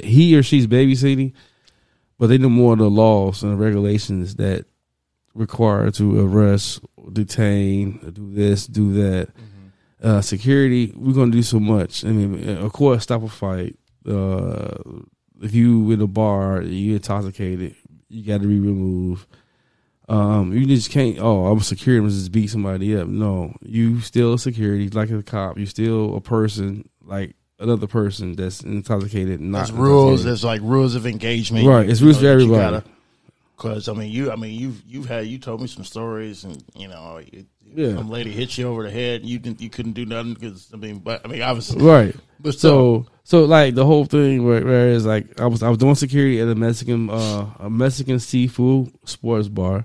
he 0.04 0.36
or 0.36 0.42
she's 0.42 0.66
babysitting, 0.66 1.32
but 2.18 2.28
they 2.28 2.38
know 2.38 2.48
more 2.48 2.72
of 2.72 2.78
the 2.78 2.90
laws 2.90 3.42
and 3.42 3.52
the 3.52 3.56
regulations 3.56 4.36
that 4.36 4.64
require 5.34 5.90
to 5.92 6.20
arrest, 6.20 6.80
detain, 7.12 7.98
do 8.12 8.32
this, 8.32 8.66
do 8.66 8.92
that. 8.94 9.28
Uh, 10.02 10.20
security, 10.22 10.92
we're 10.96 11.12
gonna 11.12 11.30
do 11.30 11.42
so 11.42 11.60
much. 11.60 12.04
I 12.04 12.08
mean, 12.08 12.56
of 12.56 12.72
course, 12.72 13.02
stop 13.02 13.22
a 13.22 13.28
fight. 13.28 13.76
Uh, 14.08 14.78
if 15.42 15.54
you 15.54 15.90
in 15.90 16.00
a 16.00 16.06
bar, 16.06 16.62
you 16.62 16.94
intoxicated, 16.94 17.74
you 18.08 18.24
got 18.24 18.40
to 18.42 18.48
be 18.48 18.58
removed. 18.58 19.26
Um, 20.08 20.52
you 20.52 20.66
just 20.66 20.90
can't. 20.90 21.18
Oh, 21.20 21.46
I'm 21.46 21.58
a 21.58 21.62
security. 21.62 22.02
I'm 22.02 22.10
just 22.10 22.32
beat 22.32 22.48
somebody 22.48 22.96
up. 22.96 23.06
No, 23.06 23.54
you 23.62 24.00
still 24.00 24.34
a 24.34 24.38
security, 24.38 24.88
like 24.88 25.10
a 25.10 25.22
cop. 25.22 25.58
You 25.58 25.66
still 25.66 26.16
a 26.16 26.20
person, 26.20 26.88
like 27.02 27.36
another 27.60 27.86
person 27.86 28.34
that's 28.34 28.62
intoxicated. 28.62 29.40
Not 29.40 29.58
There's 29.58 29.72
rules. 29.72 30.24
There's 30.24 30.42
like 30.44 30.62
rules 30.62 30.94
of 30.96 31.06
engagement. 31.06 31.66
Right, 31.66 31.88
it's 31.88 32.00
rules 32.00 32.18
for 32.18 32.26
everybody. 32.26 32.82
Because 33.60 33.88
I 33.88 33.92
mean, 33.92 34.10
you. 34.10 34.30
I 34.32 34.36
mean, 34.36 34.58
you've 34.58 34.82
you've 34.86 35.06
had 35.06 35.26
you 35.26 35.38
told 35.38 35.60
me 35.60 35.66
some 35.66 35.84
stories, 35.84 36.44
and 36.44 36.64
you 36.74 36.88
know, 36.88 37.18
it, 37.18 37.44
Yeah. 37.74 37.94
some 37.94 38.08
lady 38.08 38.30
hit 38.30 38.56
you 38.56 38.66
over 38.66 38.84
the 38.84 38.90
head. 38.90 39.20
And 39.20 39.28
you 39.28 39.38
didn't. 39.38 39.60
You 39.60 39.68
couldn't 39.68 39.92
do 39.92 40.06
nothing 40.06 40.32
because 40.34 40.70
I 40.72 40.76
mean, 40.76 41.00
but 41.00 41.20
I 41.24 41.28
mean, 41.28 41.42
obviously, 41.42 41.84
Right. 41.84 42.16
But 42.40 42.54
still, 42.54 43.04
so 43.04 43.06
so 43.24 43.44
like 43.44 43.74
the 43.74 43.84
whole 43.84 44.06
thing 44.06 44.46
where, 44.46 44.64
where 44.64 44.88
is 44.88 45.04
like 45.04 45.38
I 45.38 45.46
was 45.46 45.62
I 45.62 45.68
was 45.68 45.76
doing 45.76 45.94
security 45.94 46.40
at 46.40 46.48
a 46.48 46.54
Mexican 46.54 47.10
uh 47.10 47.50
a 47.58 47.68
Mexican 47.68 48.18
seafood 48.18 48.92
sports 49.04 49.48
bar 49.48 49.84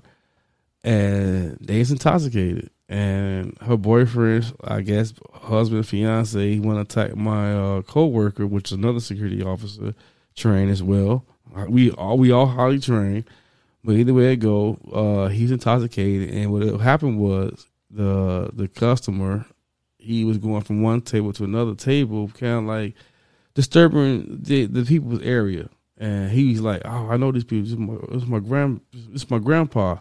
and 0.82 1.58
they 1.60 1.78
was 1.78 1.90
intoxicated 1.90 2.70
and 2.88 3.56
her 3.60 3.76
boyfriend 3.76 4.54
I 4.64 4.80
guess 4.80 5.12
husband 5.34 5.86
fiance 5.86 6.38
he 6.54 6.60
went 6.60 6.76
to 6.76 7.00
attack 7.02 7.16
my 7.16 7.52
uh 7.52 7.82
coworker 7.82 8.46
which 8.46 8.68
is 8.68 8.78
another 8.78 9.00
security 9.00 9.42
officer 9.42 9.94
trained 10.34 10.70
as 10.70 10.82
well 10.82 11.24
we 11.68 11.90
all 11.90 12.16
we 12.16 12.30
all 12.30 12.46
highly 12.46 12.78
trained 12.78 13.24
but 13.86 13.94
either 13.94 14.12
way 14.12 14.32
it 14.32 14.36
go 14.36 14.78
uh 14.92 15.28
he's 15.28 15.50
intoxicated 15.50 16.30
and 16.30 16.52
what 16.52 16.62
happened 16.80 17.18
was 17.18 17.66
the 17.90 18.50
the 18.52 18.68
customer 18.68 19.46
he 20.06 20.24
was 20.24 20.38
going 20.38 20.62
from 20.62 20.82
one 20.82 21.00
table 21.00 21.32
to 21.32 21.44
another 21.44 21.74
table, 21.74 22.28
kind 22.28 22.58
of 22.58 22.64
like 22.64 22.94
disturbing 23.54 24.38
the 24.40 24.66
the 24.66 24.84
people's 24.84 25.22
area. 25.22 25.68
And 25.98 26.30
he 26.30 26.52
was 26.52 26.60
like, 26.60 26.82
"Oh, 26.84 27.08
I 27.10 27.16
know 27.16 27.32
these 27.32 27.44
people. 27.44 27.64
This 27.64 27.72
is 27.72 27.78
my, 27.78 27.94
this 28.12 28.22
is 28.22 28.28
my 28.28 28.38
grand, 28.38 28.80
this 28.92 29.22
is 29.22 29.30
my 29.30 29.38
grandpa." 29.38 29.96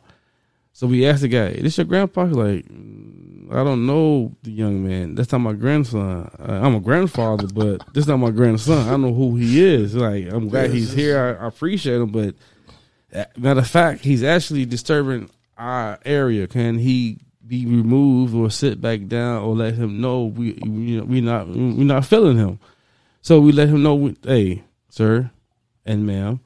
So 0.74 0.88
we 0.88 1.08
asked 1.08 1.22
the 1.22 1.28
guy, 1.30 1.54
"This 1.54 1.78
your 1.78 1.86
grandpa?" 1.86 2.26
He's 2.26 2.36
like, 2.36 2.66
"Mm, 2.68 3.52
"I 3.52 3.64
don't 3.64 3.88
know 3.88 4.36
the 4.44 4.52
young 4.52 4.86
man. 4.86 5.16
That's 5.16 5.32
not 5.32 5.40
my 5.40 5.54
grandson. 5.54 6.30
Uh, 6.38 6.60
I'm 6.62 6.76
a 6.76 6.82
grandfather, 6.82 7.48
but 7.48 7.82
this 7.94 8.08
not 8.08 8.18
my 8.18 8.32
grandson. 8.32 8.86
I 8.88 8.92
don't 8.92 9.02
know 9.02 9.14
who 9.14 9.38
he 9.38 9.64
is. 9.64 9.96
Like, 9.96 10.32
I'm 10.32 10.50
glad 10.50 10.72
he's 10.72 10.92
here. 10.92 11.38
I, 11.40 11.46
I 11.46 11.48
appreciate 11.48 11.96
him, 11.96 12.12
but 12.12 12.36
matter 13.38 13.60
of 13.60 13.68
fact, 13.68 14.04
he's 14.04 14.24
actually 14.24 14.66
disturbing 14.66 15.30
our 15.58 16.00
area. 16.06 16.48
Can 16.48 16.78
he 16.80 17.20
be 17.46 17.66
removed 17.66 18.34
or 18.34 18.50
sit 18.50 18.82
back 18.82 19.08
down 19.08 19.44
or 19.44 19.56
let 19.56 19.76
him 19.76 20.02
know 20.02 20.26
we 20.26 20.54
we 20.66 21.00
we 21.02 21.22
not 21.22 21.48
we 21.48 21.84
not 21.84 22.06
feeling 22.06 22.38
him? 22.38 22.60
So 23.22 23.40
we 23.40 23.52
let 23.52 23.70
him 23.70 23.82
know, 23.84 23.96
we- 23.96 24.18
hey, 24.24 24.64
sir 24.90 25.32
and 25.86 26.06
ma'am, 26.06 26.40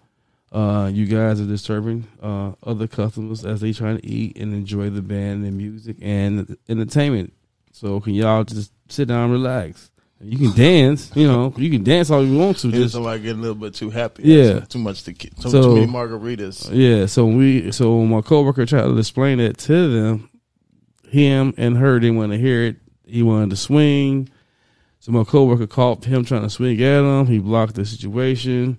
uh, 0.51 0.89
you 0.93 1.05
guys 1.05 1.39
are 1.41 1.45
disturbing 1.45 2.07
uh, 2.22 2.51
other 2.63 2.88
customers 2.88 3.45
as 3.45 3.61
they 3.61 3.74
trying 3.74 3.97
to 3.97 4.05
eat 4.05 4.38
and 4.38 4.53
enjoy 4.53 4.89
the 4.89 5.01
band 5.01 5.45
and 5.45 5.57
music 5.57 5.97
and 6.01 6.57
entertainment. 6.67 7.34
So 7.72 7.99
can 7.99 8.13
y'all 8.13 8.43
just 8.43 8.72
sit 8.89 9.07
down, 9.07 9.26
and 9.26 9.32
relax? 9.34 9.91
You 10.22 10.38
can 10.38 10.51
dance, 10.57 11.11
you 11.15 11.26
know, 11.28 11.53
you 11.55 11.70
can 11.70 11.84
dance 11.84 12.09
all 12.11 12.26
you 12.26 12.38
want 12.38 12.57
to. 12.59 12.72
Just 12.72 12.93
somebody 12.93 13.22
get 13.22 13.38
a 13.38 13.39
little 13.39 13.55
bit 13.55 13.74
too 13.74 13.89
happy. 13.89 14.24
Yeah. 14.24 14.59
too 14.61 14.80
much 14.80 15.03
to 15.03 15.13
too, 15.13 15.30
So- 15.38 15.61
too 15.61 15.76
many 15.76 15.88
margaritas. 15.88 16.70
Yeah, 16.74 17.05
so 17.05 17.26
we 17.26 17.72
so 17.72 18.03
my 18.05 18.22
coworker 18.22 18.65
tried 18.65 18.82
to 18.84 18.97
explain 18.97 19.39
it 19.39 19.57
to 19.59 19.88
them, 19.89 20.30
him 21.07 21.53
and 21.57 21.78
her 21.78 21.99
didn't 21.99 22.17
want 22.17 22.34
to 22.34 22.38
hear 22.38 22.63
it. 22.63 22.76
He 23.05 23.24
wanted 23.24 23.51
to 23.51 23.55
swing. 23.55 24.30
So 24.99 25.13
my 25.13 25.24
coworker 25.24 25.67
caught 25.67 26.03
him 26.03 26.26
trying 26.26 26.41
to 26.43 26.49
swing 26.49 26.82
at 26.82 26.99
him. 27.03 27.26
He 27.26 27.39
blocked 27.39 27.76
the 27.76 27.86
situation. 27.86 28.78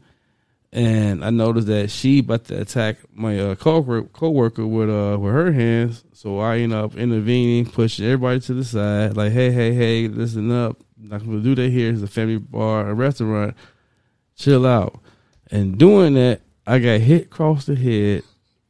And 0.73 1.25
I 1.25 1.31
noticed 1.31 1.67
that 1.67 1.91
she 1.91 2.21
about 2.21 2.45
to 2.45 2.61
attack 2.61 2.99
my 3.13 3.37
uh, 3.41 3.55
coworker, 3.57 4.07
coworker 4.13 4.67
with 4.67 4.89
uh 4.91 5.17
with 5.19 5.33
her 5.33 5.53
hands. 5.53 6.05
So 6.13 6.39
I 6.39 6.59
end 6.59 6.75
up 6.75 6.95
intervening, 6.97 7.65
pushing 7.67 8.05
everybody 8.05 8.41
to 8.41 8.55
the 8.55 8.65
side, 8.65 9.17
like, 9.17 9.33
hey, 9.33 9.51
hey, 9.51 9.73
hey, 9.73 10.07
listen 10.07 10.53
up. 10.53 10.77
Not 11.03 11.25
gonna 11.25 11.41
do 11.41 11.55
that 11.55 11.71
here. 11.71 11.93
It's 11.93 12.03
a 12.03 12.07
family 12.07 12.39
bar, 12.39 12.89
a 12.89 12.95
restaurant. 12.95 13.57
Chill 14.37 14.67
out. 14.67 15.01
And 15.51 15.79
doing 15.79 16.15
that, 16.15 16.41
I 16.67 16.79
got 16.79 17.01
hit 17.01 17.27
across 17.27 17.67
the 17.67 17.75
head 17.75 18.23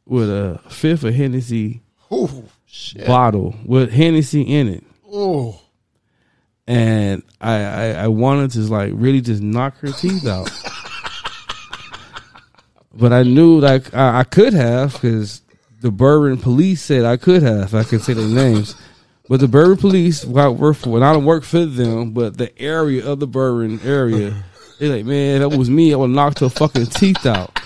with 0.06 0.30
a 0.30 0.60
fifth 0.68 1.04
of 1.04 1.14
Hennessy 1.14 1.82
Ooh, 2.12 2.44
shit. 2.66 3.06
bottle 3.06 3.54
with 3.64 3.92
Hennessy 3.92 4.42
in 4.42 4.68
it. 4.68 4.84
Ooh. 5.14 5.54
And 6.66 7.22
I, 7.40 7.54
I, 7.54 7.86
I 8.04 8.08
wanted 8.08 8.52
to 8.52 8.60
like 8.60 8.92
really 8.94 9.20
just 9.20 9.42
knock 9.42 9.76
her 9.78 9.92
teeth 9.92 10.26
out. 10.26 10.50
but 12.94 13.12
I 13.12 13.22
knew 13.24 13.60
like 13.60 13.92
I, 13.94 14.20
I 14.20 14.24
could 14.24 14.52
have 14.54 14.92
because 14.94 15.42
the 15.80 15.90
Berwyn 15.90 16.40
police 16.40 16.82
said 16.82 17.04
I 17.04 17.16
could 17.16 17.42
have. 17.42 17.74
I 17.74 17.84
could 17.84 18.02
say 18.02 18.12
their 18.12 18.28
names. 18.28 18.76
But 19.30 19.38
the 19.38 19.46
Berwyn 19.46 19.78
police, 19.78 20.22
who 20.22 20.36
I 20.40 20.48
work 20.48 20.76
for, 20.78 20.96
and 20.96 21.04
I 21.04 21.12
don't 21.12 21.24
work 21.24 21.44
for 21.44 21.64
them, 21.64 22.10
but 22.10 22.36
the 22.36 22.50
area 22.60 23.06
of 23.06 23.20
the 23.20 23.28
Berwyn 23.28 23.84
area, 23.84 24.34
they're 24.80 24.96
like, 24.96 25.04
man, 25.04 25.38
that 25.38 25.56
was 25.56 25.70
me. 25.70 25.92
I 25.92 25.96
would 25.98 26.10
knock 26.10 26.40
her 26.40 26.48
fucking 26.48 26.86
teeth 26.86 27.24
out. 27.24 27.56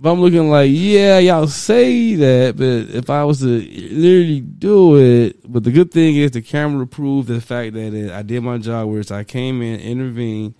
But 0.00 0.10
I'm 0.10 0.20
looking 0.20 0.50
like, 0.50 0.72
yeah, 0.74 1.20
y'all 1.20 1.46
say 1.46 2.16
that, 2.16 2.56
but 2.56 2.96
if 2.96 3.08
I 3.10 3.22
was 3.22 3.38
to 3.42 3.46
literally 3.46 4.40
do 4.40 4.96
it, 4.96 5.36
but 5.50 5.62
the 5.62 5.70
good 5.70 5.92
thing 5.92 6.16
is 6.16 6.32
the 6.32 6.42
camera 6.42 6.84
proved 6.84 7.28
the 7.28 7.40
fact 7.40 7.74
that 7.74 7.94
it, 7.94 8.10
I 8.10 8.22
did 8.22 8.42
my 8.42 8.58
job, 8.58 8.88
whereas 8.88 9.12
I 9.12 9.22
came 9.22 9.62
in, 9.62 9.78
intervened, 9.78 10.56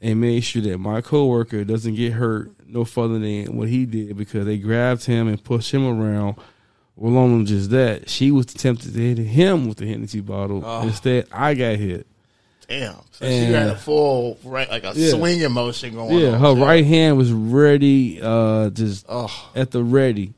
and 0.00 0.20
made 0.20 0.40
sure 0.40 0.62
that 0.62 0.78
my 0.78 1.00
coworker 1.00 1.62
doesn't 1.62 1.94
get 1.94 2.14
hurt 2.14 2.50
no 2.66 2.84
further 2.84 3.20
than 3.20 3.56
what 3.56 3.68
he 3.68 3.86
did 3.86 4.16
because 4.16 4.44
they 4.44 4.58
grabbed 4.58 5.04
him 5.04 5.28
and 5.28 5.44
pushed 5.44 5.72
him 5.72 5.86
around. 5.86 6.34
Well, 6.96 7.16
on 7.18 7.44
just 7.44 7.70
that, 7.70 8.08
she 8.08 8.30
was 8.30 8.46
tempted 8.46 8.94
to 8.94 8.98
hit 9.00 9.18
him 9.18 9.68
with 9.68 9.76
the 9.78 9.86
Hennessy 9.86 10.20
bottle. 10.20 10.62
Oh. 10.64 10.82
Instead, 10.82 11.26
I 11.30 11.52
got 11.54 11.76
hit. 11.76 12.06
Damn. 12.68 12.94
So 13.12 13.26
And- 13.26 13.46
she 13.46 13.52
had 13.52 13.66
a 13.68 13.76
full 13.76 14.38
right, 14.42 14.68
like 14.70 14.84
a 14.84 14.92
Yeah. 14.96 15.10
swinging 15.10 15.52
motion 15.52 15.94
going 15.94 16.14
on. 16.14 16.20
Yeah, 16.20 16.30
on. 16.32 16.40
her 16.56 16.64
right 16.64 16.84
hand 16.84 17.16
was 17.18 17.30
ready, 17.32 18.18
uh, 18.22 18.70
just 18.70 19.06
at 19.54 19.70
the 19.70 19.84
ready. 19.84 20.32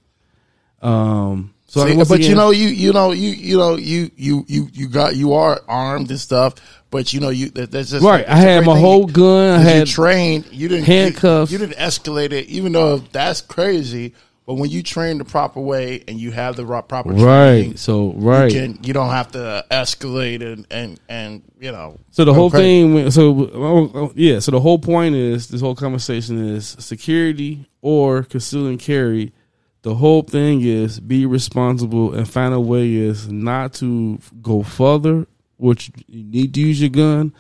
Um, 0.83 1.55
so 1.67 1.87
See, 1.87 1.97
but 1.97 2.11
again- 2.11 2.31
you 2.31 2.37
know, 2.37 2.51
you 2.51 2.69
you 2.69 2.93
know, 2.93 3.13
you 3.13 3.31
you 3.31 3.57
know, 3.57 3.77
you 3.77 4.11
you 4.17 4.45
you 4.49 4.69
you 4.73 4.89
got 4.89 5.17
you 5.17 5.33
are 5.35 5.61
armed 5.69 6.11
and 6.11 6.21
stuff. 6.21 6.55
But 6.91 7.13
you 7.13 7.21
know, 7.21 7.29
you 7.29 7.51
that, 7.51 7.71
that's 7.71 7.91
just 7.91 8.03
Right, 8.05 8.25
I 8.27 8.35
that's 8.35 8.45
a 8.45 8.49
had 8.49 8.65
my 8.67 8.75
thing. 8.75 8.83
whole 8.83 9.07
gun, 9.07 9.61
I 9.61 9.63
had 9.63 9.89
you 9.89 9.93
trained. 9.95 10.45
You 10.51 10.69
didn't 10.69 10.87
handcuffs. 10.87 11.53
You, 11.53 11.59
you 11.59 11.67
didn't 11.67 11.79
escalate 11.79 12.33
it, 12.33 12.47
even 12.47 12.73
though 12.73 12.99
that's 12.99 13.41
crazy. 13.43 14.15
But 14.49 14.55
when 14.55 14.71
you 14.71 14.83
train 14.83 15.19
the 15.19 15.27
proper 15.27 15.61
way 15.61 16.03
and 16.09 16.19
you 16.19 16.31
have 16.31 16.57
the 16.57 16.65
ro- 16.65 16.81
proper 16.81 17.11
Right, 17.11 17.21
training, 17.21 17.77
so, 17.77 18.15
right. 18.15 18.51
you, 18.51 18.59
can, 18.59 18.79
you 18.83 18.95
don't 18.95 19.11
have 19.11 19.31
to 19.33 19.63
escalate 19.71 20.41
and 20.41 20.67
and 20.71 20.99
and 21.07 21.43
you 21.61 21.71
know. 21.71 21.99
So 22.13 22.25
the 22.25 22.33
whole 22.33 22.51
crazy. 22.51 22.65
thing, 22.65 23.11
so 23.11 23.51
oh, 23.53 23.91
oh, 23.95 24.13
yeah. 24.15 24.39
So 24.39 24.51
the 24.51 24.61
whole 24.61 24.79
point 24.79 25.15
is 25.15 25.49
this 25.49 25.61
whole 25.61 25.75
conversation 25.75 26.43
is 26.57 26.77
security 26.79 27.69
or 27.83 28.23
conceal 28.23 28.69
and 28.69 28.81
carry. 28.81 29.35
The 29.83 29.97
whole 29.97 30.23
thing 30.23 30.63
is 30.63 30.99
be 30.99 31.27
responsible 31.27 32.15
and 32.15 32.27
find 32.27 32.55
a 32.55 32.61
way 32.61 32.95
is 32.95 33.31
not 33.31 33.75
to 33.75 34.19
go 34.41 34.63
further, 34.63 35.27
which 35.59 35.91
you 36.07 36.25
need 36.25 36.55
to 36.55 36.61
use 36.61 36.81
your 36.81 36.89
gun. 36.89 37.35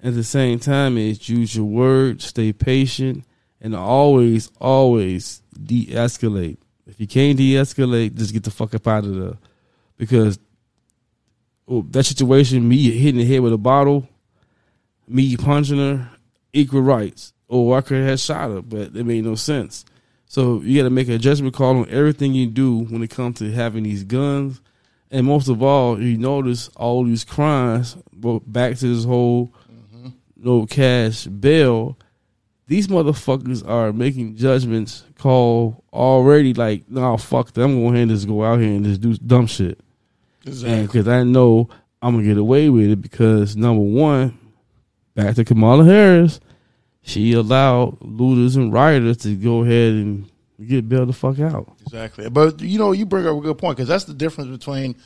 At 0.00 0.14
the 0.14 0.22
same 0.22 0.60
time, 0.60 0.96
is 0.96 1.28
use 1.28 1.56
your 1.56 1.64
words, 1.64 2.26
stay 2.26 2.52
patient, 2.52 3.24
and 3.62 3.74
always, 3.74 4.50
always 4.60 5.40
de-escalate. 5.64 6.58
If 6.86 7.00
you 7.00 7.06
can't 7.06 7.38
de-escalate, 7.38 8.14
just 8.14 8.34
get 8.34 8.44
the 8.44 8.50
fuck 8.50 8.74
up 8.74 8.86
out 8.86 9.04
of 9.04 9.14
there, 9.14 9.38
because 9.96 10.38
well, 11.66 11.82
that 11.90 12.04
situation, 12.04 12.68
me 12.68 12.90
hitting 12.90 13.20
the 13.20 13.24
head 13.24 13.40
with 13.40 13.54
a 13.54 13.58
bottle, 13.58 14.06
me 15.08 15.36
punching 15.36 15.78
her, 15.78 16.10
equal 16.52 16.82
rights. 16.82 17.32
Or 17.48 17.78
I 17.78 17.82
could 17.82 18.02
have 18.06 18.18
shot 18.18 18.50
her, 18.50 18.62
but 18.62 18.96
it 18.96 19.06
made 19.06 19.24
no 19.24 19.36
sense. 19.36 19.84
So 20.26 20.60
you 20.62 20.78
got 20.78 20.84
to 20.84 20.90
make 20.90 21.08
a 21.08 21.18
judgment 21.18 21.54
call 21.54 21.76
on 21.76 21.88
everything 21.90 22.34
you 22.34 22.46
do 22.46 22.78
when 22.84 23.02
it 23.02 23.10
comes 23.10 23.38
to 23.38 23.52
having 23.52 23.84
these 23.84 24.04
guns. 24.04 24.60
And 25.10 25.26
most 25.26 25.48
of 25.48 25.62
all, 25.62 26.00
you 26.00 26.16
notice 26.16 26.68
all 26.68 27.04
these 27.04 27.24
crimes, 27.24 27.96
back 28.14 28.78
to 28.78 28.94
this 28.94 29.04
whole 29.04 29.52
mm-hmm. 29.70 30.08
no 30.36 30.64
cash 30.66 31.26
bail. 31.26 31.98
These 32.72 32.88
motherfuckers 32.88 33.68
are 33.68 33.92
making 33.92 34.36
judgments 34.36 35.04
call 35.18 35.84
already 35.92 36.54
like, 36.54 36.88
no, 36.88 37.18
fuck 37.18 37.52
that. 37.52 37.62
I'm 37.62 37.82
going 37.82 38.08
to 38.08 38.14
just 38.14 38.26
go 38.26 38.42
out 38.42 38.60
here 38.60 38.70
and 38.70 38.82
just 38.82 39.02
do 39.02 39.12
dumb 39.14 39.46
shit. 39.46 39.78
Exactly. 40.46 40.86
Because 40.86 41.06
I 41.06 41.22
know 41.22 41.68
I'm 42.00 42.14
going 42.14 42.24
to 42.24 42.30
get 42.30 42.38
away 42.40 42.70
with 42.70 42.90
it 42.90 43.02
because, 43.02 43.56
number 43.56 43.82
one, 43.82 44.38
back 45.14 45.34
to 45.34 45.44
Kamala 45.44 45.84
Harris, 45.84 46.40
she 47.02 47.34
allowed 47.34 47.98
looters 48.00 48.56
and 48.56 48.72
rioters 48.72 49.18
to 49.18 49.36
go 49.36 49.64
ahead 49.64 49.92
and 49.92 50.30
get 50.66 50.88
bailed 50.88 51.10
the 51.10 51.12
fuck 51.12 51.40
out. 51.40 51.70
Exactly. 51.82 52.30
But 52.30 52.62
you 52.62 52.78
know, 52.78 52.92
you 52.92 53.04
bring 53.04 53.26
up 53.26 53.36
a 53.36 53.40
good 53.42 53.58
point 53.58 53.76
because 53.76 53.88
that's 53.88 54.04
the 54.04 54.14
difference 54.14 54.50
between 54.50 54.96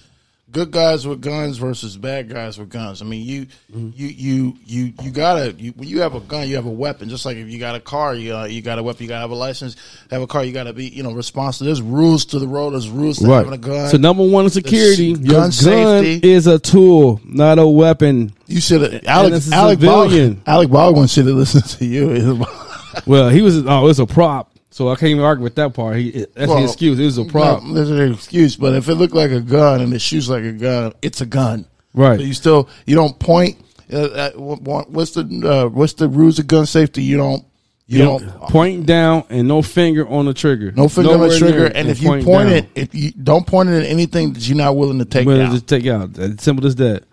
good 0.51 0.71
guys 0.71 1.07
with 1.07 1.21
guns 1.21 1.59
versus 1.59 1.97
bad 1.97 2.29
guys 2.31 2.57
with 2.59 2.69
guns. 2.71 3.03
I 3.03 3.05
mean, 3.05 3.27
you 3.27 3.47
Mm-hmm. 3.75 3.91
you 3.95 4.07
you 4.09 4.55
you 4.65 4.93
you 5.03 5.11
gotta 5.11 5.53
you, 5.59 5.73
when 5.73 5.89
you 5.89 6.01
have 6.01 6.15
a 6.15 6.21
gun, 6.21 6.49
you 6.49 6.55
have 6.57 6.67
a 6.67 6.71
weapon. 6.71 7.09
Just 7.09 7.27
like 7.27 7.37
if 7.37 7.49
you 7.49 7.59
got 7.59 7.75
a 7.75 7.81
car, 7.81 8.15
you 8.15 8.35
uh, 8.35 8.45
you 8.45 8.63
got 8.63 8.79
a 8.79 8.83
weapon. 8.83 9.03
You 9.03 9.09
gotta 9.09 9.21
have 9.23 9.31
a 9.31 9.35
license. 9.35 9.77
Have 10.11 10.23
a 10.23 10.27
car, 10.27 10.45
you 10.45 10.53
gotta 10.53 10.73
be 10.73 10.87
you 10.89 11.03
know 11.03 11.13
responsible. 11.13 11.67
There's 11.67 11.83
rules 11.83 12.25
to 12.27 12.39
the 12.39 12.47
road. 12.49 12.71
There's 12.71 12.89
rules 12.89 13.19
to 13.19 13.27
having 13.29 13.53
a 13.53 13.59
gun. 13.59 13.91
So 13.91 13.97
number 13.97 14.25
one 14.27 14.49
security, 14.51 15.13
gun 15.15 15.25
your 15.25 15.41
gun 15.41 15.53
safety. 15.53 16.31
is 16.33 16.47
a 16.47 16.59
tool, 16.59 17.21
not 17.25 17.59
a 17.59 17.67
weapon. 17.67 18.33
You 18.47 18.61
should 18.61 18.83
have 18.83 18.93
And 18.93 19.07
Alec 19.09 19.33
it's 19.35 19.51
a 19.51 19.55
Alec 19.55 19.81
Baldwin. 19.81 20.43
Alec 20.47 20.71
Baldwin 20.71 21.07
should 21.09 21.27
have 21.27 21.37
listened 21.37 21.65
to 21.79 21.85
you. 21.85 22.45
Well, 23.05 23.29
he 23.29 23.43
was 23.43 23.59
oh, 23.67 23.89
it's 23.89 23.99
a 23.99 24.07
prop. 24.07 24.56
So 24.77 24.91
I 24.91 24.97
can't 24.97 25.09
even 25.13 25.25
argue 25.25 25.43
with 25.43 25.55
that 25.55 25.73
part. 25.73 25.97
He 25.97 26.11
that's 26.11 26.51
Well, 26.51 26.59
his 26.59 26.73
excuse. 26.73 26.99
It 27.01 27.05
was 27.07 27.17
a 27.17 27.25
prop. 27.25 27.63
No, 27.63 27.73
there's 27.73 27.91
an 27.91 28.13
excuse, 28.13 28.57
but 28.57 28.75
if 28.75 28.91
it 28.91 28.97
looked 28.97 29.15
like 29.15 29.31
a 29.31 29.41
gun 29.41 29.81
and 29.81 29.95
it 29.95 30.03
shoots 30.03 30.29
like 30.29 30.45
a 30.45 30.53
gun, 30.53 30.93
it's 31.01 31.23
a 31.23 31.25
gun. 31.25 31.65
Right. 31.95 32.21
So 32.21 32.27
you 32.27 32.35
still 32.35 32.69
you 32.85 32.95
don't 32.95 33.19
point. 33.19 33.57
Uh, 33.91 33.97
uh, 34.03 34.31
what's 34.33 35.13
the 35.13 35.23
uh, 35.23 35.71
what's 35.71 35.95
the 35.95 36.11
rules 36.11 36.39
of 36.39 36.47
gun 36.47 36.67
safety? 36.67 37.03
You 37.03 37.17
don't 37.17 37.43
you, 37.87 38.01
You 38.01 38.05
don't, 38.05 38.29
point 38.51 38.85
down 38.85 39.25
and 39.31 39.49
no 39.49 39.63
finger 39.63 40.07
on 40.07 40.27
the 40.27 40.35
trigger. 40.35 40.73
no 40.73 40.91
finger 40.91 41.13
on 41.13 41.21
the 41.21 41.39
trigger. 41.39 41.73
And 41.75 41.89
if 41.89 42.03
you 42.03 42.23
point 42.23 42.51
it, 42.51 42.69
if 42.75 42.95
you 42.95 43.13
don't 43.13 43.47
point 43.47 43.71
it 43.71 43.83
at 43.83 43.87
anything 43.89 44.35
that 44.35 44.47
you're 44.47 44.59
not 44.59 44.77
willing 44.77 44.99
to 44.99 45.07
take 45.07 45.27
Willing 45.27 45.47
down. 45.47 45.55
to 45.55 45.61
take 45.63 45.87
out. 45.87 46.19
As 46.19 46.43
simple 46.43 46.67
as 46.67 46.77
that. 46.77 47.05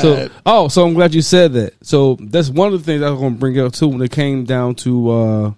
So, 0.00 0.12
Uh, 0.12 0.28
oh, 0.46 0.68
so 0.68 0.86
I'm 0.86 0.94
glad 0.94 1.12
you 1.12 1.22
said 1.22 1.54
that. 1.54 1.74
So 1.84 2.18
that's 2.20 2.50
one 2.50 2.72
of 2.72 2.78
the 2.78 2.84
things 2.84 3.02
I 3.02 3.10
was 3.10 3.18
going 3.18 3.32
to 3.34 3.40
bring 3.40 3.58
up 3.58 3.72
too 3.72 3.88
when 3.88 4.00
it 4.00 4.12
came 4.12 4.44
down 4.44 4.76
to. 4.76 5.56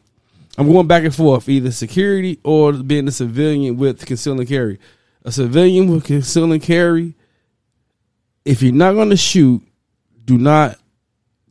I'm 0.59 0.71
going 0.71 0.87
back 0.87 1.05
and 1.05 1.15
forth, 1.15 1.49
either 1.49 1.71
security 1.71 2.39
or 2.45 2.73
being 2.73 3.09
a 3.09 3.13
civilian 3.13 3.79
with 3.79 4.05
conceal 4.05 4.39
and 4.39 4.49
carry. 4.49 4.79
A 5.25 5.33
civilian 5.33 5.91
with 5.91 6.05
conceal 6.05 6.53
and 6.53 6.63
carry. 6.63 7.15
If 8.45 8.63
you're 8.63 8.73
not 8.73 8.93
going 8.93 9.11
to 9.11 9.17
shoot, 9.17 9.63
do 10.25 10.37
not 10.37 10.79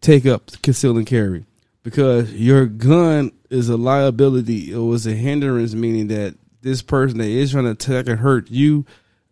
take 0.01 0.25
up 0.25 0.51
conceal 0.61 0.97
and 0.97 1.07
carry 1.07 1.45
because 1.83 2.33
your 2.33 2.65
gun 2.65 3.31
is 3.49 3.69
a 3.69 3.77
liability. 3.77 4.71
It 4.71 4.77
was 4.77 5.07
a 5.07 5.13
hindrance, 5.13 5.73
meaning 5.73 6.07
that 6.07 6.35
this 6.61 6.81
person 6.81 7.17
that 7.19 7.27
is 7.27 7.51
trying 7.51 7.65
to 7.65 7.71
attack 7.71 8.07
and 8.07 8.19
hurt 8.19 8.51
you 8.51 8.85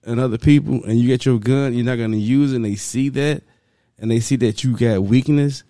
and 0.03 0.19
other 0.19 0.37
people, 0.37 0.83
and 0.85 0.97
you 0.97 1.07
get 1.07 1.25
your 1.25 1.39
gun, 1.39 1.73
you're 1.73 1.85
not 1.85 1.97
going 1.97 2.11
to 2.11 2.17
use 2.17 2.53
it. 2.53 2.57
And 2.57 2.65
they 2.65 2.75
see 2.75 3.09
that, 3.09 3.43
and 3.99 4.09
they 4.09 4.19
see 4.19 4.35
that 4.37 4.63
you 4.63 4.75
got 4.75 5.03
weakness. 5.03 5.63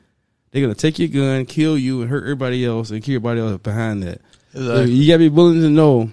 They're 0.52 0.62
gonna 0.62 0.76
take 0.76 1.00
your 1.00 1.10
gun, 1.10 1.46
kill 1.46 1.78
you, 1.78 2.02
and 2.02 2.10
hurt 2.10 2.24
everybody 2.24 2.66
else, 2.66 2.92
and 2.92 3.04
kill 3.04 3.16
everybody 3.16 3.40
else 3.40 3.62
behind 3.62 4.04
that. 4.04 4.22
So 4.54 4.82
you 4.82 5.08
gotta 5.08 5.20
be 5.20 5.30
willing 5.30 5.62
to 5.62 5.70
know 5.70 6.12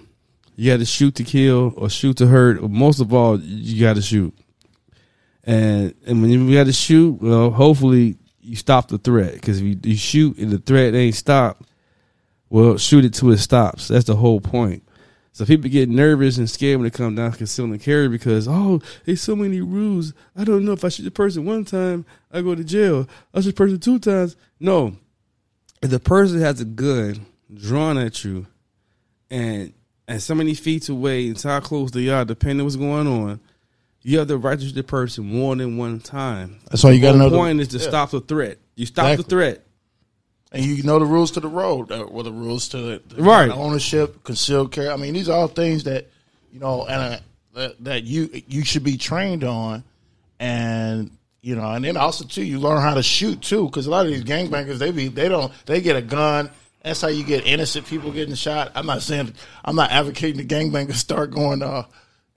you 0.57 0.71
got 0.71 0.79
to 0.79 0.85
shoot 0.85 1.15
to 1.15 1.23
kill 1.23 1.71
or 1.77 1.87
shoot 1.87 2.17
to 2.17 2.25
hurt. 2.25 2.57
Or 2.59 2.67
most 2.67 2.99
of 2.99 3.13
all, 3.13 3.39
you 3.39 3.79
got 3.79 3.95
to 3.95 4.01
shoot. 4.01 4.35
And 5.43 5.93
and 6.05 6.21
when 6.21 6.31
you 6.31 6.53
got 6.53 6.65
to 6.65 6.73
shoot, 6.73 7.21
well, 7.21 7.51
hopefully 7.51 8.17
you 8.41 8.55
stop 8.55 8.87
the 8.87 8.97
threat 8.97 9.33
because 9.33 9.59
if 9.59 9.63
you, 9.63 9.79
you 9.83 9.95
shoot 9.95 10.37
and 10.39 10.49
the 10.49 10.57
threat 10.57 10.95
ain't 10.95 11.15
stopped, 11.15 11.69
well, 12.49 12.77
shoot 12.77 13.05
it 13.05 13.13
till 13.13 13.31
it 13.31 13.37
stops. 13.37 13.87
That's 13.87 14.05
the 14.05 14.15
whole 14.15 14.41
point. 14.41 14.83
So 15.37 15.45
people 15.45 15.69
get 15.69 15.87
nervous 15.87 16.39
and 16.39 16.49
scared 16.49 16.79
when 16.79 16.87
it 16.87 16.93
come 16.93 17.13
down 17.13 17.31
to 17.31 17.37
conceal 17.37 17.65
and 17.65 17.79
carry 17.79 18.09
because 18.09 18.47
oh, 18.47 18.81
there's 19.05 19.21
so 19.21 19.35
many 19.35 19.61
rules. 19.61 20.15
I 20.35 20.43
don't 20.43 20.65
know 20.65 20.71
if 20.71 20.83
I 20.83 20.89
shoot 20.89 21.03
the 21.03 21.11
person 21.11 21.45
one 21.45 21.63
time, 21.63 22.07
I 22.31 22.41
go 22.41 22.55
to 22.55 22.63
jail. 22.63 23.07
I 23.35 23.41
shoot 23.41 23.49
the 23.49 23.53
person 23.53 23.79
two 23.79 23.99
times. 23.99 24.35
No, 24.59 24.97
if 25.83 25.91
the 25.91 25.99
person 25.99 26.41
has 26.41 26.59
a 26.59 26.65
gun 26.65 27.23
drawn 27.53 27.99
at 27.99 28.23
you, 28.25 28.47
and 29.29 29.73
and 30.07 30.23
so 30.23 30.33
many 30.33 30.55
feet 30.55 30.89
away, 30.89 31.27
and 31.27 31.39
how 31.39 31.59
close 31.59 31.91
they 31.91 32.09
are, 32.09 32.25
depending 32.25 32.61
on 32.61 32.65
what's 32.65 32.75
going 32.75 33.05
on, 33.05 33.39
you 34.01 34.17
have 34.17 34.27
the 34.27 34.39
right 34.39 34.57
to 34.57 34.65
shoot 34.65 34.73
the 34.73 34.81
person 34.81 35.23
more 35.25 35.55
than 35.55 35.77
one 35.77 35.99
time. 35.99 36.57
That's 36.71 36.83
why 36.83 36.93
you 36.93 36.99
The 36.99 37.05
gotta 37.09 37.17
know 37.19 37.29
the- 37.29 37.37
point 37.37 37.61
is 37.61 37.67
to 37.67 37.77
yeah. 37.77 37.87
stop 37.87 38.09
the 38.09 38.21
threat. 38.21 38.57
You 38.75 38.87
stop 38.87 39.15
the 39.15 39.21
threat. 39.21 39.66
And 40.51 40.63
you 40.63 40.83
know 40.83 40.99
the 40.99 41.05
rules 41.05 41.31
to 41.31 41.39
the 41.39 41.47
road, 41.47 41.91
uh, 41.91 42.01
or 42.03 42.23
the 42.23 42.31
rules 42.31 42.69
to 42.69 42.77
the, 42.77 43.01
the 43.15 43.21
Right. 43.23 43.49
ownership, 43.49 44.23
concealed 44.23 44.71
carry. 44.71 44.89
I 44.89 44.95
mean, 44.95 45.13
these 45.13 45.29
are 45.29 45.37
all 45.37 45.47
things 45.47 45.83
that 45.85 46.07
you 46.53 46.59
know, 46.59 46.85
and 46.85 47.15
uh, 47.15 47.19
that, 47.55 47.83
that 47.83 48.03
you 48.05 48.29
you 48.47 48.63
should 48.63 48.83
be 48.83 48.97
trained 48.97 49.43
on, 49.43 49.83
and 50.39 51.11
you 51.41 51.55
know, 51.55 51.69
and 51.71 51.83
then 51.85 51.97
also 51.97 52.25
too, 52.25 52.43
you 52.43 52.59
learn 52.59 52.81
how 52.81 52.93
to 52.93 53.03
shoot 53.03 53.41
too, 53.41 53.65
because 53.65 53.87
a 53.87 53.89
lot 53.89 54.05
of 54.05 54.11
these 54.11 54.23
gangbangers 54.23 54.77
they 54.77 54.91
be 54.91 55.07
they 55.07 55.29
don't 55.29 55.51
they 55.65 55.81
get 55.81 55.95
a 55.95 56.01
gun. 56.01 56.49
That's 56.83 57.01
how 57.01 57.09
you 57.09 57.23
get 57.25 57.45
innocent 57.45 57.85
people 57.85 58.11
getting 58.11 58.35
shot. 58.35 58.71
I'm 58.75 58.85
not 58.85 59.01
saying 59.01 59.33
I'm 59.65 59.75
not 59.75 59.91
advocating 59.91 60.37
the 60.37 60.45
gangbangers 60.45 60.93
start 60.95 61.31
going. 61.31 61.61
uh 61.61 61.83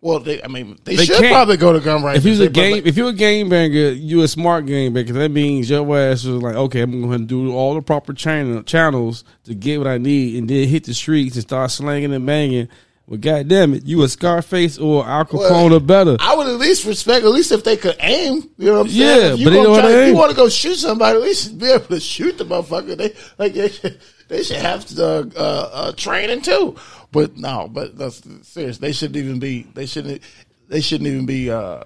Well, 0.03 0.19
they 0.21 0.43
I 0.43 0.49
mean 0.49 0.79
they, 0.85 0.97
should 0.97 1.17
can't- 1.19 1.31
probably 1.33 1.59
go 1.59 1.75
to 1.75 1.81
gun 1.81 2.03
ranges. 2.03 2.25
If 2.25 2.39
you're 2.39 2.47
a 2.47 2.51
They- 2.51 2.73
game, 2.73 2.83
if 2.87 2.97
you're 2.97 3.09
a 3.11 3.13
game 3.13 3.49
banger, 3.51 3.91
you're 3.91 4.25
a 4.25 4.29
smart 4.29 4.65
game 4.67 4.95
banger. 4.95 5.13
That 5.13 5.31
means 5.31 5.69
your 5.69 5.95
ass 5.97 6.21
is 6.25 6.29
like, 6.29 6.55
okay, 6.57 6.81
I'm 6.81 7.03
going 7.03 7.19
to 7.21 7.25
do 7.27 7.53
all 7.55 7.75
the 7.75 7.83
proper 7.83 8.15
channel, 8.15 8.63
channels 8.63 9.25
to 9.45 9.55
get 9.55 9.77
what 9.79 9.87
I 9.87 9.99
need, 9.99 10.37
and 10.39 10.49
then 10.49 10.67
hit 10.69 10.85
the 10.85 10.95
streets 10.95 11.37
and 11.37 11.43
start 11.43 11.71
slanging 11.71 12.15
and 12.15 12.25
banging. 12.25 12.69
Well, 13.11 13.19
goddamn 13.19 13.75
it, 13.75 13.85
you 13.87 14.05
a 14.05 14.09
Scarface 14.09 14.79
or 14.79 15.05
Al 15.05 15.25
Capone 15.25 15.73
or 15.73 15.81
better. 15.81 16.17
I 16.21 16.37
would 16.37 16.47
at 16.47 16.61
least 16.61 16.87
respect, 16.87 17.25
at 17.25 17.33
least 17.33 17.51
if 17.51 17.65
they 17.65 17.77
could 17.77 17.97
aim. 17.99 18.49
You 18.57 18.67
know 18.67 18.73
what 18.75 18.81
I'm 18.83 18.89
saying? 18.89 19.01
Yeah, 19.01 19.33
if 19.35 19.41
you 19.41 19.47
but 19.47 19.51
they 19.51 19.63
don't 19.65 19.79
try- 19.81 19.91
if 19.91 20.09
you 20.11 20.15
want 20.15 20.31
to 20.31 20.37
go 20.37 20.49
shoot 20.49 20.77
somebody, 20.77 21.17
at 21.17 21.23
least 21.23 21.59
be 21.59 21.67
able 21.67 21.87
to 21.87 21.99
shoot 21.99 22.39
the 22.39 22.45
motherfucker. 22.45 22.97
They 22.97 23.13
like 23.37 23.55
they 23.55 23.69
should, 23.69 24.01
they 24.29 24.45
should 24.45 24.59
have 24.59 24.97
uh, 24.97 25.25
uh, 25.37 25.71
uh, 25.73 25.93
training 25.97 26.43
too. 26.43 26.77
But 27.11 27.37
no, 27.37 27.67
but 27.67 27.99
that's 27.99 28.23
serious. 28.43 28.79
They 28.79 28.93
shouldn't 28.93 29.17
even 29.17 29.41
be. 29.41 29.63
They 29.75 29.87
shouldn't. 29.87 30.23
They 30.69 30.81
shouldn't 30.81 31.09
even 31.09 31.27
be 31.27 31.51
uh, 31.51 31.83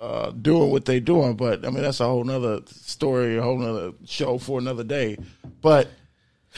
uh, 0.00 0.32
doing 0.32 0.72
what 0.72 0.86
they're 0.86 0.98
doing. 0.98 1.36
But 1.36 1.64
I 1.64 1.70
mean, 1.70 1.82
that's 1.82 2.00
a 2.00 2.04
whole 2.04 2.24
nother 2.24 2.62
story, 2.66 3.38
a 3.38 3.42
whole 3.42 3.58
nother 3.58 3.92
show 4.06 4.38
for 4.38 4.58
another 4.58 4.82
day. 4.82 5.18
But 5.62 5.88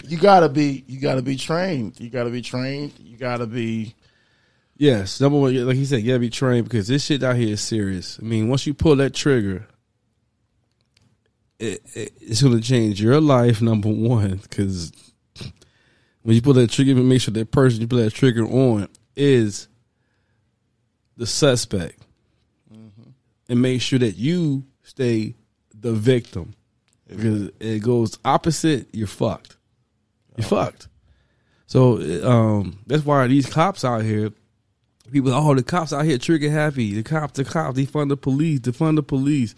you 0.09 0.17
gotta 0.17 0.49
be. 0.49 0.85
You 0.87 1.01
gotta 1.01 1.21
be 1.21 1.37
trained. 1.37 2.01
You 2.01 2.09
gotta 2.09 2.31
be 2.31 2.41
trained. 2.41 2.95
You 2.99 3.19
gotta 3.19 3.47
be. 3.47 3.95
Yes, 4.79 5.21
number 5.21 5.39
one, 5.39 5.67
like 5.67 5.77
he 5.77 5.87
said, 5.87 6.03
you 6.03 6.09
gotta 6.09 6.21
be 6.21 6.31
trained 6.31 6.65
because 6.65 6.87
this 6.89 7.05
shit 7.05 7.23
out 7.23 7.37
here 7.37 7.55
is 7.55 7.61
serious. 7.61 8.19
I 8.21 8.25
mean, 8.25 8.49
once 8.49 8.67
you 8.67 8.75
pull 8.75 8.97
that 8.97 9.15
trigger, 9.15 9.67
it, 11.59 11.83
it, 11.95 12.13
it's 12.21 12.43
going 12.43 12.55
to 12.55 12.61
change 12.63 13.01
your 13.01 13.21
life. 13.21 13.63
Number 13.63 13.89
one, 13.89 14.37
because 14.37 14.93
when 16.23 16.35
you 16.35 16.43
pull 16.43 16.53
that 16.55 16.71
trigger, 16.71 16.95
make 16.97 17.23
sure 17.23 17.33
that 17.33 17.51
person 17.51 17.81
you 17.81 17.89
pull 17.89 17.99
that 18.01 18.13
trigger 18.13 18.45
on 18.45 18.89
is 19.15 19.69
the 21.17 21.27
suspect, 21.27 21.99
and 23.49 23.63
make 23.63 23.81
sure 23.81 23.99
that 23.99 24.17
you 24.17 24.65
stay 24.83 25.35
the 25.73 25.93
victim. 25.93 26.55
Because 27.09 27.51
it 27.61 27.83
goes 27.83 28.19
opposite, 28.25 28.89
you're 28.93 29.07
fucked. 29.07 29.57
You're 30.37 30.49
fucked. 30.49 30.89
So 31.67 32.29
um, 32.29 32.81
that's 32.87 33.05
why 33.05 33.27
these 33.29 33.49
cops 33.49 33.85
out 33.85 34.03
here, 34.03 34.33
people, 35.13 35.33
oh, 35.33 35.55
the 35.55 35.63
cops 35.63 35.93
out 35.93 36.05
here 36.05 36.19
trigger 36.19 36.51
happy. 36.51 36.95
The 36.95 37.03
cops, 37.03 37.35
the 37.35 37.45
cops, 37.45 37.79
defund 37.79 38.09
the 38.09 38.17
police, 38.17 38.61
defund 38.61 38.97
the 38.97 39.03
police. 39.03 39.55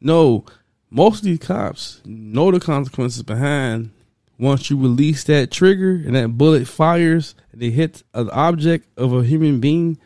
No, 0.00 0.44
most 0.90 1.18
of 1.18 1.24
these 1.24 1.38
cops 1.38 2.00
know 2.04 2.50
the 2.50 2.60
consequences 2.60 3.22
behind. 3.22 3.90
Once 4.38 4.68
you 4.68 4.76
release 4.76 5.24
that 5.24 5.50
trigger 5.50 6.02
and 6.04 6.16
that 6.16 6.36
bullet 6.36 6.66
fires 6.66 7.34
and 7.52 7.60
they 7.62 7.70
hit 7.70 8.02
an 8.14 8.28
object 8.30 8.86
of 8.98 9.12
a 9.12 9.22
human 9.22 9.60
being, 9.60 9.96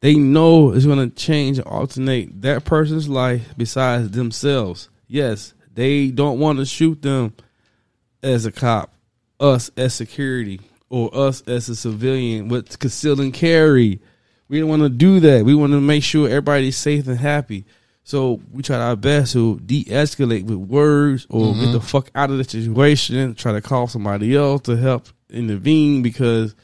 they 0.00 0.14
know 0.14 0.72
it's 0.72 0.84
going 0.84 0.98
to 0.98 1.14
change 1.16 1.58
alternate 1.60 2.42
that 2.42 2.64
person's 2.64 3.08
life 3.08 3.54
besides 3.56 4.10
themselves. 4.10 4.90
Yes, 5.08 5.54
they 5.72 6.10
don't 6.10 6.38
want 6.38 6.58
to 6.58 6.66
shoot 6.66 7.00
them 7.00 7.34
as 8.22 8.44
a 8.44 8.52
cop, 8.52 8.94
us 9.40 9.70
as 9.76 9.94
security, 9.94 10.60
or 10.90 11.14
us 11.16 11.42
as 11.46 11.68
a 11.68 11.76
civilian 11.76 12.48
with 12.48 12.78
conceal 12.78 13.20
and 13.20 13.32
carry. 13.32 14.00
We 14.48 14.60
don't 14.60 14.68
want 14.68 14.82
to 14.82 14.88
do 14.88 15.20
that. 15.20 15.44
We 15.44 15.54
want 15.54 15.72
to 15.72 15.80
make 15.80 16.02
sure 16.02 16.28
everybody's 16.28 16.76
safe 16.76 17.06
and 17.06 17.18
happy. 17.18 17.64
So 18.04 18.40
we 18.52 18.62
try 18.62 18.76
our 18.76 18.96
best 18.96 19.32
to 19.32 19.58
de-escalate 19.60 20.44
with 20.44 20.58
words 20.58 21.26
or 21.30 21.54
get 21.54 21.60
the 21.60 21.78
mm-hmm. 21.78 21.86
fuck 21.86 22.10
out 22.14 22.30
of 22.30 22.36
the 22.36 22.44
situation. 22.44 23.34
Try 23.34 23.52
to 23.52 23.62
call 23.62 23.88
somebody 23.88 24.36
else 24.36 24.62
to 24.62 24.76
help 24.76 25.08
intervene 25.30 26.02
because 26.02 26.54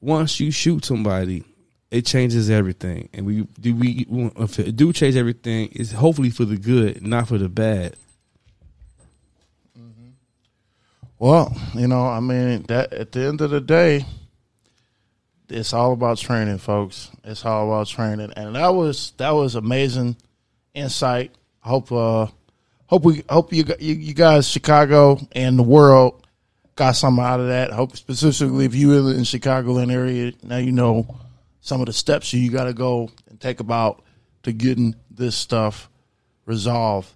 once 0.00 0.38
you 0.38 0.52
shoot 0.52 0.84
somebody, 0.84 1.44
it 1.90 2.06
changes 2.06 2.50
everything. 2.50 3.08
And 3.12 3.26
we 3.26 3.48
do 3.60 3.74
we 3.74 4.06
if 4.36 4.58
it 4.60 4.76
do 4.76 4.92
change 4.92 5.16
everything, 5.16 5.70
it's 5.72 5.90
hopefully 5.90 6.30
for 6.30 6.44
the 6.44 6.56
good, 6.56 7.04
not 7.04 7.26
for 7.26 7.38
the 7.38 7.48
bad. 7.48 7.96
Mm-hmm. 9.78 10.10
Well, 11.18 11.56
you 11.74 11.88
know, 11.88 12.06
I 12.06 12.20
mean, 12.20 12.62
that 12.68 12.92
at 12.92 13.10
the 13.10 13.26
end 13.26 13.40
of 13.40 13.50
the 13.50 13.60
day, 13.60 14.06
it's 15.54 15.72
all 15.72 15.92
about 15.92 16.18
training, 16.18 16.58
folks. 16.58 17.10
It's 17.22 17.44
all 17.44 17.68
about 17.68 17.86
training, 17.86 18.32
and 18.36 18.56
that 18.56 18.74
was 18.74 19.12
that 19.18 19.30
was 19.30 19.54
amazing 19.54 20.16
insight. 20.74 21.32
Hope 21.60 21.92
uh, 21.92 22.26
hope 22.86 23.04
we 23.04 23.22
hope 23.28 23.52
you 23.52 23.64
you, 23.78 23.94
you 23.94 24.14
guys, 24.14 24.48
Chicago 24.48 25.18
and 25.32 25.58
the 25.58 25.62
world, 25.62 26.26
got 26.74 26.92
something 26.92 27.24
out 27.24 27.40
of 27.40 27.48
that. 27.48 27.70
Hope 27.70 27.96
specifically 27.96 28.64
if 28.64 28.74
you 28.74 28.92
live 28.92 29.16
in 29.16 29.22
Chicagoland 29.22 29.92
area, 29.92 30.32
now 30.42 30.56
you 30.56 30.72
know 30.72 31.20
some 31.60 31.80
of 31.80 31.86
the 31.86 31.92
steps 31.92 32.32
you 32.34 32.50
got 32.50 32.64
to 32.64 32.74
go 32.74 33.08
and 33.30 33.40
take 33.40 33.60
about 33.60 34.02
to 34.42 34.52
getting 34.52 34.94
this 35.10 35.36
stuff 35.36 35.88
resolved. 36.46 37.12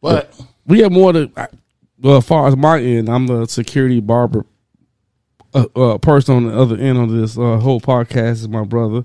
But 0.00 0.38
we 0.66 0.80
have 0.80 0.92
more 0.92 1.12
to. 1.12 1.30
Well, 2.00 2.18
as 2.18 2.26
far 2.26 2.48
as 2.48 2.56
my 2.56 2.80
end, 2.80 3.08
I'm 3.08 3.26
the 3.26 3.46
security 3.46 4.00
barber. 4.00 4.46
Uh, 5.54 5.64
uh, 5.76 5.98
person 5.98 6.36
on 6.36 6.44
the 6.44 6.58
other 6.58 6.76
end 6.76 6.98
of 6.98 7.10
this 7.10 7.38
uh, 7.38 7.58
whole 7.58 7.80
podcast 7.80 8.32
is 8.32 8.48
my 8.48 8.64
brother. 8.64 9.02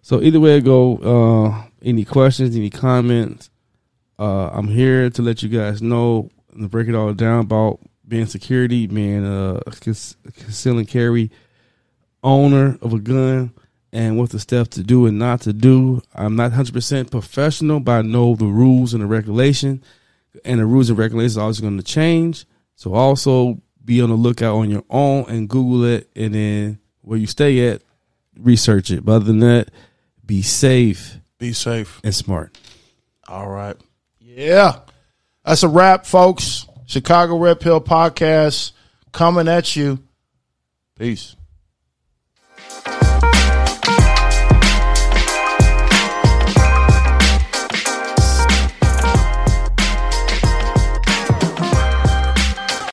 So 0.00 0.22
either 0.22 0.40
way 0.40 0.60
go, 0.60 0.96
uh, 0.96 1.64
any 1.82 2.04
questions, 2.04 2.56
any 2.56 2.70
comments, 2.70 3.50
uh, 4.18 4.48
I'm 4.52 4.68
here 4.68 5.10
to 5.10 5.22
let 5.22 5.42
you 5.42 5.48
guys 5.48 5.82
know 5.82 6.30
and 6.54 6.70
break 6.70 6.88
it 6.88 6.94
all 6.94 7.12
down 7.12 7.40
about 7.40 7.80
being 8.06 8.26
security, 8.26 8.86
being 8.86 9.26
a 9.26 9.60
cons- 9.80 10.16
conceal 10.36 10.78
and 10.78 10.88
carry 10.88 11.30
owner 12.22 12.78
of 12.80 12.92
a 12.92 12.98
gun, 12.98 13.52
and 13.92 14.18
what 14.18 14.30
the 14.30 14.38
stuff 14.38 14.70
to 14.70 14.82
do 14.82 15.06
and 15.06 15.18
not 15.18 15.42
to 15.42 15.52
do. 15.52 16.02
I'm 16.14 16.36
not 16.36 16.52
100% 16.52 17.10
professional, 17.10 17.80
but 17.80 17.92
I 17.92 18.02
know 18.02 18.34
the 18.34 18.46
rules 18.46 18.94
and 18.94 19.02
the 19.02 19.06
regulation, 19.06 19.82
and 20.44 20.60
the 20.60 20.66
rules 20.66 20.88
and 20.88 20.98
regulations 20.98 21.36
are 21.36 21.42
always 21.42 21.60
going 21.60 21.76
to 21.76 21.82
change. 21.82 22.46
So 22.74 22.94
also 22.94 23.60
be 23.84 24.00
on 24.00 24.10
the 24.10 24.16
lookout 24.16 24.56
on 24.56 24.70
your 24.70 24.84
own 24.90 25.26
and 25.28 25.48
Google 25.48 25.84
it, 25.84 26.10
and 26.14 26.34
then 26.34 26.78
where 27.02 27.18
you 27.18 27.26
stay 27.26 27.68
at, 27.68 27.82
research 28.38 28.90
it. 28.90 29.04
But 29.04 29.12
other 29.12 29.24
than 29.26 29.40
that, 29.40 29.70
be 30.24 30.42
safe, 30.42 31.18
be 31.38 31.52
safe, 31.52 32.00
and 32.04 32.14
smart. 32.14 32.56
All 33.28 33.48
right. 33.48 33.76
Yeah. 34.20 34.80
That's 35.44 35.62
a 35.62 35.68
wrap, 35.68 36.06
folks. 36.06 36.66
Chicago 36.86 37.36
Red 37.38 37.60
Pill 37.60 37.80
Podcast 37.80 38.72
coming 39.12 39.48
at 39.48 39.74
you. 39.74 39.98
Peace. 40.98 41.36